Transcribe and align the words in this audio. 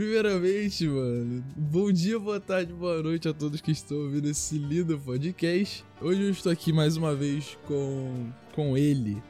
Primeiramente, 0.00 0.86
mano, 0.86 1.42
bom 1.56 1.90
dia, 1.90 2.18
boa 2.18 2.38
tarde, 2.38 2.70
boa 2.70 3.02
noite 3.02 3.30
a 3.30 3.32
todos 3.32 3.62
que 3.62 3.70
estão 3.70 3.96
ouvindo 3.96 4.28
esse 4.28 4.58
lindo 4.58 4.98
podcast. 4.98 5.82
Hoje 6.02 6.22
eu 6.22 6.28
estou 6.28 6.52
aqui 6.52 6.70
mais 6.70 6.98
uma 6.98 7.14
vez 7.14 7.56
com, 7.64 8.30
com 8.54 8.76
ele, 8.76 9.22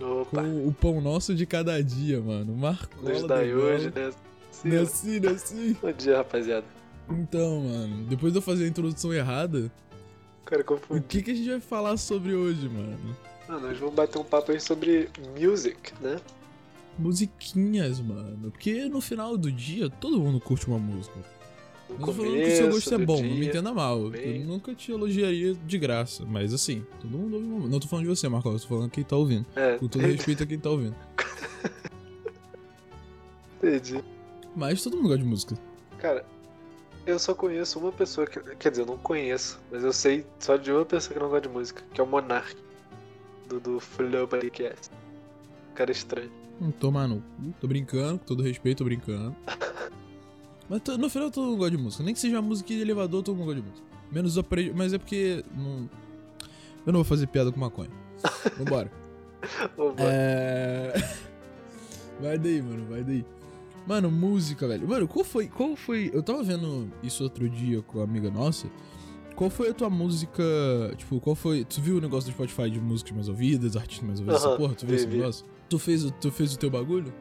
Opa, 0.00 0.40
com 0.42 0.66
o 0.66 0.72
pão 0.72 0.98
nosso 1.02 1.34
de 1.34 1.44
cada 1.44 1.78
dia, 1.82 2.22
mano. 2.22 2.56
Marcola 2.56 3.10
nos 3.10 3.20
da 3.24 3.36
dá 3.36 3.42
Bola. 3.42 3.64
hoje, 3.64 3.92
né? 3.94 4.12
Sim. 4.50 4.68
Não 4.70 4.76
é 4.76 4.80
assim, 4.80 5.20
não 5.20 5.28
é 5.28 5.32
assim? 5.34 5.76
Bom 5.82 5.92
dia, 5.92 6.16
rapaziada. 6.16 6.66
Então, 7.10 7.60
mano, 7.60 8.06
depois 8.06 8.32
de 8.32 8.38
eu 8.38 8.42
fazer 8.42 8.64
a 8.64 8.68
introdução 8.68 9.12
errada, 9.12 9.70
Cara, 10.46 10.62
o 10.62 10.64
confundi. 10.64 11.04
que, 11.06 11.20
que 11.22 11.32
a 11.32 11.34
gente 11.34 11.50
vai 11.50 11.60
falar 11.60 11.98
sobre 11.98 12.34
hoje, 12.34 12.66
mano? 12.66 13.14
Ah, 13.46 13.58
nós 13.58 13.78
vamos 13.78 13.94
bater 13.94 14.18
um 14.18 14.24
papo 14.24 14.52
aí 14.52 14.58
sobre 14.58 15.10
music, 15.38 15.92
né? 16.00 16.16
Musiquinhas, 16.98 18.00
mano. 18.00 18.50
Porque 18.50 18.88
no 18.88 19.00
final 19.00 19.36
do 19.36 19.50
dia, 19.50 19.90
todo 19.90 20.18
mundo 20.20 20.40
curte 20.40 20.66
uma 20.68 20.78
música. 20.78 21.14
No 21.88 21.98
Não 21.98 22.06
tô 22.06 22.12
falando 22.12 22.34
que 22.34 22.42
o 22.48 22.56
seu 22.56 22.70
gosto 22.70 22.94
é 22.94 22.98
bom, 22.98 23.16
dia. 23.16 23.28
não 23.30 23.36
me 23.36 23.46
entenda 23.46 23.72
mal. 23.72 24.10
bem. 24.10 24.40
Eu 24.40 24.46
nunca 24.46 24.74
te 24.74 24.90
elogiaria 24.90 25.54
de 25.54 25.78
graça, 25.78 26.24
mas 26.24 26.52
assim, 26.54 26.84
todo 27.00 27.10
mundo 27.18 27.34
ouve 27.34 27.46
uma 27.46 27.54
música. 27.56 27.72
Não 27.72 27.80
tô 27.80 27.88
falando 27.88 28.04
de 28.04 28.10
você, 28.10 28.28
Marcos, 28.28 28.62
tô 28.62 28.68
falando 28.68 28.90
quem 28.90 29.04
tá 29.04 29.16
ouvindo. 29.16 29.44
É, 29.54 29.76
Com 29.76 29.86
todo 29.88 30.02
respeito 30.02 30.42
a 30.42 30.46
quem 30.46 30.58
tá 30.58 30.70
ouvindo. 30.70 30.96
entendi. 33.62 34.02
Mas 34.56 34.82
todo 34.82 34.96
mundo 34.96 35.08
gosta 35.08 35.22
de 35.22 35.28
música. 35.28 35.58
Cara, 35.98 36.24
eu 37.06 37.18
só 37.18 37.34
conheço 37.34 37.78
uma 37.78 37.92
pessoa 37.92 38.26
que. 38.26 38.40
Quer 38.56 38.70
dizer, 38.70 38.82
eu 38.82 38.86
não 38.86 38.98
conheço, 38.98 39.60
mas 39.70 39.84
eu 39.84 39.92
sei 39.92 40.24
só 40.38 40.56
de 40.56 40.70
uma 40.72 40.84
pessoa 40.84 41.14
que 41.14 41.20
não 41.20 41.28
gosta 41.28 41.48
de 41.48 41.54
música, 41.54 41.82
que 41.92 42.00
é 42.00 42.04
o 42.04 42.06
Monark. 42.06 42.56
Do, 43.48 43.60
do 43.60 43.80
Flow 43.80 44.26
Podcast. 44.26 44.90
Cara 45.74 45.92
estranho. 45.92 46.30
Não 46.60 46.70
tomar 46.70 47.08
no 47.08 47.16
cu, 47.16 47.54
tô 47.60 47.66
brincando, 47.66 48.18
com 48.18 48.24
todo 48.24 48.42
respeito, 48.42 48.78
tô 48.78 48.84
brincando. 48.84 49.34
Mas 50.68 50.80
no 50.98 51.10
final 51.10 51.30
todo 51.30 51.46
mundo 51.46 51.58
gosta 51.58 51.76
de 51.76 51.82
música. 51.82 52.04
Nem 52.04 52.14
que 52.14 52.20
seja 52.20 52.40
música 52.40 52.68
de 52.68 52.80
elevador, 52.80 53.22
todo 53.22 53.36
mundo 53.36 53.46
gosta 53.46 53.60
de 53.60 53.68
música. 53.68 53.86
Menos 54.10 54.36
o 54.36 54.44
pre... 54.44 54.72
Mas 54.74 54.92
é 54.92 54.98
porque. 54.98 55.44
Não... 55.54 55.88
Eu 56.86 56.92
não 56.92 57.00
vou 57.00 57.04
fazer 57.04 57.26
piada 57.26 57.50
com 57.50 57.58
maconha. 57.58 57.90
Vambora. 58.58 58.90
Mano, 59.76 59.94
É. 59.98 60.92
Vai 62.20 62.38
daí, 62.38 62.62
mano, 62.62 62.86
vai 62.88 63.02
daí. 63.02 63.24
Mano, 63.86 64.10
música, 64.10 64.66
velho. 64.66 64.88
Mano, 64.88 65.06
qual 65.08 65.24
foi. 65.24 65.48
Qual 65.48 65.76
foi. 65.76 66.10
Eu 66.14 66.22
tava 66.22 66.42
vendo 66.42 66.90
isso 67.02 67.22
outro 67.22 67.48
dia 67.48 67.82
com 67.82 67.98
uma 67.98 68.04
amiga 68.04 68.30
nossa. 68.30 68.68
Qual 69.34 69.50
foi 69.50 69.70
a 69.70 69.74
tua 69.74 69.90
música. 69.90 70.42
Tipo, 70.96 71.20
qual 71.20 71.34
foi. 71.34 71.64
Tu 71.64 71.80
viu 71.80 71.96
o 71.96 72.00
negócio 72.00 72.30
do 72.30 72.34
Spotify 72.34 72.70
de 72.70 72.80
músicas 72.80 73.12
mais 73.12 73.28
ouvidas, 73.28 73.76
artistas 73.76 74.06
mais 74.06 74.20
ouvidos? 74.20 74.42
porra, 74.56 74.74
tu 74.74 74.86
viu 74.86 74.96
vi, 74.96 75.02
esse 75.02 75.06
negócio? 75.08 75.46
Tu 75.74 75.78
fez, 75.80 76.04
o- 76.04 76.10
tu 76.12 76.30
fez 76.30 76.54
o 76.54 76.58
teu 76.58 76.70
bagulho? 76.70 77.12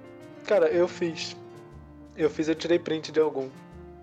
Cara, 0.46 0.68
eu 0.68 0.88
fiz. 0.88 1.36
Eu 2.16 2.30
fiz, 2.30 2.48
eu 2.48 2.54
tirei 2.54 2.78
print 2.78 3.12
de 3.12 3.20
algum. 3.20 3.50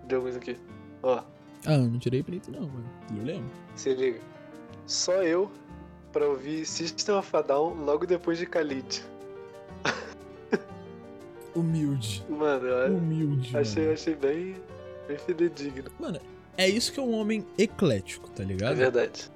De 0.05 0.13
alguns 0.15 0.35
aqui. 0.35 0.57
Ó, 1.01 1.23
Ah, 1.65 1.73
eu 1.75 1.83
não 1.83 1.97
tirei 1.97 2.21
preto, 2.21 2.51
não, 2.51 2.67
mano. 2.67 2.83
Eu 3.17 3.23
lembro. 3.23 3.49
se 3.77 3.93
liga. 3.93 4.19
Só 4.85 5.23
eu 5.23 5.49
pra 6.11 6.27
ouvir 6.27 6.65
System 6.65 7.15
of 7.15 7.33
a 7.33 7.41
Down 7.41 7.75
logo 7.85 8.05
depois 8.05 8.37
de 8.39 8.45
Khalid. 8.45 9.01
Humilde. 11.55 12.25
Mano, 12.29 12.65
eu 12.67 12.97
Humilde. 12.97 13.55
achei, 13.55 13.83
mano. 13.83 13.93
achei 13.93 14.15
bem, 14.15 14.55
bem 15.07 15.17
fidedigno. 15.17 15.89
Mano, 15.97 16.19
é 16.57 16.67
isso 16.67 16.91
que 16.91 16.99
é 16.99 17.03
um 17.03 17.13
homem 17.13 17.45
eclético, 17.57 18.29
tá 18.31 18.43
É 18.43 18.45
ligado? 18.45 18.75
verdade. 18.75 19.31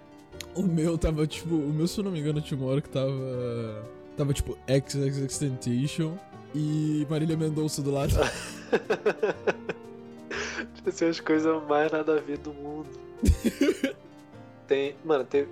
O 0.53 0.61
meu 0.63 0.97
tava, 0.97 1.25
tipo, 1.25 1.55
o 1.55 1.71
meu, 1.73 1.87
se 1.87 1.99
eu 1.99 2.03
não 2.03 2.11
me 2.11 2.19
engano, 2.19 2.41
tinha 2.41 2.59
uma 2.59 2.69
hora 2.69 2.81
que 2.81 2.89
tava. 2.89 3.85
Tava, 4.17 4.33
tipo, 4.33 4.57
XXXTentacion 4.69 6.13
e 6.53 7.05
Marília 7.09 7.35
Mendonça 7.35 7.81
do 7.81 7.91
lado. 7.91 8.13
Tipo 10.75 10.89
assim, 10.89 11.05
as 11.05 11.19
coisas 11.19 11.63
mais 11.67 11.91
nada 11.91 12.17
a 12.17 12.19
ver 12.19 12.37
do 12.37 12.53
mundo. 12.53 12.89
tem. 14.67 14.95
Mano, 15.03 15.23
tem. 15.23 15.47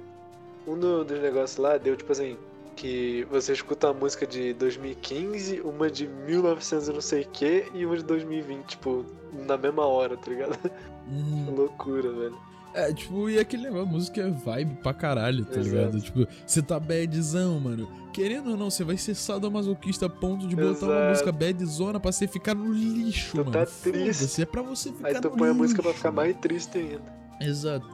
Um 0.68 0.78
do- 0.78 1.04
dos 1.04 1.20
negócios 1.20 1.58
lá 1.58 1.78
deu 1.78 1.96
tipo 1.96 2.12
assim. 2.12 2.38
Que 2.76 3.26
você 3.30 3.54
escuta 3.54 3.88
uma 3.88 3.94
música 4.00 4.26
de 4.26 4.52
2015, 4.54 5.62
uma 5.62 5.92
de 5.92 6.08
1900 6.08 6.88
e 6.90 6.94
não 6.94 7.02
sei 7.02 7.22
o 7.22 7.28
que, 7.28 7.66
e 7.72 7.86
uma 7.86 7.96
de 7.96 8.04
2020, 8.04 8.66
tipo, 8.66 9.06
na 9.46 9.56
mesma 9.58 9.86
hora, 9.86 10.18
tá 10.18 10.32
ligado? 10.32 10.58
Uhum. 11.08 11.54
Loucura, 11.56 12.12
velho. 12.12 12.38
É, 12.74 12.92
tipo, 12.92 13.30
e 13.30 13.38
aquele 13.38 13.64
negócio, 13.64 13.88
a 13.88 13.92
música 13.92 14.22
é 14.22 14.30
vibe 14.32 14.76
pra 14.82 14.94
caralho, 14.94 15.46
tá 15.46 15.60
Exato. 15.60 15.70
ligado? 15.76 16.02
Tipo, 16.02 16.28
você 16.46 16.62
tá 16.62 16.80
badzão, 16.80 17.60
mano. 17.60 17.88
Querendo 18.12 18.52
ou 18.52 18.58
não, 18.58 18.70
você 18.70 18.84
vai 18.84 18.98
ser 18.98 19.14
sadomasoquista 19.16 20.08
a 20.08 20.10
ponto 20.10 20.48
de 20.48 20.56
botar 20.56 20.86
uma 20.86 20.94
Exato. 20.96 21.10
música 21.10 21.32
badzona 21.32 22.00
pra 22.00 22.12
você 22.12 22.28
ficar 22.28 22.56
no 22.56 22.72
lixo, 22.74 23.32
Tu 23.32 23.38
mano. 23.38 23.52
tá 23.52 23.66
triste. 23.66 24.42
É 24.42 24.46
pra 24.46 24.62
você 24.64 24.92
ficar 24.92 25.08
Aí 25.10 25.22
tu 25.22 25.30
põe 25.30 25.42
a 25.44 25.46
lixo. 25.52 25.56
música 25.62 25.84
pra 25.84 25.94
ficar 25.94 26.12
mais 26.12 26.36
triste 26.38 26.78
ainda. 26.78 27.02
Exato. 27.40 27.86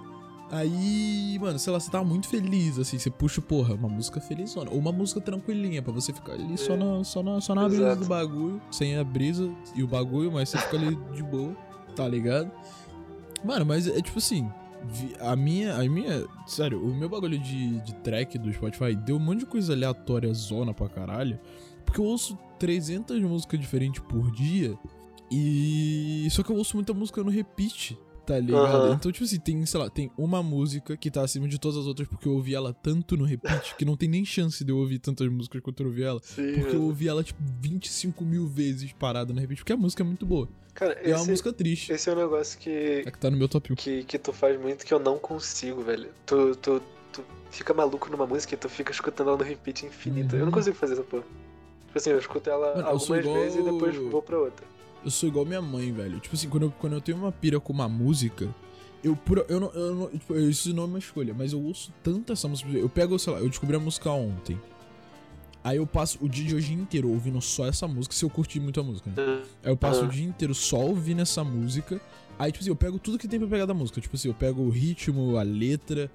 Aí, 0.52 1.38
mano, 1.40 1.60
sei 1.60 1.72
lá, 1.72 1.80
você 1.80 1.92
tá 1.92 2.04
muito 2.04 2.28
feliz, 2.28 2.80
assim, 2.80 2.98
você 2.98 3.10
puxa, 3.12 3.40
porra, 3.42 3.76
uma 3.76 3.88
música 3.88 4.20
felizona. 4.20 4.72
Ou 4.72 4.80
uma 4.80 4.92
música 4.92 5.22
tranquilinha, 5.22 5.82
pra 5.82 5.94
você 5.94 6.12
ficar 6.12 6.34
ali 6.34 6.58
só 6.58 6.74
É. 6.74 6.78
na, 6.78 7.04
só 7.04 7.22
na, 7.22 7.40
só 7.40 7.54
na 7.54 7.68
brisa 7.68 7.84
Exato. 7.84 8.00
do 8.02 8.06
bagulho, 8.08 8.62
sem 8.72 8.98
a 8.98 9.04
brisa 9.04 9.50
e 9.76 9.84
o 9.84 9.88
bagulho, 9.88 10.32
mas 10.32 10.50
você 10.50 10.58
fica 10.58 10.76
ali 10.78 10.96
de 11.14 11.22
boa, 11.22 11.56
tá 11.96 12.08
ligado? 12.08 12.50
Mano, 13.44 13.64
mas 13.66 13.88
é 13.88 14.02
tipo 14.02 14.18
assim, 14.18 14.50
a 15.20 15.36
minha, 15.36 15.76
a 15.76 15.88
minha, 15.88 16.26
sério, 16.48 16.84
o 16.84 16.96
meu 16.96 17.10
bagulho 17.10 17.38
de, 17.38 17.80
de 17.82 17.94
track 17.96 18.38
do 18.38 18.52
Spotify 18.52 18.96
deu 18.96 19.18
um 19.18 19.20
monte 19.20 19.40
de 19.40 19.46
coisa 19.46 19.74
aleatória, 19.74 20.34
zona 20.34 20.74
pra 20.74 20.90
caralho, 20.90 21.40
porque 21.86 22.00
eu 22.00 22.06
ouço 22.06 22.38
300 22.58 23.22
músicas 23.22 23.60
diferentes 23.60 24.02
por 24.02 24.32
dia 24.32 24.78
e 25.32 26.28
só 26.32 26.42
que 26.42 26.52
eu 26.52 26.56
ouço 26.56 26.76
muita 26.76 26.94
música 26.94 27.24
no 27.24 27.30
repeat, 27.30 27.98
tá 28.30 28.40
ligado? 28.40 28.86
Aham. 28.86 28.94
Então, 28.94 29.12
tipo 29.12 29.26
assim, 29.26 29.40
tem, 29.40 29.66
sei 29.66 29.80
lá, 29.80 29.90
tem 29.90 30.12
uma 30.16 30.44
música 30.44 30.96
que 30.96 31.10
tá 31.10 31.24
acima 31.24 31.48
de 31.48 31.58
todas 31.60 31.78
as 31.78 31.88
outras 31.88 32.08
porque 32.08 32.28
eu 32.28 32.34
ouvi 32.34 32.54
ela 32.54 32.72
tanto 32.74 33.18
no 33.18 33.26
repeat 33.26 33.76
que 33.76 33.84
não 33.84 33.98
tem 33.98 34.08
nem 34.08 34.24
chance 34.24 34.64
de 34.64 34.72
eu 34.72 34.78
ouvir 34.78 35.00
tantas 35.00 35.28
músicas 35.30 35.62
quanto 35.62 35.82
eu 35.82 35.88
ouvi 35.88 36.04
ela. 36.04 36.20
Sim, 36.24 36.54
Porque 36.54 36.76
eu 36.76 36.84
ouvi 36.84 37.08
ela, 37.08 37.24
tipo, 37.24 37.42
25 37.60 38.24
mil 38.24 38.46
vezes 38.46 38.94
parada 38.94 39.34
no 39.34 39.40
repeat, 39.40 39.60
porque 39.62 39.74
a 39.74 39.78
música 39.78 40.04
é 40.04 40.06
muito 40.06 40.26
boa. 40.28 40.48
Cara, 40.76 40.94
E 41.04 41.10
é 41.12 41.16
uma 41.16 41.22
esse, 41.22 41.32
música 41.32 41.52
triste. 41.52 41.92
esse 41.92 42.08
é 42.10 42.14
um 42.14 42.16
negócio 42.18 42.58
que, 42.60 43.04
É 43.06 43.10
que 43.12 43.18
tá 43.18 43.32
no 43.32 43.36
meu 43.38 43.50
top 43.50 43.74
1. 43.74 43.76
que, 43.76 44.04
que 44.04 44.18
tu 44.20 44.32
faz 44.32 44.60
muito 44.62 44.86
que 44.86 44.94
eu 44.94 45.00
não 45.00 45.18
consigo, 45.18 45.82
velho. 45.82 46.10
Tu, 46.26 46.56
tu, 46.58 46.82
tu 47.12 47.24
fica 47.50 47.74
maluco 47.74 48.10
numa 48.10 48.28
música 48.28 48.54
e 48.54 48.58
tu 48.58 48.70
fica 48.70 48.92
escutando 48.92 49.30
ela 49.30 49.38
no 49.38 49.44
repeat 49.44 49.86
infinito. 49.86 50.36
Eu 50.36 50.40
não 50.42 50.46
Uhum. 50.46 50.52
consigo 50.52 50.76
fazer 50.76 50.94
essa 50.94 51.04
porra. 51.04 51.24
Tipo 51.88 51.98
assim, 51.98 52.12
eu 52.12 52.20
escuto 52.20 52.50
ela 52.50 52.76
Mano, 52.76 52.88
algumas 52.88 53.20
igual- 53.26 53.36
vezes 53.36 53.60
e 53.60 53.64
depois 53.64 53.96
vou 53.96 54.22
pra 54.22 54.38
outra. 54.38 54.66
Eu 55.04 55.12
sou 55.12 55.30
igual 55.30 55.46
minha 55.46 55.62
mãe, 55.62 55.92
velho. 55.92 56.20
Tipo 56.20 56.36
assim, 56.36 56.50
quando 56.50 56.64
eu, 56.64 56.72
quando 56.72 56.94
eu 56.94 57.02
tenho 57.02 57.18
uma 57.18 57.32
pira 57.32 57.60
com 57.60 57.72
uma 57.72 57.88
música, 57.88 58.54
eu 59.04 59.16
pura. 59.16 59.46
Eu 59.48 59.60
não. 59.60 59.72
Eu 59.72 59.96
não 59.96 60.08
tipo, 60.10 60.36
isso 60.38 60.74
não 60.74 60.84
é 60.84 60.86
uma 60.86 61.00
escolha, 61.00 61.34
mas 61.34 61.54
eu 61.54 61.62
ouço 61.62 61.94
tanto 62.04 62.34
essa 62.34 62.48
música. 62.48 62.70
Eu 62.72 62.90
pego, 62.90 63.18
sei 63.18 63.34
lá, 63.34 63.40
eu 63.40 63.50
descobri 63.50 63.76
a 63.76 63.80
música 63.80 64.10
ontem. 64.12 64.60
Aí 65.64 65.78
eu 65.78 65.86
passo 65.86 66.18
o 66.22 66.30
dia 66.30 66.46
de 66.46 66.56
hoje 66.56 66.74
inteiro 66.74 67.10
ouvindo 67.10 67.42
só 67.42 67.68
essa 67.68 67.86
música, 67.88 68.16
se 68.16 68.24
eu 68.24 68.30
curtir 68.30 68.62
muito 68.62 68.80
a 68.80 68.84
música, 68.84 69.10
né? 69.10 69.44
Aí 69.64 69.72
eu 69.72 69.78
passo 69.78 70.06
o 70.06 70.08
dia 70.08 70.26
inteiro 70.26 70.56
só 70.56 70.80
ouvindo 70.80 71.22
essa 71.22 71.44
música. 71.44 72.00
Aí, 72.38 72.52
tipo 72.52 72.64
assim, 72.64 72.70
eu 72.70 72.76
pego 72.76 72.98
tudo 72.98 73.18
que 73.18 73.28
tem 73.28 73.38
pra 73.38 73.50
pegar 73.50 73.66
da 73.66 73.74
música. 73.74 74.00
Tipo 74.00 74.16
assim, 74.16 74.30
eu 74.30 74.34
pego 74.34 74.62
o 74.62 74.70
ritmo, 74.70 75.38
a 75.38 75.44
letra, 75.44 76.10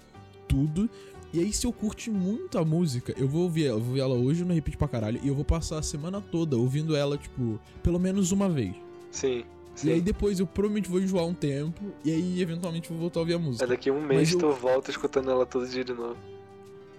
tudo. 0.49 0.89
E 1.35 1.41
aí, 1.41 1.53
se 1.53 1.67
eu 1.67 1.73
curtir 1.73 2.13
muito 2.13 2.57
a 2.59 2.65
música, 2.65 3.13
eu 3.19 3.27
vou 3.27 3.43
ouvir 3.43 3.67
ela, 3.67 3.77
eu 3.77 3.81
vou 3.81 3.89
ouvir 3.89 4.01
ela 4.03 4.15
hoje 4.15 4.45
no 4.45 4.55
repeat 4.55 4.77
pra 4.79 4.87
caralho. 4.87 5.19
E 5.21 5.27
eu 5.27 5.35
vou 5.35 5.45
passar 5.45 5.79
a 5.79 5.83
semana 5.83 6.21
toda 6.21 6.57
ouvindo 6.57 6.95
ela, 6.95 7.19
tipo, 7.19 7.59
pelo 7.83 7.99
menos 7.99 8.31
uma 8.31 8.49
vez. 8.49 8.73
Sim, 9.11 9.45
sim. 9.75 9.89
E 9.89 9.93
aí 9.95 10.01
depois 10.01 10.39
eu 10.39 10.47
provavelmente 10.47 10.89
vou 10.89 11.01
enjoar 11.01 11.27
um 11.27 11.35
tempo. 11.35 11.83
E 12.05 12.13
aí, 12.13 12.41
eventualmente, 12.41 12.89
vou 12.89 12.99
voltar 12.99 13.19
a 13.19 13.23
ouvir 13.23 13.35
a 13.35 13.39
música. 13.41 13.65
Aí 13.65 13.69
daqui 13.69 13.91
um 13.91 14.01
mês 14.01 14.31
eu- 14.33 14.39
tu 14.39 14.53
volta 14.53 14.93
escutando 14.93 15.29
ela 15.29 15.45
todo 15.45 15.67
dia 15.67 15.85
de 15.85 15.93
novo. 15.93 16.17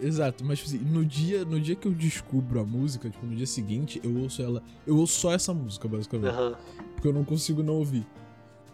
Exato, 0.01 0.43
mas 0.43 0.59
tipo 0.59 0.69
assim, 0.75 0.83
no 0.83 1.05
dia, 1.05 1.45
no 1.45 1.57
dia 1.57 1.73
que 1.73 1.87
eu 1.87 1.93
descubro 1.93 2.59
a 2.59 2.65
música, 2.65 3.09
tipo, 3.09 3.25
no 3.25 3.33
dia 3.33 3.47
seguinte, 3.47 4.01
eu 4.03 4.13
ouço 4.17 4.41
ela. 4.41 4.61
Eu 4.85 4.97
ouço 4.97 5.17
só 5.17 5.31
essa 5.31 5.53
música, 5.53 5.87
basicamente. 5.87 6.33
Aham. 6.33 6.57
Porque 6.95 7.07
eu 7.07 7.13
não 7.13 7.23
consigo 7.23 7.63
não 7.63 7.75
ouvir. 7.75 8.05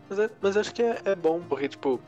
Mas, 0.09 0.17
é- 0.17 0.31
mas 0.41 0.57
acho 0.57 0.73
que 0.73 0.81
é, 0.81 0.99
é 1.05 1.15
bom, 1.15 1.39
porque, 1.47 1.69
tipo, 1.69 1.99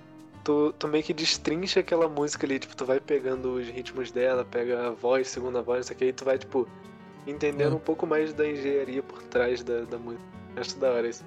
tu, 0.44 0.74
tu 0.78 0.88
meio 0.88 1.04
que 1.04 1.14
destrincha 1.14 1.80
aquela 1.80 2.08
música 2.08 2.46
ali, 2.46 2.60
tipo, 2.60 2.76
tu 2.76 2.86
vai 2.86 3.00
pegando 3.00 3.54
os 3.56 3.68
ritmos 3.68 4.12
dela, 4.12 4.44
pega 4.46 4.88
a 4.88 4.92
voz, 4.92 5.28
segunda 5.30 5.62
voz, 5.62 5.86
isso 5.86 5.94
aqui, 5.94 6.06
aí 6.06 6.14
tu 6.14 6.26
vai, 6.26 6.38
tipo, 6.38 6.68
entendendo 7.26 7.74
É. 7.74 7.76
um 7.76 7.80
pouco 7.80 8.06
mais 8.06 8.34
da 8.34 8.48
engenharia 8.50 9.02
por 9.04 9.22
trás 9.24 9.64
da, 9.64 9.82
da 9.82 9.98
música. 9.98 10.24
Acho 10.56 10.78
da 10.78 10.92
hora 10.92 11.08
isso. 11.08 11.24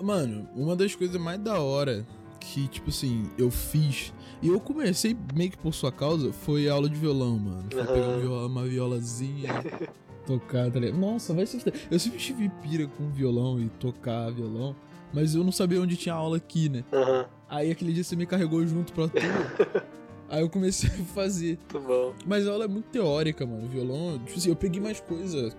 Mano, 0.00 0.48
uma 0.54 0.76
das 0.76 0.94
coisas 0.94 1.20
mais 1.20 1.40
da 1.40 1.60
hora 1.60 2.06
que, 2.40 2.68
tipo 2.68 2.90
assim, 2.90 3.30
eu 3.36 3.50
fiz. 3.50 4.12
E 4.40 4.48
eu 4.48 4.60
comecei 4.60 5.16
meio 5.34 5.50
que 5.50 5.58
por 5.58 5.74
sua 5.74 5.90
causa, 5.90 6.32
foi 6.32 6.68
aula 6.68 6.88
de 6.88 6.94
violão, 6.96 7.36
mano. 7.38 7.64
Foi 7.70 7.80
Aham. 7.80 7.92
pegar 7.94 8.08
um 8.08 8.20
viola- 8.20 8.46
uma 8.46 8.64
violazinha, 8.64 9.50
tocar, 10.26 10.70
tá 10.70 10.78
ligado? 10.78 10.98
Nossa, 10.98 11.34
vai 11.34 11.46
se 11.46 11.58
fuder. 11.58 11.74
Eu 11.90 11.98
sempre 11.98 12.18
tive 12.18 12.48
pira 12.62 12.86
com 12.86 13.08
violão 13.10 13.58
e 13.60 13.68
tocar 13.80 14.30
violão, 14.30 14.76
mas 15.12 15.34
eu 15.34 15.44
não 15.44 15.52
sabia 15.52 15.80
onde 15.80 15.96
tinha 15.96 16.14
aula 16.14 16.36
aqui, 16.36 16.68
né? 16.68 16.84
Aham, 16.92 17.26
Aí 17.48 17.70
aquele 17.70 17.92
dia 17.92 18.04
você 18.04 18.14
me 18.14 18.26
carregou 18.26 18.66
junto 18.66 18.92
pra 18.92 19.08
tua. 19.08 19.20
Aí 20.28 20.42
eu 20.42 20.50
comecei 20.50 20.90
a 20.90 21.04
fazer. 21.14 21.58
muito 21.72 21.80
bom. 21.80 22.14
Mas 22.26 22.46
a 22.46 22.52
aula 22.52 22.66
é 22.66 22.68
muito 22.68 22.90
teórica, 22.90 23.46
mano. 23.46 23.66
Violão, 23.66 24.18
tipo 24.18 24.38
assim, 24.38 24.50
eu 24.50 24.56
peguei 24.56 24.80
mais 24.80 25.00
coisa 25.00 25.50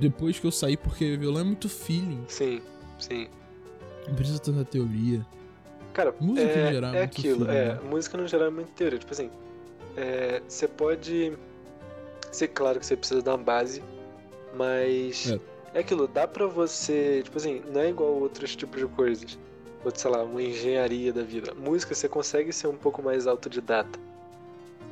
depois 0.00 0.38
que 0.38 0.46
eu 0.46 0.50
saí, 0.50 0.76
porque 0.76 1.16
violão 1.18 1.42
é 1.42 1.44
muito 1.44 1.68
feeling. 1.68 2.24
Sim, 2.26 2.62
sim. 2.98 3.28
Não 4.08 4.14
precisa 4.14 4.38
tanta 4.38 4.64
teoria. 4.64 5.24
Cara, 5.92 6.14
Música 6.18 6.48
é, 6.48 6.68
em 6.68 6.72
geral 6.72 6.94
é 6.94 6.96
é 6.96 7.00
muito 7.00 7.18
aquilo, 7.18 7.44
feeling, 7.44 7.58
é, 7.58 7.74
né? 7.74 7.80
música 7.90 8.16
no 8.16 8.26
geral 8.26 8.46
é 8.46 8.50
muito 8.50 8.68
teoria, 8.72 8.98
tipo 8.98 9.12
assim, 9.12 9.30
é, 9.96 10.40
você 10.48 10.68
pode, 10.68 11.36
ser 12.30 12.48
claro 12.48 12.78
que 12.78 12.86
você 12.86 12.96
precisa 12.96 13.20
dar 13.20 13.32
uma 13.34 13.44
base, 13.44 13.82
mas 14.54 15.32
É. 15.32 15.40
é. 15.74 15.80
aquilo, 15.80 16.06
dá 16.08 16.26
pra 16.26 16.46
você, 16.46 17.22
tipo 17.22 17.36
assim, 17.36 17.62
não 17.72 17.80
é 17.80 17.90
igual 17.90 18.10
outros 18.10 18.54
tipos 18.56 18.80
de 18.80 18.86
coisas, 18.88 19.38
outro, 19.84 20.00
sei 20.00 20.10
lá, 20.10 20.22
uma 20.22 20.42
engenharia 20.42 21.12
da 21.12 21.22
vida, 21.22 21.54
música 21.54 21.94
você 21.94 22.08
consegue 22.08 22.52
ser 22.52 22.68
um 22.68 22.76
pouco 22.76 23.02
mais 23.02 23.26
autodidata, 23.26 23.98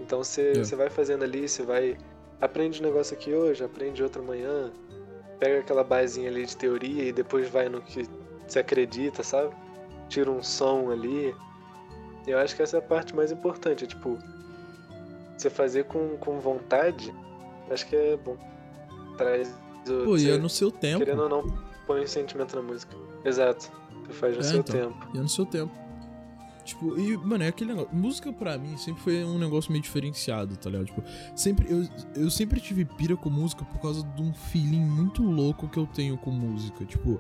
então 0.01 0.23
você, 0.23 0.51
É. 0.51 0.55
você 0.65 0.77
vai 0.77 0.89
fazendo 0.91 1.25
ali, 1.25 1.49
você 1.49 1.63
vai, 1.63 1.97
aprende 2.41 2.81
um 2.81 2.85
negócio 2.85 3.17
aqui 3.17 3.33
hoje, 3.35 3.65
aprende 3.65 4.03
outro 4.03 4.23
amanhã, 4.23 4.71
pega 5.39 5.61
aquela 5.61 5.85
basezinha 5.85 6.29
ali 6.31 6.47
de 6.47 6.57
teoria 6.57 7.05
e 7.05 7.13
depois 7.13 7.49
vai 7.49 7.69
no 7.69 7.81
que 7.81 8.09
você 8.47 8.61
acredita, 8.61 9.23
sabe? 9.23 9.55
Tira 10.09 10.31
um 10.31 10.43
som 10.43 10.91
ali. 10.91 11.35
Eu 12.27 12.39
acho 12.39 12.57
que 12.57 12.63
essa 12.63 12.77
é 12.77 12.81
a 12.81 12.83
parte 12.83 13.15
mais 13.15 13.31
importante, 13.31 13.85
é, 13.85 13.87
tipo, 13.87 14.19
você 15.37 15.49
fazer 15.49 15.85
com, 15.85 16.17
com 16.17 16.41
vontade, 16.41 17.15
acho 17.71 17.87
que 17.87 17.95
é 17.95 18.17
bom. 18.17 18.37
Traz. 19.17 19.55
Pô, 20.05 20.17
e 20.17 20.31
é 20.31 20.37
no 20.39 20.49
seu 20.49 20.71
tempo. 20.71 21.05
querendo 21.05 21.23
ou 21.23 21.29
não, 21.29 21.59
põe 21.87 22.03
o 22.03 22.09
sentimento 22.09 22.55
na 22.57 22.63
música. 22.63 22.95
Exato. 23.25 23.71
Você 24.07 24.13
faz 24.13 24.35
no 24.35 24.41
É, 24.41 24.45
seu 24.45 24.61
então. 24.61 24.75
tempo. 24.93 25.09
E 25.15 25.19
é 25.19 25.21
no 25.21 25.29
seu 25.29 25.45
tempo. 25.47 25.73
Tipo, 26.65 26.99
e, 26.99 27.17
mano, 27.17 27.43
é 27.45 27.49
aquele 27.49 27.73
negócio. 27.73 27.95
Música 27.97 28.31
pra 28.33 28.59
mim 28.59 28.77
sempre 28.77 29.03
foi 29.03 29.25
um 29.25 29.39
negócio 29.39 29.73
meio 29.73 29.83
diferenciado, 29.83 30.55
tá 30.57 30.69
ligado? 30.69 30.87
Tipo, 30.87 31.03
sempre. 31.35 31.67
Eu, 31.71 31.89
eu 32.15 32.31
sempre 32.31 32.61
tive 32.61 32.85
pira 32.85 33.17
com 33.17 33.31
música 33.31 33.65
por 33.65 33.81
causa 33.81 34.03
de 34.03 34.23
um 34.23 34.35
feeling 34.35 34.81
muito 34.85 35.23
louco 35.23 35.67
que 35.69 35.79
eu 35.79 35.87
tenho 35.87 36.19
com 36.19 36.31
música. 36.31 36.85
Tipo, 36.85 37.19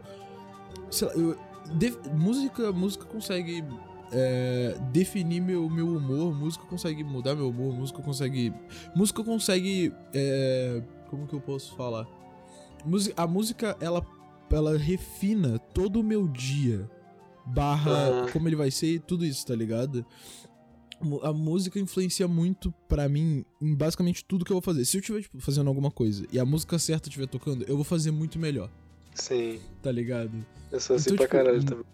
sei 0.90 1.08
lá, 1.08 1.14
eu. 1.14 1.36
de- 1.76 1.96
música, 2.14 2.70
música 2.72 3.04
consegue. 3.06 3.64
é, 4.12 4.74
definir 4.90 5.40
meu, 5.40 5.68
meu 5.68 5.86
humor, 5.96 6.34
música 6.34 6.64
consegue 6.66 7.02
mudar 7.04 7.34
meu 7.34 7.48
humor, 7.50 7.74
música 7.74 8.02
consegue. 8.02 8.52
Música 8.94 9.22
consegue. 9.24 9.94
é, 10.12 10.82
como 11.08 11.26
que 11.26 11.34
eu 11.34 11.40
posso 11.40 11.74
falar? 11.74 12.06
A 13.16 13.26
música, 13.26 13.76
ela, 13.80 14.04
ela 14.50 14.76
refina 14.76 15.58
todo 15.58 16.00
o 16.00 16.04
meu 16.04 16.26
dia 16.28 16.88
barra 17.46 17.90
Aham. 17.90 18.26
como 18.32 18.48
ele 18.48 18.56
vai 18.56 18.70
ser, 18.70 19.00
tudo 19.00 19.24
isso, 19.24 19.46
tá 19.46 19.54
ligado? 19.54 20.04
A 21.22 21.32
música 21.32 21.78
influencia 21.78 22.26
muito 22.26 22.72
pra 22.88 23.08
mim 23.08 23.44
em 23.62 23.74
basicamente 23.74 24.24
tudo 24.24 24.44
que 24.44 24.50
eu 24.50 24.56
vou 24.56 24.62
fazer. 24.62 24.84
Se 24.84 24.96
eu 24.96 25.00
estiver 25.00 25.22
tipo, 25.22 25.40
fazendo 25.40 25.68
alguma 25.68 25.90
coisa 25.90 26.26
e 26.32 26.38
a 26.40 26.44
música 26.44 26.78
certa 26.78 27.08
estiver 27.08 27.26
tocando, 27.28 27.64
eu 27.68 27.76
vou 27.76 27.84
fazer 27.84 28.10
muito 28.10 28.38
melhor, 28.38 28.68
Sim. 29.14 29.60
tá 29.82 29.92
ligado? 29.92 30.44
Eu 30.72 30.80
sou 30.80 30.96
assim 30.96 31.14
Então, 31.14 31.16
pra 31.16 31.26
tipo, 31.26 31.36
caralho 31.36 31.64
também. 31.64 31.84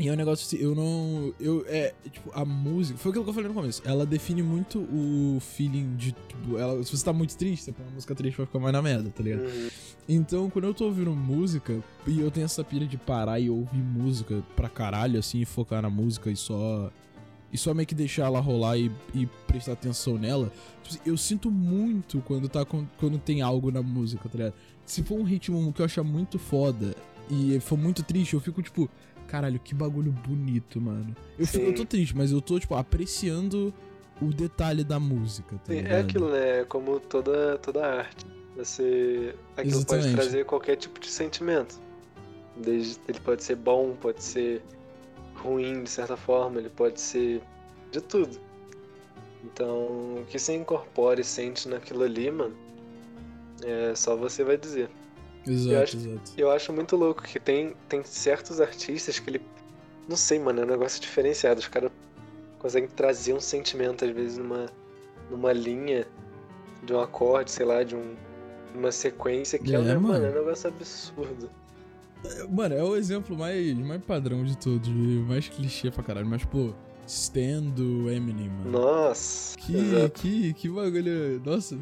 E 0.00 0.08
é 0.08 0.12
um 0.12 0.16
negócio 0.16 0.46
assim, 0.46 0.56
eu 0.64 0.74
não. 0.74 1.34
Eu, 1.38 1.62
é, 1.68 1.92
tipo, 2.10 2.30
a 2.32 2.42
música. 2.42 2.98
Foi 2.98 3.10
aquilo 3.10 3.22
que 3.22 3.30
eu 3.30 3.34
falei 3.34 3.48
no 3.48 3.54
começo. 3.54 3.82
Ela 3.84 4.06
define 4.06 4.42
muito 4.42 4.78
o 4.78 5.38
feeling 5.40 5.94
de. 5.94 6.12
Tipo, 6.12 6.56
ela, 6.56 6.82
se 6.82 6.96
você 6.96 7.04
tá 7.04 7.12
muito 7.12 7.36
triste, 7.36 7.64
você 7.64 7.72
põe 7.72 7.84
uma 7.84 7.92
música 7.92 8.14
triste 8.14 8.38
vai 8.38 8.46
ficar 8.46 8.58
mais 8.58 8.72
na 8.72 8.80
merda, 8.80 9.10
tá 9.10 9.22
ligado? 9.22 9.42
Uhum. 9.42 9.68
Então, 10.08 10.48
quando 10.48 10.64
eu 10.64 10.72
tô 10.72 10.86
ouvindo 10.86 11.10
música, 11.14 11.84
e 12.06 12.18
eu 12.18 12.30
tenho 12.30 12.46
essa 12.46 12.64
pira 12.64 12.86
de 12.86 12.96
parar 12.96 13.38
e 13.38 13.50
ouvir 13.50 13.82
música 13.82 14.42
pra 14.56 14.70
caralho, 14.70 15.18
assim, 15.18 15.40
e 15.40 15.44
focar 15.44 15.82
na 15.82 15.90
música 15.90 16.30
e 16.30 16.36
só. 16.36 16.90
E 17.52 17.58
só 17.58 17.74
meio 17.74 17.86
que 17.86 17.94
deixar 17.94 18.26
ela 18.26 18.40
rolar 18.40 18.78
e, 18.78 18.90
e 19.12 19.26
prestar 19.46 19.72
atenção 19.72 20.16
nela. 20.16 20.50
tipo 20.82 20.96
assim, 20.96 21.00
Eu 21.04 21.16
sinto 21.16 21.50
muito 21.50 22.22
quando, 22.22 22.48
tá, 22.48 22.64
quando 22.64 23.18
tem 23.18 23.42
algo 23.42 23.70
na 23.70 23.82
música, 23.82 24.28
tá 24.28 24.38
ligado? 24.38 24.54
Se 24.86 25.02
for 25.02 25.18
um 25.18 25.24
ritmo 25.24 25.72
que 25.72 25.82
eu 25.82 25.84
achar 25.84 26.04
muito 26.04 26.38
foda 26.38 26.94
e 27.30 27.60
for 27.60 27.78
muito 27.78 28.02
triste, 28.02 28.34
eu 28.34 28.40
fico 28.40 28.62
tipo, 28.62 28.90
caralho, 29.30 29.60
que 29.60 29.74
bagulho 29.74 30.10
bonito, 30.10 30.80
mano. 30.80 31.14
Eu, 31.38 31.46
fico, 31.46 31.64
eu 31.64 31.74
tô 31.74 31.84
triste, 31.84 32.16
mas 32.16 32.32
eu 32.32 32.40
tô, 32.40 32.58
tipo, 32.58 32.74
apreciando 32.74 33.72
o 34.20 34.26
detalhe 34.26 34.82
da 34.82 34.98
música, 34.98 35.56
tá 35.64 35.72
Sim, 35.72 35.80
é 35.86 36.00
aquilo, 36.00 36.30
né? 36.30 36.64
Como 36.64 36.98
toda, 36.98 37.56
toda 37.58 37.86
arte. 37.86 38.26
Você. 38.56 39.34
Aquilo 39.56 39.84
pode 39.86 40.00
Exatamente. 40.00 40.14
trazer 40.16 40.44
qualquer 40.44 40.76
tipo 40.76 40.98
de 40.98 41.08
sentimento. 41.08 41.80
Desde, 42.56 43.00
ele 43.08 43.20
pode 43.20 43.44
ser 43.44 43.54
bom, 43.54 43.94
pode 44.00 44.22
ser 44.22 44.62
ruim 45.36 45.84
de 45.84 45.88
certa 45.88 46.16
forma, 46.16 46.58
ele 46.58 46.68
pode 46.68 47.00
ser 47.00 47.40
de 47.92 48.00
tudo. 48.00 48.38
Então, 49.44 50.16
o 50.20 50.26
que 50.28 50.38
você 50.38 50.54
incorpora 50.56 51.20
e 51.20 51.24
sente 51.24 51.68
naquilo 51.68 52.02
ali, 52.02 52.30
mano, 52.30 52.54
é 53.62 53.94
só 53.94 54.16
você 54.16 54.42
vai 54.42 54.58
dizer. 54.58 54.90
Exato, 55.46 55.72
eu 55.74 55.82
acho- 55.82 55.96
exato. 55.96 56.32
Eu 56.36 56.50
acho 56.50 56.72
muito 56.72 56.96
louco 56.96 57.22
que 57.22 57.38
tem, 57.40 57.74
tem 57.88 58.02
certos 58.04 58.60
artistas 58.60 59.18
que 59.18 59.30
ele. 59.30 59.40
Não 60.08 60.16
sei, 60.16 60.38
mano, 60.38 60.60
é 60.60 60.64
um 60.64 60.68
negócio 60.68 61.00
diferenciado. 61.00 61.60
Os 61.60 61.68
caras 61.68 61.90
conseguem 62.58 62.88
trazer 62.88 63.32
um 63.32 63.40
sentimento, 63.40 64.04
às 64.04 64.10
vezes, 64.10 64.38
numa, 64.38 64.66
numa 65.30 65.52
linha 65.52 66.06
de 66.84 66.92
um 66.92 67.00
acorde, 67.00 67.50
sei 67.50 67.64
lá, 67.66 67.82
de 67.82 67.94
um, 67.94 68.14
uma 68.74 68.90
sequência 68.92 69.58
que 69.58 69.72
é, 69.72 69.76
É, 69.76 69.78
um, 69.78 69.84
mano, 69.84 70.00
mano. 70.00 70.26
é 70.26 70.30
um 70.30 70.34
negócio 70.34 70.68
absurdo. 70.68 71.50
Mano, 72.50 72.74
é 72.74 72.82
o 72.82 72.96
exemplo 72.96 73.36
mais, 73.36 73.74
mais 73.78 74.02
padrão 74.04 74.44
de 74.44 74.56
todos, 74.58 74.88
mais 75.26 75.48
clichê 75.48 75.90
pra 75.90 76.02
caralho. 76.02 76.26
Mas, 76.26 76.44
pô, 76.44 76.72
Stan 77.06 77.62
do 77.62 78.10
Eminem, 78.10 78.50
mano. 78.50 78.70
Nossa. 78.72 79.56
Que, 79.56 79.74
exato. 79.76 80.20
que, 80.20 80.52
que 80.54 80.68
bagulho. 80.68 81.40
Nossa. 81.44 81.78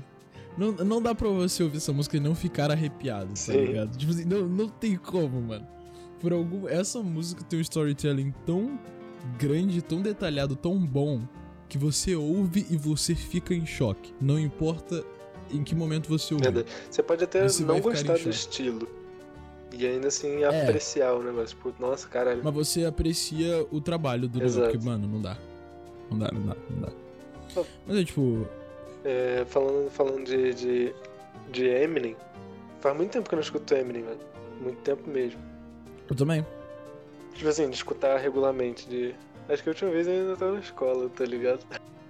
Não, 0.58 0.72
não 0.72 1.00
dá 1.00 1.14
pra 1.14 1.28
você 1.28 1.62
ouvir 1.62 1.76
essa 1.76 1.92
música 1.92 2.16
e 2.16 2.20
não 2.20 2.34
ficar 2.34 2.70
arrepiado, 2.70 3.28
tá 3.28 3.36
Sim. 3.36 3.64
ligado? 3.64 3.96
Tipo 3.96 4.12
assim, 4.12 4.24
não, 4.24 4.46
não 4.48 4.68
tem 4.68 4.96
como, 4.96 5.40
mano. 5.40 5.66
Por 6.20 6.32
algum. 6.32 6.66
Essa 6.68 7.00
música 7.00 7.44
tem 7.44 7.58
um 7.60 7.62
storytelling 7.62 8.34
tão 8.44 8.78
grande, 9.38 9.80
tão 9.80 10.02
detalhado, 10.02 10.56
tão 10.56 10.76
bom, 10.84 11.22
que 11.68 11.78
você 11.78 12.14
ouve 12.16 12.66
e 12.70 12.76
você 12.76 13.14
fica 13.14 13.54
em 13.54 13.64
choque. 13.64 14.12
Não 14.20 14.38
importa 14.38 15.04
em 15.50 15.62
que 15.62 15.74
momento 15.76 16.08
você 16.08 16.34
ouve. 16.34 16.64
Você 16.90 17.02
pode 17.02 17.22
até 17.22 17.48
Você 17.48 17.62
não 17.62 17.80
gostar 17.80 18.14
do 18.14 18.18
choque. 18.18 18.30
estilo. 18.30 18.88
E 19.72 19.86
ainda 19.86 20.08
assim 20.08 20.42
É. 20.42 20.62
apreciar 20.62 21.14
o 21.14 21.22
negócio. 21.22 21.56
Tipo, 21.56 21.72
nossa, 21.78 22.08
caralho. 22.08 22.40
Mas 22.42 22.54
você 22.54 22.84
aprecia 22.84 23.64
o 23.70 23.80
trabalho 23.80 24.28
do 24.28 24.42
Exato. 24.42 24.70
porque, 24.72 24.84
mano, 24.84 25.06
não 25.06 25.20
dá. 25.22 25.36
Não 26.10 26.18
dá, 26.18 26.30
não 26.32 26.46
dá, 26.46 26.56
não 26.70 26.80
dá. 26.80 26.92
Mas 27.86 27.96
é 27.98 28.04
tipo. 28.04 28.46
É, 29.04 29.44
falando 29.46 29.90
falando 29.90 30.24
de, 30.24 30.54
de, 30.54 30.94
de 31.50 31.66
Eminem, 31.66 32.16
faz 32.80 32.96
muito 32.96 33.12
tempo 33.12 33.28
que 33.28 33.34
eu 33.34 33.36
não 33.36 33.42
escuto 33.42 33.74
Eminem, 33.74 34.02
velho. 34.02 34.18
Muito 34.60 34.80
tempo 34.82 35.08
mesmo. 35.08 35.40
Eu 36.10 36.16
também. 36.16 36.44
Tipo 37.34 37.48
assim, 37.48 37.68
de 37.68 37.76
escutar 37.76 38.16
regularmente. 38.18 38.88
De... 38.88 39.14
Acho 39.48 39.62
que 39.62 39.68
a 39.68 39.72
última 39.72 39.90
vez 39.90 40.06
eu 40.06 40.14
ainda 40.14 40.36
tava 40.36 40.52
na 40.52 40.60
escola, 40.60 41.08
tá 41.10 41.24
ligado? 41.24 41.64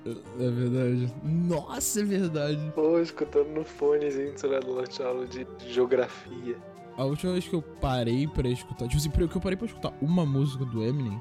É 0.07 0.50
verdade. 0.50 1.12
Nossa, 1.23 2.00
é 2.00 2.04
verdade. 2.04 2.73
Pô, 2.75 2.99
escutando 2.99 3.49
no 3.49 3.64
fonezinho, 3.64 4.33
sei 4.37 4.50
lá, 4.50 4.61
durante 4.61 5.02
aula 5.02 5.26
de 5.26 5.47
geografia. 5.66 6.57
A 6.97 7.04
última 7.04 7.33
vez 7.33 7.47
que 7.47 7.54
eu 7.54 7.62
parei 7.62 8.26
pra 8.26 8.49
escutar. 8.49 8.87
Tipo 8.87 8.97
assim, 8.97 9.11
que 9.11 9.37
eu 9.37 9.40
parei 9.40 9.57
pra 9.57 9.66
escutar 9.66 9.92
uma 10.00 10.25
música 10.25 10.64
do 10.64 10.83
Eminem 10.83 11.21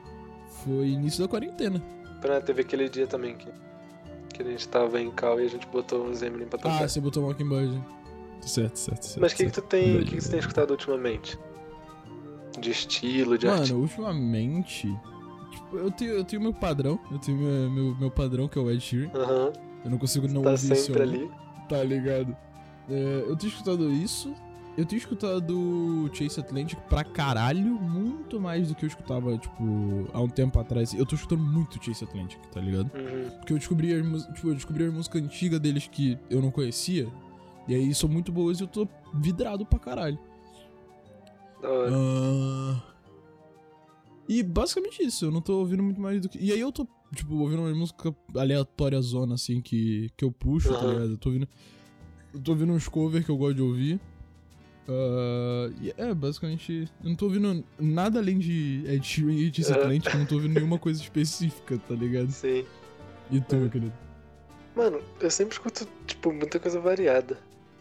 foi 0.63 0.87
início 0.87 1.21
da 1.21 1.27
quarentena. 1.27 1.83
Pra 2.21 2.41
teve 2.41 2.61
aquele 2.61 2.89
dia 2.89 3.05
também 3.05 3.35
que, 3.35 3.47
que 4.37 4.43
a 4.43 4.51
gente 4.51 4.67
tava 4.67 5.01
em 5.01 5.09
cal 5.11 5.39
e 5.39 5.45
a 5.45 5.49
gente 5.49 5.67
botou 5.67 6.05
uns 6.05 6.21
Eminem 6.21 6.47
pra 6.47 6.59
tocar. 6.59 6.83
Ah, 6.83 6.87
você 6.87 7.01
botou 7.01 7.23
Mockingbird. 7.23 7.83
Certo, 8.41 8.77
certo, 8.77 9.03
certo. 9.03 9.21
Mas 9.21 9.33
o 9.33 9.35
que, 9.35 9.45
que 9.45 9.51
tu 9.51 9.61
tem. 9.61 9.97
O 9.97 10.05
que, 10.05 10.15
que 10.15 10.21
você 10.21 10.29
tem 10.29 10.39
escutado 10.39 10.71
ultimamente? 10.71 11.37
De 12.59 12.71
estilo, 12.71 13.37
de 13.37 13.47
Mano, 13.47 13.79
ultimamente. 13.79 14.87
Tipo, 15.51 15.77
eu 15.77 15.91
tenho, 15.91 16.11
eu 16.11 16.23
tenho 16.23 16.41
meu 16.41 16.53
padrão. 16.53 16.99
Eu 17.11 17.19
tenho 17.19 17.37
meu, 17.37 17.69
meu, 17.69 17.95
meu 17.95 18.11
padrão, 18.11 18.47
que 18.47 18.57
é 18.57 18.61
o 18.61 18.71
Ed 18.71 18.79
Sheeran. 18.79 19.09
Aham. 19.13 19.53
Eu 19.83 19.91
não 19.91 19.97
consigo 19.97 20.27
não 20.27 20.43
Tá 20.43 20.51
ouvir 20.51 20.75
sempre 20.75 21.01
ali. 21.01 21.31
Tá 21.67 21.83
ligado? 21.83 22.35
É, 22.89 23.25
eu 23.27 23.35
tenho 23.35 23.51
escutado 23.51 23.91
isso. 23.91 24.33
Eu 24.77 24.85
tenho 24.85 24.99
escutado 24.99 26.07
Chase 26.13 26.39
Atlantic 26.39 26.77
pra 26.81 27.03
caralho, 27.03 27.65
muito 27.81 28.39
mais 28.39 28.67
do 28.67 28.75
que 28.75 28.85
eu 28.85 28.87
escutava, 28.87 29.35
tipo, 29.35 30.07
há 30.13 30.21
um 30.21 30.29
tempo 30.29 30.59
atrás. 30.59 30.93
Eu 30.93 31.03
tô 31.03 31.15
escutando 31.15 31.41
muito 31.41 31.83
Chase 31.83 32.03
Atlantic, 32.03 32.39
tá 32.51 32.61
ligado? 32.61 32.91
Uhum. 32.95 33.29
Porque 33.39 33.53
eu 33.53 33.57
descobri 33.57 33.91
as, 33.91 34.25
tipo, 34.35 34.49
eu 34.49 34.53
descobri 34.53 34.83
as 34.85 34.93
músicas 34.93 35.23
antigas 35.23 35.59
deles 35.59 35.87
que 35.87 36.15
eu 36.29 36.39
não 36.43 36.51
conhecia. 36.51 37.07
E 37.67 37.73
aí 37.73 37.93
são 37.95 38.07
muito 38.07 38.31
boas 38.31 38.59
e 38.59 38.63
eu 38.63 38.67
tô 38.67 38.87
vidrado 39.15 39.65
pra 39.65 39.79
caralho. 39.79 40.19
Da 41.59 41.69
hora. 41.69 41.91
Ah, 41.91 42.83
E 44.29 44.43
basicamente 44.43 45.01
isso, 45.03 45.25
eu 45.25 45.31
não 45.31 45.41
tô 45.41 45.57
ouvindo 45.57 45.81
muito 45.81 45.99
mais 45.99 46.21
do 46.21 46.29
que. 46.29 46.37
E 46.37 46.51
aí 46.51 46.59
eu 46.59 46.71
tô, 46.71 46.87
tipo, 47.15 47.33
ouvindo 47.35 47.63
uma 47.63 47.73
música 47.73 48.15
aleatória 48.35 49.01
zona, 49.01 49.33
assim, 49.33 49.59
que, 49.59 50.11
que 50.15 50.23
eu 50.23 50.31
puxo, 50.31 50.69
tá 50.69 50.75
Aham. 50.85 50.93
ligado? 50.93 51.11
Eu 51.13 51.17
tô 51.17 51.29
ouvindo. 51.29 51.47
Eu 52.31 52.39
tô 52.41 52.51
ouvindo 52.51 52.73
uns 52.73 52.87
covers 52.87 53.25
que 53.25 53.31
eu 53.31 53.37
gosto 53.37 53.55
de 53.55 53.61
ouvir. 53.63 53.99
E 55.81 55.93
é, 55.97 56.13
basicamente. 56.13 56.89
Eu 57.03 57.09
não 57.09 57.15
tô 57.15 57.25
ouvindo 57.25 57.63
nada 57.79 58.19
além 58.19 58.39
de 58.39 58.83
Ed 58.87 59.05
Sheeran 59.05 59.33
e 59.33 59.51
Aham. 59.65 59.81
Atlantic, 59.81 60.13
eu 60.13 60.19
não 60.19 60.25
tô 60.25 60.35
ouvindo 60.35 60.53
nenhuma 60.53 60.79
coisa 60.79 61.01
específica, 61.01 61.79
tá 61.87 61.93
ligado? 61.93 62.31
Sim. 62.31 62.65
E 63.29 63.41
tu, 63.41 63.55
meu 63.57 63.69
querido? 63.69 63.93
Mano, 64.75 65.01
eu 65.19 65.29
sempre 65.29 65.53
escuto, 65.53 65.87
tipo, 66.05 66.31
muita 66.31 66.59
coisa 66.59 66.79
variada. 66.79 67.37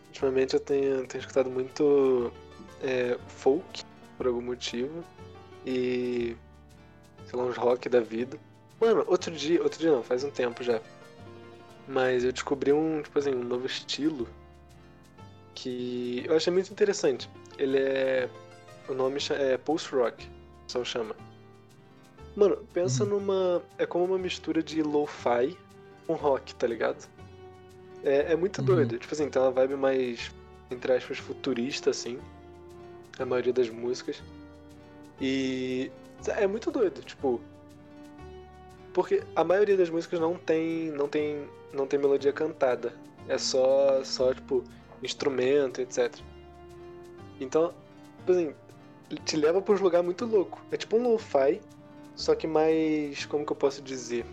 Ultimamente 0.09 0.55
eu 0.55 0.61
tenho, 0.61 1.07
tenho 1.07 1.21
escutado 1.21 1.51
muito 1.51 2.33
é, 2.83 3.19
folk, 3.29 3.85
por 4.17 4.27
algum 4.27 4.43
motivo. 4.43 5.05
e. 5.65 6.37
sei 7.27 7.39
lá, 7.39 7.45
uns 7.45 7.57
rock 7.57 7.89
da 7.89 8.01
vida. 8.01 8.39
Mano, 8.81 9.05
outro 9.07 9.33
dia, 9.33 9.63
outro 9.63 9.79
dia 9.79 9.93
não, 9.93 10.03
faz 10.03 10.25
um 10.25 10.31
tempo 10.31 10.65
já. 10.65 10.81
Mas 11.87 12.25
eu 12.25 12.33
descobri 12.33 12.73
um, 12.73 13.01
tipo 13.01 13.17
assim, 13.19 13.31
um 13.31 13.45
novo 13.45 13.67
estilo 13.67 14.27
que 15.57 16.23
eu 16.29 16.37
achei 16.37 16.53
muito 16.53 16.71
interessante. 16.71 17.29
Ele 17.59 17.79
é. 17.79 18.29
O 18.89 18.95
nome 18.95 19.19
é 19.31 19.57
Pulse 19.57 19.89
Rock, 19.93 20.25
o 20.27 20.65
pessoal 20.67 20.85
chama. 20.85 21.17
Mano, 22.37 22.57
pensa 22.73 23.03
Uhum. 23.03 23.11
numa. 23.11 23.63
É 23.79 23.87
como 23.87 24.05
uma 24.05 24.19
mistura 24.19 24.63
de 24.63 24.83
lo-fi 24.83 25.57
com 26.07 26.13
rock, 26.15 26.55
tá 26.55 26.67
ligado? 26.67 27.09
É, 28.05 28.33
é 28.33 28.37
muito 28.37 28.59
Uhum. 28.61 28.67
doido. 28.67 28.99
Tipo 28.99 29.13
assim, 29.15 29.29
tem 29.29 29.41
uma 29.43 29.51
vibe 29.51 29.75
mais, 29.75 30.31
entre 30.71 30.93
aspas, 30.93 31.19
futurista, 31.19 31.91
assim. 31.91 32.21
A 33.19 33.25
maioria 33.25 33.53
das 33.53 33.71
músicas. 33.71 34.23
E. 35.21 35.91
É 36.29 36.47
muito 36.47 36.71
doido, 36.71 37.01
tipo. 37.03 37.41
Porque 38.93 39.23
a 39.35 39.43
maioria 39.45 39.77
das 39.77 39.91
músicas 39.91 40.21
não 40.21 40.35
tem. 40.37 40.91
não 40.91 41.09
tem. 41.09 41.49
não 41.73 41.87
tem 41.87 41.99
melodia 41.99 42.33
cantada. 42.33 42.93
É 43.29 43.39
só. 43.39 44.05
só, 44.05 44.33
tipo, 44.35 44.63
instrumento, 45.03 45.81
etc. 45.81 46.15
Então, 47.41 47.73
tipo 48.19 48.33
assim, 48.33 48.55
te 49.25 49.37
leva 49.37 49.61
pra 49.63 49.75
uns 49.75 49.81
lugares 49.81 50.05
muito 50.05 50.25
louco. 50.27 50.61
É 50.71 50.77
tipo 50.77 50.97
um 50.97 51.03
lo-fi, 51.13 51.61
só 52.15 52.35
que 52.35 52.47
mais. 52.47 53.25
como 53.27 53.45
que 53.45 53.53
eu 53.53 53.57
posso 53.57 53.83
dizer? 53.83 54.25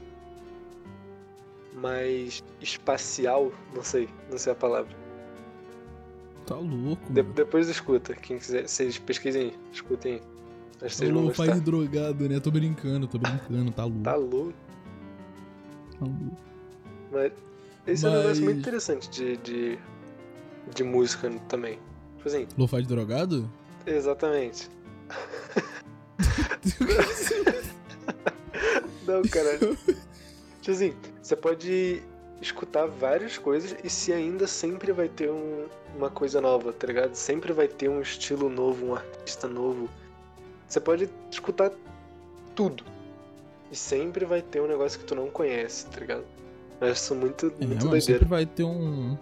Mais 1.75 2.43
espacial, 2.61 3.51
não 3.75 3.83
sei, 3.83 4.07
não 4.29 4.37
sei 4.37 4.53
a 4.53 4.55
palavra. 4.55 4.95
Tá 6.45 6.55
louco. 6.55 7.11
De- 7.11 7.21
mano. 7.23 7.33
depois 7.33 7.67
escuta, 7.67 8.13
quem 8.15 8.37
quiser, 8.37 8.67
vocês 8.67 8.97
pesquisem 8.99 9.53
escutem. 9.71 10.21
Acho 10.81 10.89
que 10.89 10.95
vocês 10.95 11.11
vão 11.11 11.23
Lo-fi 11.25 11.59
drogado, 11.61 12.27
né? 12.29 12.39
Tô 12.39 12.51
brincando, 12.51 13.07
tô 13.07 13.17
brincando, 13.17 13.71
tá 13.71 13.85
louco. 13.85 14.03
Tá 14.03 14.15
louco. 14.15 14.53
Tá 15.99 16.05
louco. 16.05 16.37
Mas 17.11 17.31
esse 17.87 18.05
é 18.05 18.09
um 18.09 18.13
negócio 18.13 18.43
muito 18.43 18.55
Mas- 18.57 18.61
interessante 18.67 19.09
de, 19.09 19.37
de, 19.37 19.79
de 20.73 20.83
música 20.83 21.29
também. 21.49 21.77
Tipo 22.17 22.27
assim, 22.29 22.47
Lo-fi 22.57 22.81
de 22.81 22.87
drogado? 22.87 23.49
exatamente. 23.85 24.69
Não, 29.05 29.21
caralho. 29.23 29.77
tipo 30.61 30.71
assim, 30.71 30.93
você 31.21 31.35
pode 31.35 32.01
escutar 32.41 32.85
várias 32.87 33.37
coisas 33.37 33.75
e 33.83 33.89
se 33.89 34.11
ainda 34.13 34.47
sempre 34.47 34.91
vai 34.91 35.07
ter 35.09 35.29
um- 35.29 35.65
uma 35.95 36.09
coisa 36.09 36.41
nova, 36.41 36.71
tá 36.73 36.87
ligado? 36.87 37.13
Sempre 37.15 37.53
vai 37.53 37.67
ter 37.67 37.89
um 37.89 38.01
estilo 38.01 38.49
novo, 38.49 38.85
um 38.87 38.95
artista 38.95 39.47
novo. 39.47 39.89
Você 40.67 40.79
pode 40.79 41.09
escutar 41.31 41.71
tudo. 42.55 42.83
E 43.71 43.75
sempre 43.75 44.25
vai 44.25 44.41
ter 44.41 44.61
um 44.61 44.67
negócio 44.67 44.99
que 44.99 45.05
tu 45.05 45.15
não 45.15 45.29
conhece, 45.29 45.85
tá 45.87 45.99
ligado? 45.99 46.23
Eu 46.81 46.87
acho 46.87 47.01
isso 47.01 47.15
muito, 47.15 47.47
É, 47.59 47.65
muito 47.65 47.79
doideira. 47.87 48.01
sempre 48.01 48.25
vai 48.25 48.45
ter 48.45 48.63
um. 48.63 49.17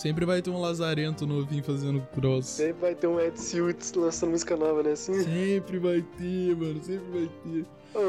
Sempre 0.00 0.24
vai 0.24 0.40
ter 0.40 0.48
um 0.48 0.58
lazarento 0.58 1.26
novinho 1.26 1.62
fazendo 1.62 2.00
cross. 2.14 2.46
Sempre 2.46 2.80
vai 2.80 2.94
ter 2.94 3.06
um 3.06 3.20
Ed 3.20 3.38
Siltz 3.38 3.92
lançando 3.92 4.30
música 4.30 4.56
nova, 4.56 4.82
né? 4.82 4.92
Assim. 4.92 5.12
Sempre 5.22 5.78
vai 5.78 6.00
ter, 6.16 6.56
mano, 6.56 6.82
sempre 6.82 7.06
vai 7.10 7.30
ter. 7.44 7.66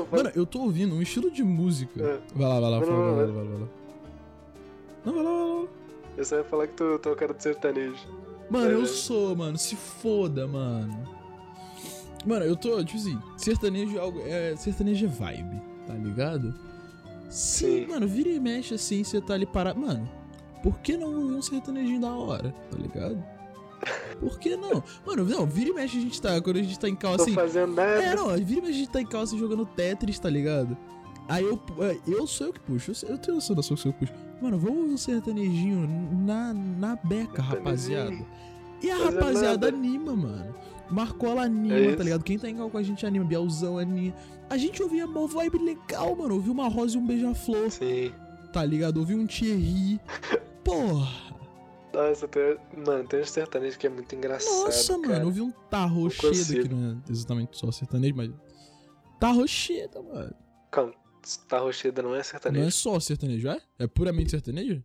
Vai- 0.09 0.23
Mano, 0.23 0.31
eu 0.35 0.45
tô 0.45 0.61
ouvindo 0.61 0.95
um 0.95 1.01
estilo 1.01 1.29
de 1.29 1.43
música. 1.43 2.01
É. 2.01 2.19
Vai 2.33 2.47
lá, 2.47 2.59
vai 2.61 2.69
lá, 2.71 2.79
Não, 2.79 2.85
fala, 2.87 2.97
não, 2.97 3.15
vai 3.15 3.25
lá, 3.25 3.33
vai 3.33 3.43
lá, 3.43 3.49
vai 3.49 3.59
lá. 3.59 3.67
Não, 5.05 5.13
vai 5.13 5.23
lá, 5.23 5.31
vai 5.31 5.63
lá. 5.63 5.67
eu 6.17 6.25
só 6.25 6.37
ia 6.37 6.43
falar 6.45 6.67
que 6.67 6.73
tu, 6.75 6.97
tu 6.99 7.09
é 7.09 7.11
o 7.11 7.15
cara 7.17 7.33
do 7.33 7.41
sertanejo. 7.43 8.07
Mano, 8.49 8.69
eu 8.71 8.83
É. 8.83 8.85
sou, 8.85 9.35
mano. 9.35 9.57
Se 9.57 9.75
foda, 9.75 10.47
mano. 10.47 10.97
Mano, 12.25 12.45
eu 12.45 12.55
tô, 12.55 12.81
tipo 12.85 12.99
assim, 12.99 13.19
sertanejo 13.35 13.97
é 13.97 13.99
algo. 13.99 14.21
É, 14.25 14.55
sertanejo 14.55 15.07
é 15.07 15.09
vibe, 15.09 15.61
tá 15.87 15.93
ligado? 15.95 16.55
Se, 17.29 17.65
Sim. 17.65 17.87
mano, 17.87 18.07
vira 18.07 18.29
e 18.29 18.39
mexe 18.39 18.75
assim, 18.75 19.03
você 19.03 19.19
tá 19.19 19.33
ali 19.33 19.45
parado. 19.45 19.77
Mano, 19.79 20.07
por 20.61 20.79
que 20.79 20.97
não 20.97 21.07
ouvir 21.21 21.35
um 21.35 21.41
sertanejinho 21.41 22.01
da 22.01 22.13
hora, 22.13 22.53
tá 22.69 22.77
ligado? 22.77 23.23
Por 24.19 24.37
que 24.39 24.55
não? 24.55 24.83
Mano, 25.05 25.25
não, 25.25 25.45
vira 25.45 25.69
e 25.71 25.73
mexe 25.73 25.97
a 25.97 26.01
gente 26.01 26.21
tá. 26.21 26.39
Quando 26.39 26.57
a 26.57 26.61
gente 26.61 26.77
tá 26.79 26.87
em 26.87 26.95
calça 26.95 27.17
Tô 27.17 27.23
assim. 27.23 27.33
fazendo 27.33 27.73
nada. 27.73 28.03
É, 28.03 28.15
não, 28.15 28.27
vira 28.37 28.59
e 28.59 28.61
mexe 28.61 28.69
a 28.69 28.77
gente 28.77 28.89
tá 28.89 29.01
em 29.01 29.05
calça 29.07 29.35
jogando 29.37 29.65
Tetris, 29.65 30.19
tá 30.19 30.29
ligado? 30.29 30.77
Aí 31.27 31.43
eu, 31.43 31.59
é, 31.79 31.97
eu 32.07 32.27
sou 32.27 32.47
eu 32.47 32.53
que 32.53 32.59
puxo, 32.59 32.91
eu, 33.07 33.17
tenho 33.17 33.35
noção 33.35 33.55
da 33.55 33.63
sua 33.63 33.77
que 33.77 33.87
eu 33.87 33.93
puxo. 33.93 34.13
Mano, 34.41 34.59
vamos 34.59 34.77
ouvir 34.79 34.93
um 34.93 34.97
sertanejinho 34.97 35.87
na, 36.25 36.53
na 36.53 36.95
beca, 36.95 37.41
rapaziada. 37.41 38.15
E 38.83 38.89
a 38.91 38.97
Fazendo 38.97 39.15
rapaziada 39.15 39.49
nada. 39.49 39.67
anima, 39.69 40.15
mano. 40.15 40.55
Marcola 40.89 41.43
anima, 41.43 41.75
É 41.75 41.95
tá 41.95 42.03
ligado? 42.03 42.23
Quem 42.23 42.37
tá 42.37 42.49
em 42.49 42.55
cal 42.55 42.69
com 42.69 42.77
a 42.77 42.83
gente 42.83 43.05
anima, 43.05 43.23
Bielzão 43.23 43.77
anima. 43.77 44.13
A 44.49 44.57
gente 44.57 44.83
ouvia 44.83 45.05
uma 45.05 45.25
vibe 45.25 45.57
legal, 45.59 46.15
mano. 46.15 46.35
Ouvia 46.35 46.51
uma 46.51 46.67
rosa 46.67 46.97
e 46.97 46.99
um 46.99 47.05
beija-flor, 47.05 47.71
Sim. 47.71 48.11
tá 48.51 48.65
ligado? 48.65 48.97
Ouvia 48.97 49.15
um 49.15 49.25
Thierry. 49.25 49.99
Porra. 50.63 51.31
Nossa, 51.93 52.27
tem, 52.27 52.57
mano, 52.85 53.05
tem 53.07 53.19
um 53.21 53.25
sertanejo 53.25 53.77
que 53.77 53.85
é 53.87 53.89
muito 53.89 54.15
engraçado. 54.15 54.65
Nossa, 54.65 54.93
cara. 54.99 55.13
mano. 55.15 55.25
Ouvia 55.25 55.43
um 55.43 55.51
Tarrocheda, 55.69 56.61
que 56.63 56.69
não 56.69 56.91
é 56.91 57.11
exatamente 57.11 57.57
só 57.57 57.71
sertanejo, 57.71 58.15
mas. 58.15 58.31
Tarrocheda, 59.19 60.01
mano. 60.01 60.33
Calma, 60.71 60.93
tá 61.49 61.59
rocheda 61.59 62.01
não 62.01 62.13
é 62.13 62.17
Não 62.17 62.23
sertanejo? 62.23 62.65
é 62.67 62.71
só 62.71 62.99
sertanejo, 62.99 63.49
é? 63.49 63.61
É 63.77 63.87
puramente 63.87 64.31
sertanejo? 64.31 64.81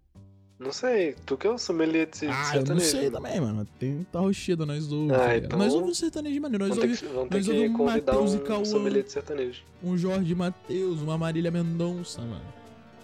Não 0.58 0.72
sei, 0.72 1.14
tu 1.26 1.36
que 1.36 1.46
é 1.46 1.50
o 1.50 1.58
sommelier 1.58 2.06
de 2.10 2.26
Ah, 2.26 2.30
eu 2.30 2.44
sertanejo. 2.60 2.72
não 2.74 2.80
sei 2.80 3.10
também, 3.10 3.40
mano. 3.40 3.66
Tem 3.78 4.02
Tarrocheda, 4.10 4.66
nós 4.66 4.90
ouvimos. 4.90 5.16
Ah, 5.16 5.36
então- 5.36 5.58
Nós 5.58 5.72
ouvimos 5.74 5.98
sertanejo, 5.98 6.40
mano. 6.40 6.58
Nós 6.58 6.70
ouvimos 6.76 7.02
nós 7.30 7.48
ouvimos 7.48 7.76
convidar 7.76 8.12
Matheus 8.14 8.34
e 8.34 8.36
um 8.36 8.40
Cauã. 8.40 8.64
sertanejo. 9.06 9.62
um 9.82 9.96
Jorge 9.96 10.34
Matheus, 10.34 11.00
uma 11.00 11.16
Marília 11.16 11.50
Mendonça, 11.50 12.20
mano. 12.22 12.44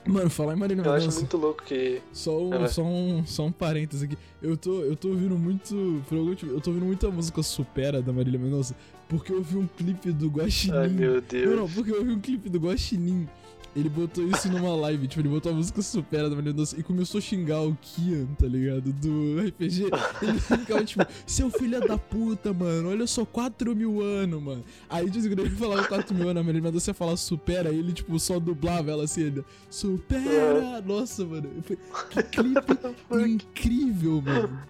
Mano, 0.05 0.29
falar 0.31 0.55
em 0.55 0.57
Marília 0.57 0.83
Eu 0.83 0.91
acho 0.93 1.01
Mendonça. 1.01 1.21
muito 1.21 1.37
louco 1.37 1.63
que. 1.63 2.01
Só 2.13 2.37
um, 2.37 2.69
só, 2.69 2.83
um, 2.83 3.25
só 3.27 3.45
um 3.47 3.53
parênteses 3.53 4.03
aqui. 4.03 4.19
Eu 4.43 4.57
tô, 4.57 4.81
eu 4.81 4.97
tô 4.97 5.09
ouvindo 5.09 5.37
muito. 5.37 6.03
Eu 6.43 6.61
tô 6.61 6.71
ouvindo 6.71 6.87
muita 6.87 7.09
música 7.11 7.43
supera 7.43 8.03
da 8.03 8.13
Marília 8.13 8.39
Mendonça. 8.39 8.75
Porque 9.13 9.31
eu 9.31 9.43
vi 9.43 9.59
um 9.59 9.67
clipe 9.67 10.11
do 10.11 10.29
Guaxinim. 10.29 10.75
Ai 10.77 10.89
meu 10.89 11.15
Não, 11.17 11.21
Deus. 11.21 11.57
não, 11.57 11.69
porque 11.69 11.91
eu 11.91 12.03
vi 12.03 12.13
um 12.13 12.19
clipe 12.19 12.49
do 12.49 12.59
Guaxinim. 12.59 13.29
Ele 13.75 13.89
botou 13.89 14.27
isso 14.27 14.51
numa 14.51 14.75
live, 14.77 15.07
tipo, 15.07 15.21
ele 15.23 15.29
botou 15.31 15.51
a 15.51 15.55
música 15.55 15.81
supera 15.81 16.25
da 16.25 16.37
Marília 16.37 16.53
Mendonça 16.53 16.79
e 16.79 16.83
começou 16.83 17.19
a 17.19 17.23
xingar 17.23 17.63
o 17.63 17.75
Kian, 17.81 18.27
tá 18.39 18.47
ligado? 18.47 18.93
Do 18.93 19.39
RPG. 19.47 19.85
Ele 20.23 20.39
ficava 20.39 20.85
tipo, 20.85 21.07
seu 21.27 21.49
filho 21.51 21.81
da 21.81 21.97
puta, 21.97 22.53
mano, 22.53 22.91
olha 22.91 23.07
só, 23.07 23.25
4 23.25 23.75
mil 23.75 24.03
anos, 24.03 24.43
mano. 24.43 24.65
Aí, 24.91 25.07
ele 25.07 25.51
falava 25.51 25.85
4 25.89 26.15
mil 26.15 26.29
anos, 26.29 26.41
a 26.43 26.45
Marília 26.45 26.63
Mendonça 26.65 26.91
ia 26.91 26.95
falar 26.95 27.17
supera, 27.17 27.71
aí 27.71 27.79
ele, 27.79 27.95
tipo, 27.95 28.19
só 28.19 28.39
dublava 28.39 28.91
ela 28.91 29.05
assim, 29.05 29.23
ele, 29.23 29.45
supera! 29.71 30.83
Nossa, 30.83 31.25
mano, 31.25 31.49
falei, 31.63 31.79
que 32.11 32.23
clipe 32.25 32.79
incrível, 33.27 34.21
mano. 34.21 34.61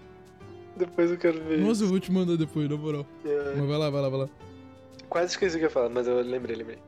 Depois 0.77 1.11
eu 1.11 1.19
quero 1.19 1.43
ver. 1.45 1.59
Nossa, 1.61 1.85
eu 1.85 1.89
vou 1.89 2.01
te 2.01 2.11
mandar 2.11 2.37
depois, 2.37 2.69
na 2.69 2.77
moral. 2.77 3.07
É, 3.25 3.55
Mas 3.57 3.69
vai 3.69 3.79
lá, 3.79 3.91
vai 3.91 4.03
lá, 4.03 4.09
vai 4.09 4.21
lá. 4.21 4.29
Quase 5.09 5.33
esqueci 5.33 5.57
o 5.57 5.59
que 5.59 5.65
eu 5.65 5.69
ia 5.69 5.71
falar, 5.71 5.89
mas 5.91 6.07
eu 6.07 6.21
lembrei, 6.23 6.57
lembrei. 6.57 6.79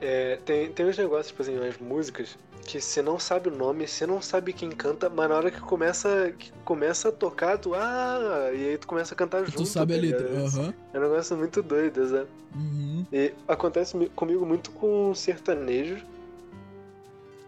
É, 0.00 0.36
tem, 0.44 0.70
tem 0.70 0.84
uns 0.86 0.98
negócios, 0.98 1.28
tipo 1.28 1.40
assim, 1.42 1.56
umas 1.56 1.78
músicas 1.78 2.36
que 2.66 2.80
você 2.80 3.00
não 3.00 3.18
sabe 3.18 3.48
o 3.48 3.56
nome, 3.56 3.86
você 3.86 4.06
não 4.06 4.20
sabe 4.20 4.52
quem 4.52 4.70
canta, 4.70 5.08
mas 5.08 5.28
na 5.28 5.36
hora 5.36 5.50
que 5.50 5.60
começa, 5.60 6.32
que 6.38 6.52
começa 6.64 7.08
a 7.08 7.12
tocar, 7.12 7.56
tu. 7.58 7.74
Ah! 7.74 8.50
E 8.52 8.68
aí 8.68 8.78
tu 8.78 8.86
começa 8.86 9.14
a 9.14 9.16
cantar 9.16 9.44
junto. 9.46 9.56
Tu 9.58 9.66
sabe 9.66 9.94
a 9.94 9.96
tá 9.96 10.02
letra, 10.02 10.28
ligado? 10.28 10.46
aham. 10.58 10.74
É 10.92 10.98
um 10.98 11.02
negócio 11.02 11.36
muito 11.36 11.62
doido, 11.62 12.06
sabe? 12.06 12.28
Uhum. 12.54 13.06
E 13.12 13.32
acontece 13.48 13.96
mi- 13.96 14.08
comigo 14.10 14.44
muito 14.44 14.70
com 14.72 15.14
sertanejos 15.14 16.02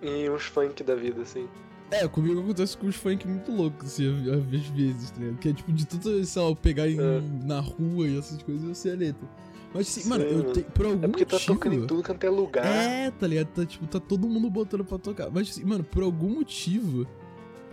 e 0.00 0.28
uns 0.30 0.44
funk 0.46 0.82
da 0.82 0.94
vida, 0.94 1.22
assim. 1.22 1.48
É, 1.90 2.06
comigo 2.08 2.40
acontece 2.40 2.76
com 2.76 2.86
os 2.88 2.96
funk 2.96 3.26
muito 3.28 3.52
loucos, 3.52 3.86
assim, 3.86 4.08
às 4.30 4.44
vezes, 4.44 5.10
tá 5.12 5.20
ligado? 5.20 5.38
Que 5.38 5.48
é 5.50 5.52
tipo 5.52 5.72
de 5.72 5.86
tudo, 5.86 6.24
sei 6.24 6.42
lá, 6.42 6.48
eu 6.48 6.56
pegar 6.56 6.88
em- 6.90 6.98
É. 6.98 7.22
na 7.44 7.60
rua 7.60 8.08
e 8.08 8.18
essas 8.18 8.42
coisas 8.42 8.66
eu 8.68 8.74
sei 8.74 8.92
a 8.92 8.96
letra. 8.96 9.28
Mas 9.72 9.88
assim, 9.88 10.00
Sim, 10.00 10.08
mano, 10.08 10.24
eu 10.24 10.44
tenho. 10.52 10.66
Por 10.66 10.86
algum 10.86 11.04
É 11.04 11.08
porque 11.08 11.24
tá 11.24 11.34
motivo. 11.36 11.54
tocando 11.54 11.74
em 11.76 11.86
tudo 11.86 12.02
quanto 12.02 12.24
é 12.24 12.30
lugar. 12.30 12.66
É, 12.66 13.10
tá 13.10 13.26
ligado? 13.26 13.48
Tá, 13.48 13.64
tipo, 13.66 13.86
tá 13.86 14.00
todo 14.00 14.26
mundo 14.28 14.48
botando 14.50 14.84
pra 14.84 14.98
tocar. 14.98 15.30
Mas 15.30 15.50
assim, 15.50 15.64
mano, 15.64 15.84
por 15.84 16.02
algum 16.02 16.30
motivo. 16.36 17.06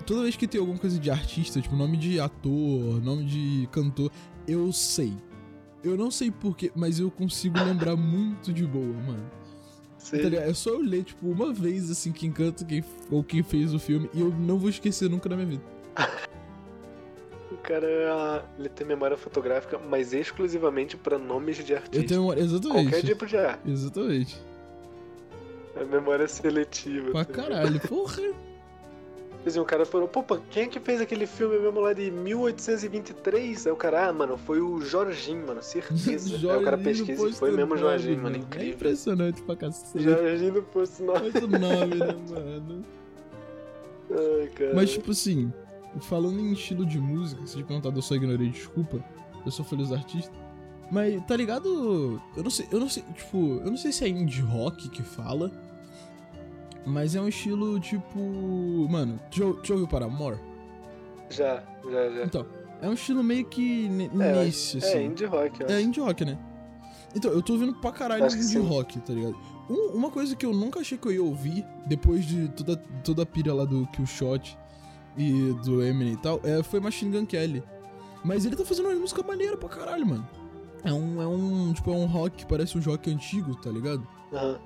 Toda 0.05 0.23
vez 0.23 0.35
que 0.35 0.45
tem 0.47 0.59
alguma 0.59 0.77
coisa 0.77 0.99
de 0.99 1.09
artista, 1.09 1.61
tipo, 1.61 1.75
nome 1.75 1.95
de 1.97 2.19
ator, 2.19 3.01
nome 3.01 3.23
de 3.23 3.69
cantor, 3.71 4.11
eu 4.47 4.71
sei. 4.73 5.13
Eu 5.81 5.95
não 5.97 6.11
sei 6.11 6.29
porquê, 6.29 6.71
mas 6.75 6.99
eu 6.99 7.09
consigo 7.09 7.57
lembrar 7.63 7.95
muito 7.95 8.51
de 8.51 8.65
boa, 8.65 8.85
mano. 8.85 9.23
Tá? 10.11 10.17
É 10.17 10.53
só 10.53 10.71
eu 10.71 10.81
ler, 10.81 11.03
tipo, 11.03 11.27
uma 11.27 11.53
vez, 11.53 11.89
assim, 11.89 12.11
quem 12.11 12.31
canta 12.31 12.63
quem, 12.65 12.83
ou 13.09 13.23
quem 13.23 13.41
fez 13.43 13.73
o 13.73 13.79
filme, 13.79 14.09
e 14.13 14.19
eu 14.21 14.29
não 14.29 14.57
vou 14.57 14.69
esquecer 14.69 15.09
nunca 15.09 15.29
na 15.29 15.35
minha 15.35 15.47
vida. 15.47 15.63
O 17.51 17.57
cara 17.57 18.43
ele 18.57 18.67
tem 18.69 18.85
memória 18.85 19.15
fotográfica, 19.15 19.79
mas 19.79 20.11
exclusivamente 20.13 20.97
pra 20.97 21.17
nomes 21.17 21.57
de 21.63 21.71
Eu 21.71 21.77
artistas. 21.77 22.05
tenho. 22.09 22.33
Exatamente. 22.33 22.89
Qualquer 22.89 23.05
tipo 23.07 23.25
de 23.25 23.37
arte. 23.37 23.71
Exatamente. 23.71 24.41
É 25.75 25.85
memória 25.85 26.27
seletiva. 26.27 27.11
Pra 27.11 27.25
tá 27.25 27.33
caralho, 27.33 27.79
porra. 27.87 28.21
Assim, 29.45 29.59
o 29.59 29.65
cara 29.65 29.85
falou, 29.85 30.07
pô, 30.07 30.23
quem 30.49 30.63
é 30.63 30.67
que 30.67 30.79
fez 30.79 31.01
aquele 31.01 31.27
filme 31.27 31.59
mesmo 31.59 31.79
lá 31.81 31.91
de 31.91 32.09
1823? 32.09 33.67
Aí 33.67 33.73
o 33.73 33.75
cara, 33.75 34.07
ah, 34.07 34.13
mano, 34.13 34.37
foi 34.37 34.61
o 34.61 34.79
Jorginho, 34.79 35.45
mano, 35.45 35.61
certeza. 35.61 36.35
Aí 36.51 36.57
o 36.57 36.63
cara 36.63 36.77
pesquisa 36.77 37.27
e 37.27 37.33
foi 37.33 37.51
mesmo 37.51 37.73
o 37.73 37.77
Jorginho, 37.77 38.21
mano, 38.23 38.35
É 38.37 38.39
incrível. 38.39 38.73
impressionante 38.73 39.41
pra 39.41 39.55
cacete. 39.55 40.01
Jorginho 40.03 40.53
do 40.53 40.63
Posto 40.63 41.03
9. 41.03 41.19
Muito 41.21 41.47
nome, 41.47 41.95
né, 41.95 42.15
mano? 42.29 42.85
Ai, 44.11 44.47
cara. 44.55 44.73
Mas, 44.73 44.91
tipo 44.91 45.11
assim, 45.11 45.51
falando 46.01 46.39
em 46.39 46.53
estilo 46.53 46.85
de 46.85 46.99
música, 46.99 47.45
se 47.45 47.57
de 47.57 47.63
perguntado 47.63 47.97
eu 47.97 48.01
só 48.01 48.15
ignorei, 48.15 48.49
desculpa. 48.49 49.03
Eu 49.45 49.51
sou 49.51 49.65
feliz 49.65 49.91
artista. 49.91 50.31
Mas, 50.91 51.21
tá 51.25 51.35
ligado? 51.35 52.21
Eu 52.37 52.43
não 52.43 52.51
sei, 52.51 52.67
eu 52.71 52.79
não 52.79 52.87
sei, 52.87 53.03
tipo, 53.15 53.59
eu 53.63 53.69
não 53.71 53.77
sei 53.77 53.91
se 53.91 54.05
é 54.05 54.07
indie 54.07 54.41
rock 54.41 54.89
que 54.89 55.01
fala. 55.01 55.51
Mas 56.85 57.15
é 57.15 57.21
um 57.21 57.27
estilo 57.27 57.79
tipo. 57.79 58.19
Mano, 58.89 59.19
tu 59.31 59.57
já, 59.63 59.73
ouviu 59.73 59.87
Paramore? 59.87 60.37
Já, 61.29 61.63
já, 61.89 62.09
já. 62.11 62.23
Então, 62.25 62.45
é 62.81 62.89
um 62.89 62.93
estilo 62.93 63.23
meio 63.23 63.45
que 63.45 63.85
É, 63.87 64.43
nesse, 64.43 64.77
assim. 64.79 64.97
É, 64.97 65.03
indie 65.03 65.25
rock, 65.25 65.61
eu 65.61 65.67
acho. 65.67 65.75
É 65.75 65.81
indie 65.81 65.99
rock, 66.01 66.25
né? 66.25 66.37
Então, 67.15 67.31
eu 67.31 67.41
tô 67.41 67.53
ouvindo 67.53 67.73
pra 67.75 67.91
caralho 67.91 68.25
Acho 68.25 68.35
indie 68.35 68.45
sim. 68.47 68.59
rock, 68.67 68.99
tá 68.99 69.13
ligado? 69.13 69.35
Um- 69.69 69.95
uma 69.95 70.09
coisa 70.11 70.35
que 70.35 70.45
eu 70.45 70.51
nunca 70.53 70.79
achei 70.79 70.97
que 70.97 71.07
eu 71.07 71.11
ia 71.11 71.23
ouvir, 71.23 71.65
depois 71.85 72.25
de 72.25 72.47
toda, 72.49 72.75
toda 73.03 73.23
a 73.23 73.25
pira 73.25 73.53
lá 73.53 73.65
do 73.65 73.85
Killshot 73.87 74.57
e 75.15 75.53
do 75.63 75.81
Eminem 75.83 76.13
e 76.13 76.17
tal, 76.17 76.39
é, 76.43 76.61
foi 76.63 76.79
Machine 76.79 77.17
Gun 77.17 77.25
Kelly. 77.25 77.63
Mas 78.25 78.45
ele 78.45 78.55
tá 78.55 78.65
fazendo 78.65 78.89
uma 78.89 78.95
música 78.99 79.21
maneira 79.23 79.55
pra 79.55 79.69
caralho, 79.69 80.05
mano. 80.05 80.27
É 80.83 80.91
um, 80.91 81.21
é 81.21 81.27
um, 81.27 81.71
tipo, 81.71 81.91
é 81.91 81.95
um 81.95 82.05
rock 82.05 82.37
que 82.37 82.45
parece 82.45 82.77
um 82.77 82.81
rock 82.81 83.09
antigo, 83.11 83.55
tá 83.55 83.69
ligado? 83.69 84.05
Aham. 84.33 84.59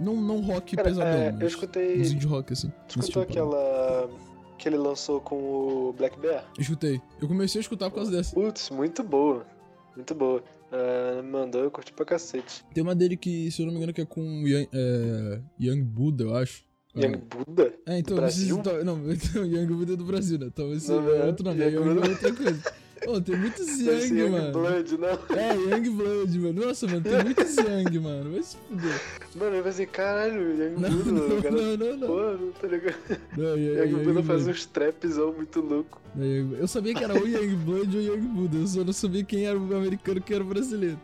Não, 0.00 0.16
não 0.16 0.40
rock 0.40 0.74
Cara, 0.76 0.88
pesadão, 0.88 1.12
é, 1.12 1.36
eu 1.40 1.46
escutei. 1.46 2.00
uns 2.00 2.12
indie 2.12 2.26
rock, 2.26 2.52
assim. 2.52 2.72
Tu 2.88 2.98
escutou 3.00 3.24
tipo, 3.26 3.34
né? 3.34 3.42
aquela. 3.42 4.10
que 4.58 4.68
ele 4.68 4.76
lançou 4.78 5.20
com 5.20 5.36
o 5.36 5.94
Black 5.96 6.18
Bear? 6.18 6.44
Escutei. 6.58 7.00
Eu 7.20 7.28
comecei 7.28 7.58
a 7.58 7.62
escutar 7.62 7.90
por 7.90 7.96
causa 7.96 8.10
dessa. 8.10 8.34
Putz, 8.34 8.70
muito 8.70 9.02
boa. 9.02 9.46
Muito 9.94 10.14
boa. 10.14 10.42
Ah, 10.72 11.20
me 11.22 11.30
mandou, 11.30 11.62
eu 11.62 11.70
curti 11.70 11.92
pra 11.92 12.04
cacete. 12.04 12.64
Tem 12.72 12.82
uma 12.82 12.94
dele 12.94 13.16
que, 13.16 13.50
se 13.50 13.60
eu 13.60 13.66
não 13.66 13.72
me 13.72 13.78
engano, 13.78 13.92
que 13.92 14.00
é 14.00 14.06
com 14.06 14.22
Young, 14.46 14.68
é, 14.72 15.40
Young 15.60 15.82
Buddha, 15.82 16.24
eu 16.24 16.36
acho. 16.36 16.64
Young 16.96 17.16
Buddha? 17.18 17.72
É, 17.86 17.98
então, 17.98 18.16
Do 18.16 18.20
Brasil? 18.20 18.62
não, 18.84 18.98
então, 19.12 19.44
Young 19.44 19.66
Buddha 19.66 19.92
é 19.94 19.96
do 19.96 20.04
Brasil, 20.04 20.38
né? 20.38 20.46
Então 20.46 20.72
esse 20.72 20.90
Não, 20.90 21.08
é 21.10 21.26
outro 21.26 21.44
nome, 21.44 21.60
Young 21.62 21.72
Young 21.74 21.94
Buddha. 21.94 22.06
é 22.06 22.10
outra 22.10 22.34
coisa. 22.34 22.62
Pô, 23.04 23.20
tem 23.20 23.36
muitos 23.36 23.66
Esse 23.68 23.84
Young, 24.12 24.20
Young 24.20 24.30
mano. 24.30 24.52
Blood, 24.52 24.98
não. 24.98 25.08
É, 25.36 25.54
Young 25.54 25.90
Blood, 25.90 26.38
mano. 26.38 26.66
Nossa, 26.66 26.86
mano, 26.86 27.00
tem 27.00 27.24
muitos 27.24 27.56
Young, 27.56 27.98
mano. 27.98 28.30
Vai 28.32 28.42
se 28.42 28.56
fuder. 28.68 29.00
Mano, 29.36 29.56
eu 29.56 29.62
pensei, 29.62 29.86
caralho, 29.86 30.40
Young 30.62 30.74
Não, 30.80 30.90
Buddha, 30.90 31.12
não, 31.12 31.38
o 31.38 31.42
cara. 31.42 31.54
não, 31.54 31.76
não, 31.76 31.96
não. 31.96 32.06
Pô, 32.08 32.20
não 32.44 32.52
tá 32.52 32.66
ligado? 32.68 33.20
Não, 33.36 33.56
Young, 33.56 33.90
Young 33.90 34.22
faz 34.22 34.26
Blood. 34.44 34.50
uns 34.50 34.66
trapzão 34.66 35.32
muito 35.32 35.60
louco. 35.60 36.00
Young- 36.18 36.56
Eu 36.58 36.68
sabia 36.68 36.94
que 36.94 37.02
era 37.04 37.14
ou 37.14 37.26
Young 37.26 37.56
Blood 37.56 37.96
ou 37.96 38.02
Young 38.02 38.20
Buddha. 38.20 38.58
Eu 38.58 38.66
só 38.66 38.84
não 38.84 38.92
sabia 38.92 39.24
quem 39.24 39.46
era 39.46 39.58
o 39.58 39.76
americano 39.76 40.18
e 40.18 40.20
quem 40.22 40.34
era 40.36 40.44
o 40.44 40.46
brasileiro. 40.46 40.98